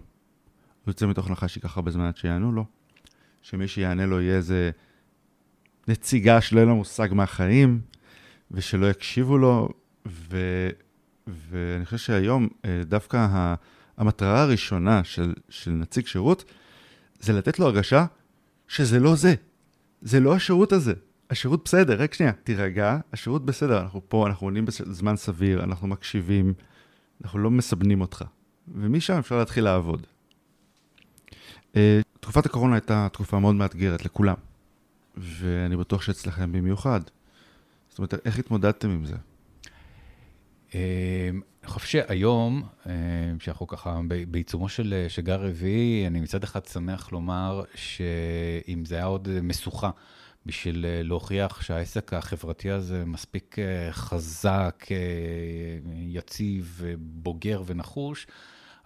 הוא 0.85 0.91
יוצא 0.91 1.05
מתוך 1.05 1.27
הנחה 1.27 1.47
שייקח 1.47 1.77
הרבה 1.77 1.91
זמן 1.91 2.05
עד 2.05 2.17
שיענו 2.17 2.51
לו, 2.51 2.65
שמי 3.41 3.67
שיענה 3.67 4.05
לו 4.05 4.21
יהיה 4.21 4.35
איזה 4.35 4.71
נציגה 5.87 6.41
שלא 6.41 6.59
יהיה 6.59 6.69
לו 6.69 6.75
מושג 6.75 7.09
מהחיים, 7.11 7.81
ושלא 8.51 8.89
יקשיבו 8.89 9.37
לו, 9.37 9.69
ו... 10.07 10.37
ואני 11.27 11.85
חושב 11.85 11.97
שהיום 11.97 12.47
דווקא 12.85 13.27
המטרה 13.97 14.41
הראשונה 14.41 15.03
של, 15.03 15.33
של 15.49 15.71
נציג 15.71 16.07
שירות, 16.07 16.43
זה 17.19 17.33
לתת 17.33 17.59
לו 17.59 17.65
הרגשה 17.65 18.05
שזה 18.67 18.99
לא 18.99 19.15
זה, 19.15 19.35
זה 20.01 20.19
לא 20.19 20.35
השירות 20.35 20.73
הזה. 20.73 20.93
השירות 21.29 21.61
בסדר, 21.65 22.01
רק 22.01 22.13
שנייה, 22.13 22.31
תירגע, 22.31 22.99
השירות 23.13 23.45
בסדר, 23.45 23.81
אנחנו 23.81 24.01
פה, 24.07 24.27
אנחנו 24.27 24.47
עונים 24.47 24.65
בזמן 24.65 25.15
סביר, 25.15 25.63
אנחנו 25.63 25.87
מקשיבים, 25.87 26.53
אנחנו 27.23 27.39
לא 27.39 27.51
מסבנים 27.51 28.01
אותך. 28.01 28.23
ומשם 28.75 29.17
אפשר 29.17 29.37
להתחיל 29.37 29.63
לעבוד. 29.63 30.07
Uh, 31.73 31.77
תקופת 32.19 32.45
הקורונה 32.45 32.75
הייתה 32.75 33.07
תקופה 33.13 33.39
מאוד 33.39 33.55
מאתגרת 33.55 34.05
לכולם, 34.05 34.35
ואני 35.17 35.77
בטוח 35.77 36.01
שאצלכם 36.01 36.51
במיוחד. 36.51 37.01
זאת 37.89 37.97
אומרת, 37.97 38.13
איך 38.25 38.39
התמודדתם 38.39 38.89
עם 38.89 39.05
זה? 39.05 39.15
אה, 40.75 41.29
אני 41.63 41.69
חושב 41.69 41.87
שהיום, 41.87 42.63
אה, 42.87 42.93
שאנחנו 43.39 43.67
ככה 43.67 43.99
בעיצומו 44.27 44.69
של, 44.69 45.07
גל 45.19 45.35
רביעי, 45.35 46.07
אני 46.07 46.21
מצד 46.21 46.43
אחד 46.43 46.65
שמח 46.65 47.11
לומר 47.11 47.63
שאם 47.75 48.85
זה 48.85 48.95
היה 48.95 49.05
עוד 49.05 49.27
משוכה 49.41 49.89
בשביל 50.45 50.85
להוכיח 51.03 51.61
שהעסק 51.61 52.13
החברתי 52.13 52.69
הזה 52.71 53.05
מספיק 53.05 53.55
חזק, 53.91 54.85
יציב, 55.95 56.83
בוגר 56.97 57.63
ונחוש, 57.65 58.27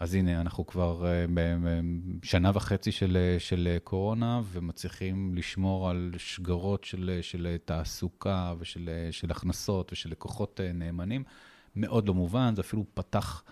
אז 0.03 0.15
הנה, 0.15 0.41
אנחנו 0.41 0.67
כבר 0.67 1.05
בשנה 2.19 2.51
וחצי 2.53 2.91
של, 2.91 3.35
של 3.39 3.77
קורונה, 3.83 4.41
ומצליחים 4.51 5.35
לשמור 5.35 5.89
על 5.89 6.11
שגרות 6.17 6.83
של, 6.83 7.19
של 7.21 7.57
תעסוקה 7.65 8.53
ושל 8.59 8.89
של 9.11 9.31
הכנסות 9.31 9.91
ושל 9.91 10.09
לקוחות 10.09 10.59
נאמנים. 10.73 11.23
מאוד 11.75 12.07
לא 12.07 12.13
מובן, 12.13 12.55
זה 12.55 12.61
אפילו 12.61 12.85
פתח 12.93 13.43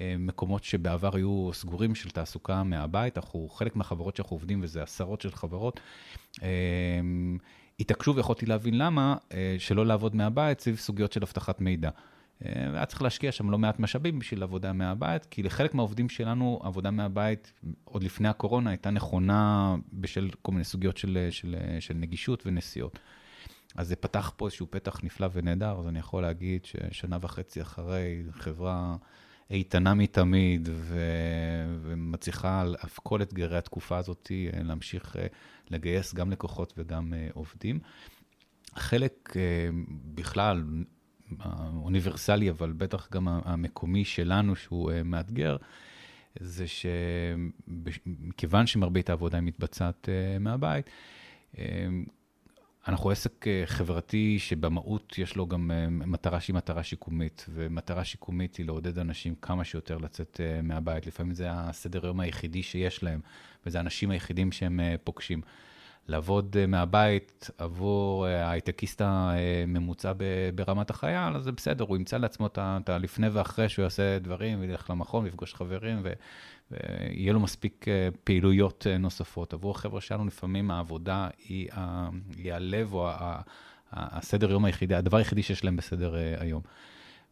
אה, 0.00 0.14
מקומות 0.18 0.64
שבעבר 0.64 1.16
היו 1.16 1.50
סגורים 1.52 1.94
של 1.94 2.10
תעסוקה 2.10 2.62
מהבית. 2.62 3.18
אנחנו, 3.18 3.48
חלק 3.48 3.76
מהחברות 3.76 4.16
שאנחנו 4.16 4.34
עובדים, 4.34 4.60
וזה 4.62 4.82
עשרות 4.82 5.20
של 5.20 5.30
חברות, 5.32 5.80
אה, 6.42 6.48
התעקשו 7.80 8.14
ויכולתי 8.14 8.46
להבין 8.46 8.78
למה, 8.78 9.16
אה, 9.32 9.56
שלא 9.58 9.86
לעבוד 9.86 10.16
מהבית 10.16 10.60
סביב 10.60 10.76
סוגיות 10.76 11.12
של 11.12 11.22
אבטחת 11.22 11.60
מידע. 11.60 11.90
היה 12.44 12.86
צריך 12.86 13.02
להשקיע 13.02 13.32
שם 13.32 13.50
לא 13.50 13.58
מעט 13.58 13.78
משאבים 13.78 14.18
בשביל 14.18 14.42
עבודה 14.42 14.72
מהבית, 14.72 15.24
כי 15.24 15.42
לחלק 15.42 15.74
מהעובדים 15.74 16.08
שלנו, 16.08 16.60
עבודה 16.62 16.90
מהבית, 16.90 17.52
עוד 17.84 18.04
לפני 18.04 18.28
הקורונה, 18.28 18.70
הייתה 18.70 18.90
נכונה 18.90 19.74
בשל 19.92 20.30
כל 20.42 20.52
מיני 20.52 20.64
סוגיות 20.64 20.96
של, 20.96 21.28
של, 21.30 21.56
של 21.80 21.94
נגישות 21.94 22.42
ונסיעות. 22.46 22.98
אז 23.76 23.88
זה 23.88 23.96
פתח 23.96 24.32
פה 24.36 24.46
איזשהו 24.46 24.66
פתח 24.70 25.00
נפלא 25.02 25.28
ונהדר, 25.32 25.78
אז 25.78 25.88
אני 25.88 25.98
יכול 25.98 26.22
להגיד 26.22 26.64
ששנה 26.64 27.18
וחצי 27.20 27.62
אחרי, 27.62 28.22
חברה 28.30 28.96
איתנה 29.50 29.94
מתמיד 29.94 30.68
ו... 30.72 31.00
ומצליחה 31.82 32.60
על 32.60 32.76
אף 32.84 32.98
כל 33.02 33.22
אתגרי 33.22 33.58
התקופה 33.58 33.98
הזאת 33.98 34.32
אה, 34.32 34.62
להמשיך 34.62 35.16
אה, 35.16 35.26
לגייס 35.70 36.14
גם 36.14 36.30
לקוחות 36.30 36.74
וגם 36.76 37.14
אה, 37.14 37.28
עובדים. 37.34 37.78
חלק 38.76 39.34
בכלל, 40.14 40.64
אוניברסלי, 41.82 42.50
אבל 42.50 42.72
בטח 42.72 43.08
גם 43.12 43.28
המקומי 43.28 44.04
שלנו, 44.04 44.56
שהוא 44.56 44.92
מאתגר, 45.04 45.56
זה 46.40 46.64
שמכיוון 46.66 48.66
שמרבית 48.66 49.10
העבודה 49.10 49.40
מתבצעת 49.40 50.08
מהבית, 50.40 50.90
אנחנו 52.88 53.10
עסק 53.10 53.48
אה, 53.48 53.62
חברתי 53.66 54.38
שבמהות 54.38 55.18
יש 55.18 55.36
לו 55.36 55.46
גם 55.46 55.70
אה, 55.70 55.86
מטרה 55.90 56.40
שהיא 56.40 56.54
מטרה 56.54 56.82
שיקומית, 56.82 57.46
ומטרה 57.48 58.04
שיקומית 58.04 58.56
היא 58.56 58.66
לעודד 58.66 58.98
אנשים 58.98 59.34
כמה 59.42 59.64
שיותר 59.64 59.98
לצאת 59.98 60.40
אה, 60.44 60.62
מהבית. 60.62 61.06
לפעמים 61.06 61.34
זה 61.34 61.46
הסדר 61.50 62.06
יום 62.06 62.20
היחידי 62.20 62.62
שיש 62.62 63.02
להם, 63.02 63.20
וזה 63.66 63.78
האנשים 63.78 64.10
היחידים 64.10 64.52
שהם 64.52 64.80
פוגשים. 65.04 65.40
לעבוד 66.08 66.66
מהבית 66.66 67.50
עבור 67.58 68.26
ההייטקיסט 68.26 69.02
הממוצע 69.04 70.12
ברמת 70.54 70.90
החייל, 70.90 71.36
אז 71.36 71.44
זה 71.44 71.52
בסדר, 71.52 71.84
הוא 71.84 71.96
ימצא 71.96 72.16
לעצמו 72.16 72.48
את 72.56 72.88
הלפני 72.88 73.28
ואחרי 73.28 73.68
שהוא 73.68 73.82
יעשה 73.82 74.18
דברים, 74.18 74.60
וילך 74.60 74.90
למכון, 74.90 75.24
ויפגוש 75.24 75.54
חברים, 75.54 76.02
ויהיה 76.02 77.32
לו 77.32 77.40
מספיק 77.40 77.88
אה, 77.88 78.08
פעילויות 78.24 78.86
אה, 78.90 78.98
נוספות. 78.98 79.52
עבור 79.52 79.70
החבר'ה 79.70 80.00
שלנו 80.00 80.26
לפעמים 80.26 80.70
העבודה 80.70 81.28
היא, 81.48 81.68
היא 82.36 82.52
הלב 82.52 82.94
או 82.94 83.08
הסדר 83.92 84.50
יום 84.50 84.64
היחידי, 84.64 84.94
הדבר 84.94 85.16
היחידי 85.16 85.42
שיש 85.42 85.64
להם 85.64 85.76
בסדר 85.76 86.16
אה, 86.16 86.34
היום. 86.38 86.62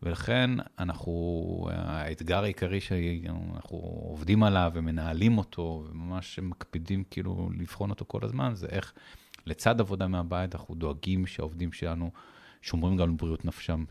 ולכן 0.03 0.51
אנחנו, 0.79 1.69
האתגר 1.73 2.43
העיקרי 2.43 2.81
שאנחנו 2.81 3.79
עובדים 4.09 4.43
עליו 4.43 4.71
ומנהלים 4.75 5.39
אותו, 5.39 5.85
וממש 5.91 6.39
מקפידים 6.39 7.05
כאילו 7.11 7.51
לבחון 7.59 7.91
אותו 7.91 8.05
כל 8.09 8.21
הזמן, 8.23 8.55
זה 8.55 8.67
איך 8.67 8.93
לצד 9.47 9.81
עבודה 9.81 10.09
מהבית 10.09 10.55
אנחנו 10.55 10.75
דואגים 10.75 11.27
שהעובדים 11.27 11.73
שלנו 11.73 12.11
שומרים 12.63 12.97
גם 12.97 13.03
על 13.03 13.11
בריאות 13.11 13.45
נפשם, 13.45 13.85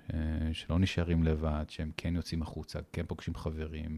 שלא 0.53 0.80
נשארים 0.80 1.24
לבד, 1.24 1.66
שהם 1.70 1.91
כן 1.97 2.16
יוצאים 2.16 2.41
החוצה, 2.41 2.80
כן 2.93 3.05
פוגשים 3.08 3.36
חברים, 3.36 3.97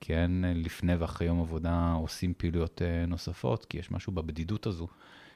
כן 0.00 0.30
לפני 0.54 0.94
ואחרי 0.94 1.26
יום 1.26 1.40
עבודה 1.40 1.92
עושים 1.92 2.34
פעילויות 2.36 2.82
אה, 2.82 3.06
נוספות, 3.06 3.64
כי 3.64 3.78
יש 3.78 3.90
משהו 3.90 4.12
בבדידות 4.12 4.66
הזו 4.66 4.88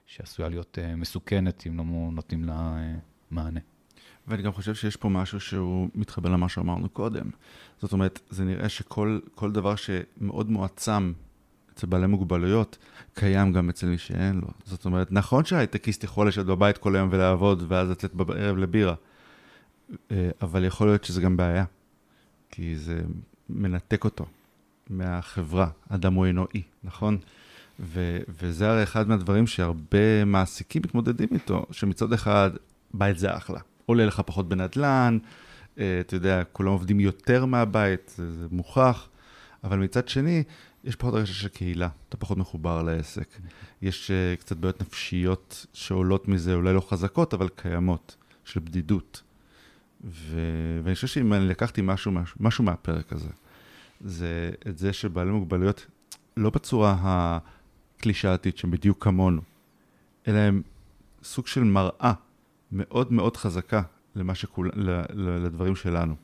שעשויה 0.07 0.49
להיות 0.49 0.79
אה, 0.79 0.97
מסוכנת 0.97 1.67
אם 1.67 1.79
לא 1.79 1.85
נותנים 2.13 2.45
לה 2.45 2.55
אה, 2.55 2.95
מענה. 3.31 3.61
ואני 4.29 4.43
גם 4.43 4.53
חושב 4.53 4.75
שיש 4.75 4.97
פה 4.97 5.09
משהו 5.09 5.41
שהוא 5.41 5.89
מתחבר 5.95 6.29
למה 6.29 6.49
שאמרנו 6.49 6.89
קודם. 6.89 7.31
זאת 7.83 7.93
אומרת, 7.93 8.21
זה 8.31 8.45
נראה 8.45 8.69
שכל 8.69 9.21
דבר 9.53 9.75
שמאוד 9.77 10.51
מועצם 10.51 11.13
אצל 11.75 11.87
בעלי 11.87 12.07
מוגבלויות, 12.07 12.79
קיים 13.15 13.53
גם 13.53 13.69
אצל 13.69 13.87
מי 13.87 13.99
שאין 13.99 14.41
לו. 14.41 14.49
זאת 14.65 14.85
אומרת, 14.85 15.13
נכון 15.13 15.45
שהייטקיסט 15.45 16.05
יכול 16.05 16.29
לשבת 16.29 16.47
בבית 16.47 16.79
כל 16.79 16.97
היום 16.97 17.09
ולעבוד, 17.13 17.65
ואז 17.69 17.91
לצאת 17.91 18.15
בערב 18.15 18.57
לבירה, 18.57 18.95
אבל 20.43 20.65
יכול 20.65 20.87
להיות 20.87 21.05
שזה 21.05 21.21
גם 21.21 21.37
בעיה, 21.37 21.65
כי 22.51 22.77
זה 22.77 23.01
מנתק 23.49 24.05
אותו. 24.05 24.27
מהחברה, 24.91 25.69
אדם 25.89 26.15
הוא 26.15 26.27
אינו 26.27 26.47
אי, 26.55 26.63
נכון? 26.85 27.19
ו- 27.81 28.19
וזה 28.29 28.71
הרי 28.71 28.83
אחד 28.83 29.09
מהדברים 29.09 29.47
שהרבה 29.47 30.25
מעסיקים 30.25 30.83
מתמודדים 30.85 31.29
איתו, 31.33 31.67
שמצד 31.71 32.13
אחד, 32.13 32.51
בית 32.95 33.19
זה 33.19 33.37
אחלה. 33.37 33.61
עולה 33.89 34.07
לך 34.07 34.23
פחות 34.27 34.49
בנדלן, 34.49 35.19
אה, 35.79 36.01
אתה 36.01 36.17
יודע, 36.17 36.43
כולם 36.53 36.69
עובדים 36.69 37.01
יותר 37.01 37.45
מהבית, 37.45 38.15
זה, 38.17 38.47
מוכח, 38.51 39.09
אבל 39.65 39.79
מצד 39.79 40.09
שני, 40.09 40.43
יש 40.85 40.97
פחות 40.97 41.15
הרגשה 41.15 41.33
של 41.33 41.49
קהילה, 41.49 41.89
אתה 42.09 42.17
פחות 42.17 42.39
מחובר 42.39 42.83
לעסק. 42.83 43.29
יש 43.83 44.11
uh, 44.11 44.41
קצת 44.41 44.57
בעיות 44.57 44.81
נפשיות 44.81 45.67
שעולות 45.73 46.29
מזה, 46.29 46.55
אולי 46.55 46.75
לא 46.75 46.81
חזקות, 46.81 47.35
אבל 47.35 47.49
קיימות, 47.49 48.17
של 48.45 48.61
בדידות. 48.61 49.23
ו- 50.05 50.81
ואני 50.85 50.95
חושב 50.95 51.07
שאם 51.07 51.33
אני 51.33 51.49
לקחתי 51.49 51.81
משהו, 51.85 52.13
משהו, 52.13 52.37
משהו 52.41 52.65
מהפרק 52.65 53.13
הזה, 53.13 53.31
זה 54.01 54.51
את 54.69 54.79
זה 54.79 54.93
שבעלי 54.93 55.31
מוגבלויות, 55.31 55.87
לא 56.37 56.51
בצורה 56.51 56.97
הקלישאתית 57.03 58.59
שהם 58.59 58.71
בדיוק 58.71 59.05
כמונו, 59.05 59.43
אלא 60.29 60.39
הם 60.39 60.63
סוג 61.23 61.47
של 61.47 61.65
מראה 61.65 62.13
מאוד 62.73 63.13
מאוד 63.13 63.37
חזקה 63.37 63.83
למה 64.15 64.35
שכול, 64.35 64.71
לדברים 65.15 65.77
שלנו. 65.77 66.15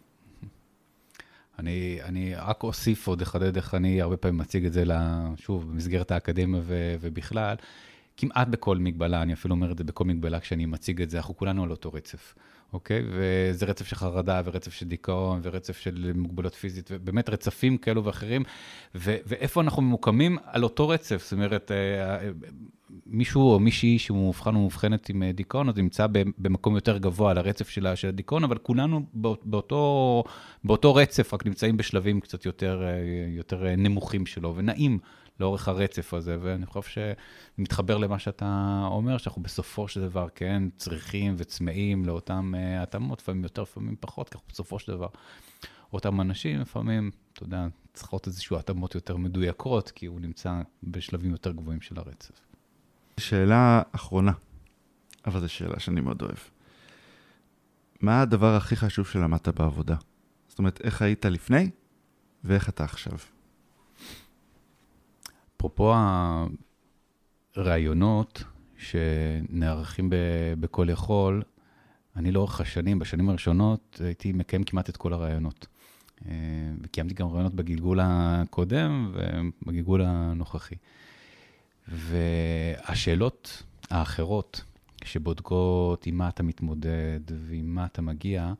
אני, 1.58 1.98
אני 2.02 2.34
רק 2.34 2.62
אוסיף 2.62 3.06
עוד 3.06 3.22
אחדד 3.22 3.56
איך 3.56 3.74
אני 3.74 4.02
הרבה 4.02 4.16
פעמים 4.16 4.38
מציג 4.38 4.66
את 4.66 4.72
זה, 4.72 4.84
שוב, 5.36 5.70
במסגרת 5.70 6.10
האקדמיה 6.10 6.60
ו, 6.64 6.94
ובכלל, 7.00 7.56
כמעט 8.16 8.48
בכל 8.48 8.78
מגבלה, 8.78 9.22
אני 9.22 9.32
אפילו 9.32 9.54
אומר 9.54 9.72
את 9.72 9.78
זה 9.78 9.84
בכל 9.84 10.04
מגבלה 10.04 10.40
כשאני 10.40 10.66
מציג 10.66 11.02
את 11.02 11.10
זה, 11.10 11.16
אנחנו 11.16 11.36
כולנו 11.36 11.64
על 11.64 11.70
אותו 11.70 11.92
רצף. 11.92 12.34
אוקיי? 12.74 13.02
וזה 13.10 13.66
רצף 13.66 13.86
של 13.86 13.96
חרדה, 13.96 14.40
ורצף 14.44 14.72
של 14.72 14.86
דיכאון, 14.86 15.40
ורצף 15.42 15.78
של 15.78 16.12
מוגבלות 16.14 16.54
פיזית, 16.54 16.90
ובאמת 16.92 17.28
רצפים 17.28 17.76
כאלו 17.76 18.04
ואחרים. 18.04 18.42
ו- 18.94 19.16
ואיפה 19.26 19.60
אנחנו 19.60 19.82
ממוקמים? 19.82 20.38
על 20.44 20.62
אותו 20.62 20.88
רצף. 20.88 21.22
זאת 21.22 21.32
אומרת, 21.32 21.70
אה, 21.70 22.14
אה, 22.14 22.30
מישהו 23.06 23.52
או 23.52 23.60
מישהי 23.60 23.98
שהוא 23.98 24.18
מאובחן 24.18 24.54
או 24.54 24.60
מאובחנת 24.60 25.08
עם 25.08 25.22
אה, 25.22 25.32
דיכאון, 25.32 25.68
אז 25.68 25.76
נמצא 25.76 26.06
במקום 26.38 26.74
יותר 26.74 26.98
גבוה 26.98 27.30
על 27.30 27.38
הרצף 27.38 27.68
של 27.68 27.86
הדיכאון, 28.08 28.44
אבל 28.44 28.58
כולנו 28.58 29.02
באותו, 29.44 30.24
באותו 30.64 30.94
רצף, 30.94 31.34
רק 31.34 31.46
נמצאים 31.46 31.76
בשלבים 31.76 32.20
קצת 32.20 32.46
יותר, 32.46 32.82
יותר 33.28 33.64
נמוכים 33.76 34.26
שלו, 34.26 34.56
ונעים 34.56 34.98
לאורך 35.40 35.68
הרצף 35.68 36.14
הזה, 36.14 36.36
ואני 36.40 36.66
חושב 36.66 37.02
שמתחבר 37.58 37.98
למה 37.98 38.18
שאתה 38.18 38.82
אומר, 38.90 39.18
שאנחנו 39.18 39.42
בסופו 39.42 39.88
של 39.88 40.00
דבר, 40.00 40.26
כן, 40.34 40.62
צריכים 40.76 41.34
וצמאים 41.36 42.04
לאותן 42.04 42.52
uh, 42.54 42.82
התאמות, 42.82 43.20
לפעמים 43.20 43.42
יותר, 43.42 43.62
לפעמים 43.62 43.96
פחות, 44.00 44.28
כי 44.28 44.34
אנחנו 44.34 44.48
בסופו 44.52 44.78
של 44.78 44.92
דבר, 44.92 45.08
אותם 45.92 46.20
אנשים, 46.20 46.60
לפעמים, 46.60 47.10
אתה 47.32 47.42
יודע, 47.42 47.66
צריכות 47.92 48.26
איזשהו 48.26 48.56
התאמות 48.56 48.94
יותר 48.94 49.16
מדויקות, 49.16 49.90
כי 49.90 50.06
הוא 50.06 50.20
נמצא 50.20 50.62
בשלבים 50.82 51.30
יותר 51.30 51.52
גבוהים 51.52 51.80
של 51.80 51.98
הרצף. 51.98 52.40
שאלה 53.20 53.82
אחרונה, 53.92 54.32
אבל 55.26 55.40
זו 55.40 55.48
שאלה 55.48 55.80
שאני 55.80 56.00
מאוד 56.00 56.22
אוהב. 56.22 56.36
מה 58.00 58.20
הדבר 58.20 58.54
הכי 58.54 58.76
חשוב 58.76 59.06
שלמדת 59.06 59.48
בעבודה? 59.48 59.96
זאת 60.48 60.58
אומרת, 60.58 60.80
איך 60.84 61.02
היית 61.02 61.24
לפני 61.24 61.70
ואיך 62.44 62.68
אתה 62.68 62.84
עכשיו? 62.84 63.18
אפרופו 65.66 65.94
הרעיונות 67.56 68.44
שנערכים 68.76 70.10
בכל 70.60 70.86
יכול, 70.90 71.42
אני 72.16 72.32
לאורך 72.32 72.60
השנים, 72.60 72.98
בשנים 72.98 73.28
הראשונות, 73.28 74.00
הייתי 74.04 74.32
מקיים 74.32 74.64
כמעט 74.64 74.88
את 74.88 74.96
כל 74.96 75.12
הרעיונות. 75.12 75.66
אה, 76.26 76.32
וקיימתי 76.82 77.14
גם 77.14 77.28
רעיונות 77.28 77.54
בגלגול 77.54 77.98
הקודם 78.02 79.12
ובגלגול 79.62 80.02
הנוכחי. 80.04 80.74
והשאלות 81.88 83.62
האחרות 83.90 84.64
שבודקות 85.04 86.06
עם 86.06 86.18
מה 86.18 86.28
אתה 86.28 86.42
מתמודד 86.42 87.20
ועם 87.48 87.74
מה 87.74 87.84
אתה 87.84 88.02
מגיע, 88.02 88.52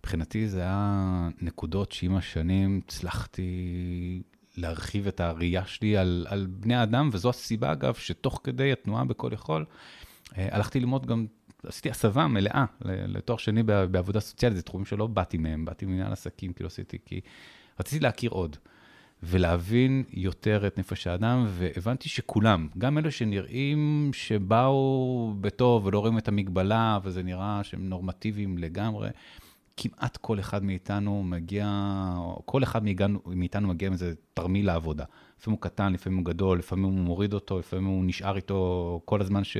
מבחינתי 0.00 0.48
זה 0.48 0.60
היה 0.60 1.28
נקודות 1.42 1.92
שעם 1.92 2.16
השנים 2.16 2.80
הצלחתי 2.84 4.22
להרחיב 4.56 5.06
את 5.06 5.20
הראייה 5.20 5.66
שלי 5.66 5.96
על, 5.96 6.26
על 6.28 6.46
בני 6.50 6.74
האדם, 6.74 7.10
וזו 7.12 7.30
הסיבה, 7.30 7.72
אגב, 7.72 7.94
שתוך 7.94 8.40
כדי 8.44 8.72
התנועה 8.72 9.04
בכל 9.04 9.30
יכול, 9.32 9.64
אה, 10.38 10.48
הלכתי 10.50 10.80
ללמוד 10.80 11.06
גם, 11.06 11.26
עשיתי 11.66 11.90
הסבה 11.90 12.26
מלאה 12.26 12.64
לתואר 12.84 13.38
שני 13.38 13.62
בעבודה 13.62 14.20
סוציאלית, 14.20 14.56
זה 14.56 14.62
תחומים 14.62 14.84
שלא 14.84 15.06
באתי 15.06 15.38
מהם, 15.38 15.64
באתי 15.64 15.86
ממנהל 15.86 16.12
עסקים, 16.12 16.52
כאילו 16.52 16.66
עשיתי, 16.66 16.98
כי 17.04 17.20
רציתי 17.80 18.00
להכיר 18.00 18.30
עוד. 18.30 18.56
ולהבין 19.26 20.04
יותר 20.12 20.66
את 20.66 20.78
נפש 20.78 21.06
האדם, 21.06 21.44
והבנתי 21.48 22.08
שכולם, 22.08 22.68
גם 22.78 22.98
אלה 22.98 23.10
שנראים 23.10 24.10
שבאו 24.12 25.34
בטוב 25.40 25.86
ולא 25.86 25.98
רואים 25.98 26.18
את 26.18 26.28
המגבלה, 26.28 26.98
וזה 27.02 27.22
נראה 27.22 27.60
שהם 27.62 27.88
נורמטיביים 27.88 28.58
לגמרי, 28.58 29.08
כמעט 29.76 30.16
כל 30.16 30.40
אחד 30.40 30.64
מאיתנו 30.64 31.22
מגיע, 31.22 31.66
כל 32.44 32.62
אחד 32.62 32.82
מאיתנו 33.26 33.68
מגיע 33.68 33.86
עם 33.86 33.92
איזה 33.92 34.14
תרמיל 34.34 34.66
לעבודה. 34.66 35.04
לפעמים 35.38 35.56
הוא 35.56 35.62
קטן, 35.62 35.92
לפעמים 35.92 36.18
הוא 36.18 36.26
גדול, 36.26 36.58
לפעמים 36.58 36.84
הוא 36.84 36.92
מוריד 36.92 37.34
אותו, 37.34 37.58
לפעמים 37.58 37.86
הוא 37.86 38.04
נשאר 38.04 38.36
איתו 38.36 39.00
כל 39.04 39.20
הזמן 39.20 39.44
ש, 39.44 39.56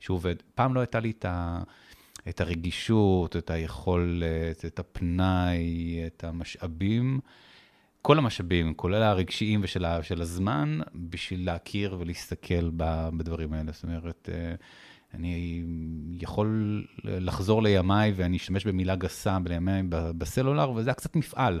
שהוא 0.00 0.14
עובד. 0.14 0.34
פעם 0.54 0.74
לא 0.74 0.80
הייתה 0.80 1.00
לי 1.00 1.10
את, 1.10 1.24
ה, 1.24 1.62
את 2.28 2.40
הרגישות, 2.40 3.36
את 3.36 3.50
היכולת, 3.50 4.64
את 4.66 4.78
הפנאי, 4.78 6.02
את 6.06 6.24
המשאבים. 6.24 7.20
כל 8.02 8.18
המשאבים, 8.18 8.74
כולל 8.74 9.02
הרגשיים 9.02 9.60
ושל 9.62 9.86
של 10.02 10.22
הזמן, 10.22 10.80
בשביל 10.94 11.46
להכיר 11.46 11.96
ולהסתכל 12.00 12.70
בדברים 13.16 13.52
האלה. 13.52 13.72
זאת 13.72 13.82
אומרת, 13.82 14.28
אה, 14.32 14.54
אני 15.14 15.62
יכול 16.20 16.84
לחזור 17.04 17.62
לימיי 17.62 18.12
ואני 18.16 18.36
אשתמש 18.36 18.66
במילה 18.66 18.96
גסה 18.96 19.38
לימיי 19.46 19.82
בסלולר, 19.90 20.70
וזה 20.70 20.90
היה 20.90 20.94
קצת 20.94 21.16
מפעל. 21.16 21.60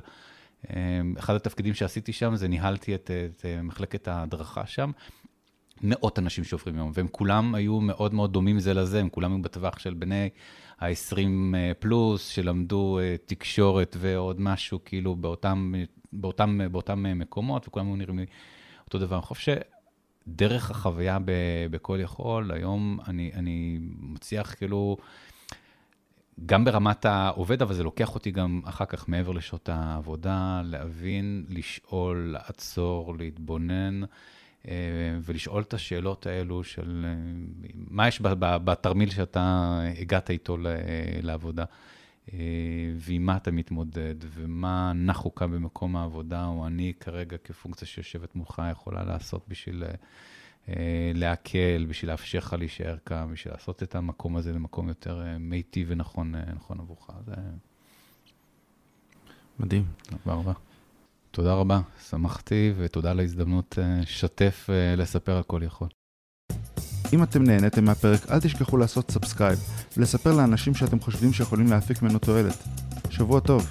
אה, 0.70 1.00
אחד 1.18 1.34
התפקידים 1.34 1.74
שעשיתי 1.74 2.12
שם 2.12 2.36
זה 2.36 2.48
ניהלתי 2.48 2.94
את, 2.94 3.10
את 3.10 3.44
מחלקת 3.62 4.08
ההדרכה 4.08 4.66
שם. 4.66 4.90
מאות 5.82 6.18
אנשים 6.18 6.44
שעוברים 6.44 6.76
יום, 6.76 6.90
והם 6.94 7.08
כולם 7.08 7.54
היו 7.54 7.80
מאוד 7.80 8.14
מאוד 8.14 8.32
דומים 8.32 8.58
זה 8.58 8.74
לזה, 8.74 9.00
הם 9.00 9.08
כולם 9.08 9.32
היו 9.32 9.42
בטווח 9.42 9.78
של 9.78 9.94
בני 9.94 10.28
ה-20 10.80 11.18
אה, 11.54 11.72
פלוס, 11.78 12.28
שלמדו 12.28 12.98
תקשורת 13.26 13.96
ועוד 14.00 14.40
משהו, 14.40 14.78
כאילו 14.84 15.16
באותם 15.16 15.74
באותם, 16.14 16.60
באותם 16.72 17.06
אה, 17.06 17.14
מקומות, 17.14 17.68
וכולם 17.68 17.86
היו 17.86 17.96
נראים 17.96 18.18
לי 18.18 18.26
אותו 18.86 18.98
דבר. 18.98 19.16
אני 19.16 19.22
חושב 19.22 19.52
שדרך 20.26 20.70
החוויה 20.70 21.18
בכל 21.70 21.98
יכול, 22.02 22.52
היום 22.52 22.98
אני, 23.08 23.30
אני 23.34 23.78
מצליח 23.98 24.54
כאילו, 24.54 24.96
גם 26.46 26.64
ברמת 26.64 27.04
העובד, 27.04 27.62
אבל 27.62 27.74
זה 27.74 27.84
לוקח 27.84 28.14
אותי 28.14 28.30
גם 28.30 28.60
אחר 28.64 28.84
כך 28.84 29.08
מעבר 29.08 29.32
לשעות 29.32 29.68
העבודה, 29.68 30.62
להבין, 30.64 31.44
לשאול, 31.48 32.28
לעצור, 32.32 33.14
להתבונן. 33.18 34.02
אה, 34.68 34.74
ולשאול 35.22 35.62
את 35.62 35.74
השאלות 35.74 36.26
האלו 36.26 36.64
של 36.64 37.06
אה, 37.08 37.14
מה 37.74 38.08
יש 38.08 38.20
בתרמיל 38.40 39.10
שאתה 39.10 39.78
הגעת 40.00 40.30
איתו 40.30 40.56
לעבודה. 41.22 41.64
אה, 42.32 42.38
ועם 42.96 43.26
מה 43.26 43.36
אתה 43.36 43.50
מתמודד, 43.50 44.14
ומה 44.20 44.92
נחו 44.94 45.34
כאן 45.34 45.50
במקום 45.50 45.96
העבודה, 45.96 46.46
או 46.46 46.66
אני 46.66 46.92
כרגע 47.00 47.36
כפונקציה 47.44 47.88
שיושבת 47.88 48.34
מולך 48.34 48.62
יכולה 48.72 49.04
לעשות 49.04 49.44
בשביל 49.48 49.84
אה, 50.68 51.12
להקל, 51.14 51.86
בשביל 51.88 52.10
לאפשר 52.10 52.38
לך 52.38 52.52
להישאר 52.58 52.96
כאן, 53.06 53.28
בשביל 53.32 53.54
לעשות 53.54 53.82
את 53.82 53.94
המקום 53.94 54.36
הזה 54.36 54.52
למקום 54.52 54.88
יותר 54.88 55.22
אה, 55.22 55.38
מיטיב 55.38 55.86
ונכון 55.90 56.34
נכון 56.54 56.80
עבורך. 56.80 57.10
זה... 57.26 57.34
מדהים. 59.58 59.84
תודה 60.02 60.36
רבה. 60.36 60.52
תודה 61.30 61.54
רבה, 61.54 61.80
שמחתי, 62.08 62.72
ותודה 62.76 63.10
על 63.10 63.20
ההזדמנות 63.20 63.78
לשתף, 64.02 64.68
לספר 64.96 65.36
על 65.36 65.42
כל 65.42 65.60
יכול. 65.62 65.88
אם 67.12 67.22
אתם 67.22 67.42
נהניתם 67.42 67.84
מהפרק, 67.84 68.30
אל 68.30 68.40
תשכחו 68.40 68.76
לעשות 68.76 69.10
subscribe 69.10 69.58
ולספר 69.96 70.32
לאנשים 70.36 70.74
שאתם 70.74 71.00
חושבים 71.00 71.32
שיכולים 71.32 71.66
להפיק 71.66 72.02
ממנו 72.02 72.18
תועלת. 72.18 72.64
שבוע 73.10 73.40
טוב. 73.40 73.70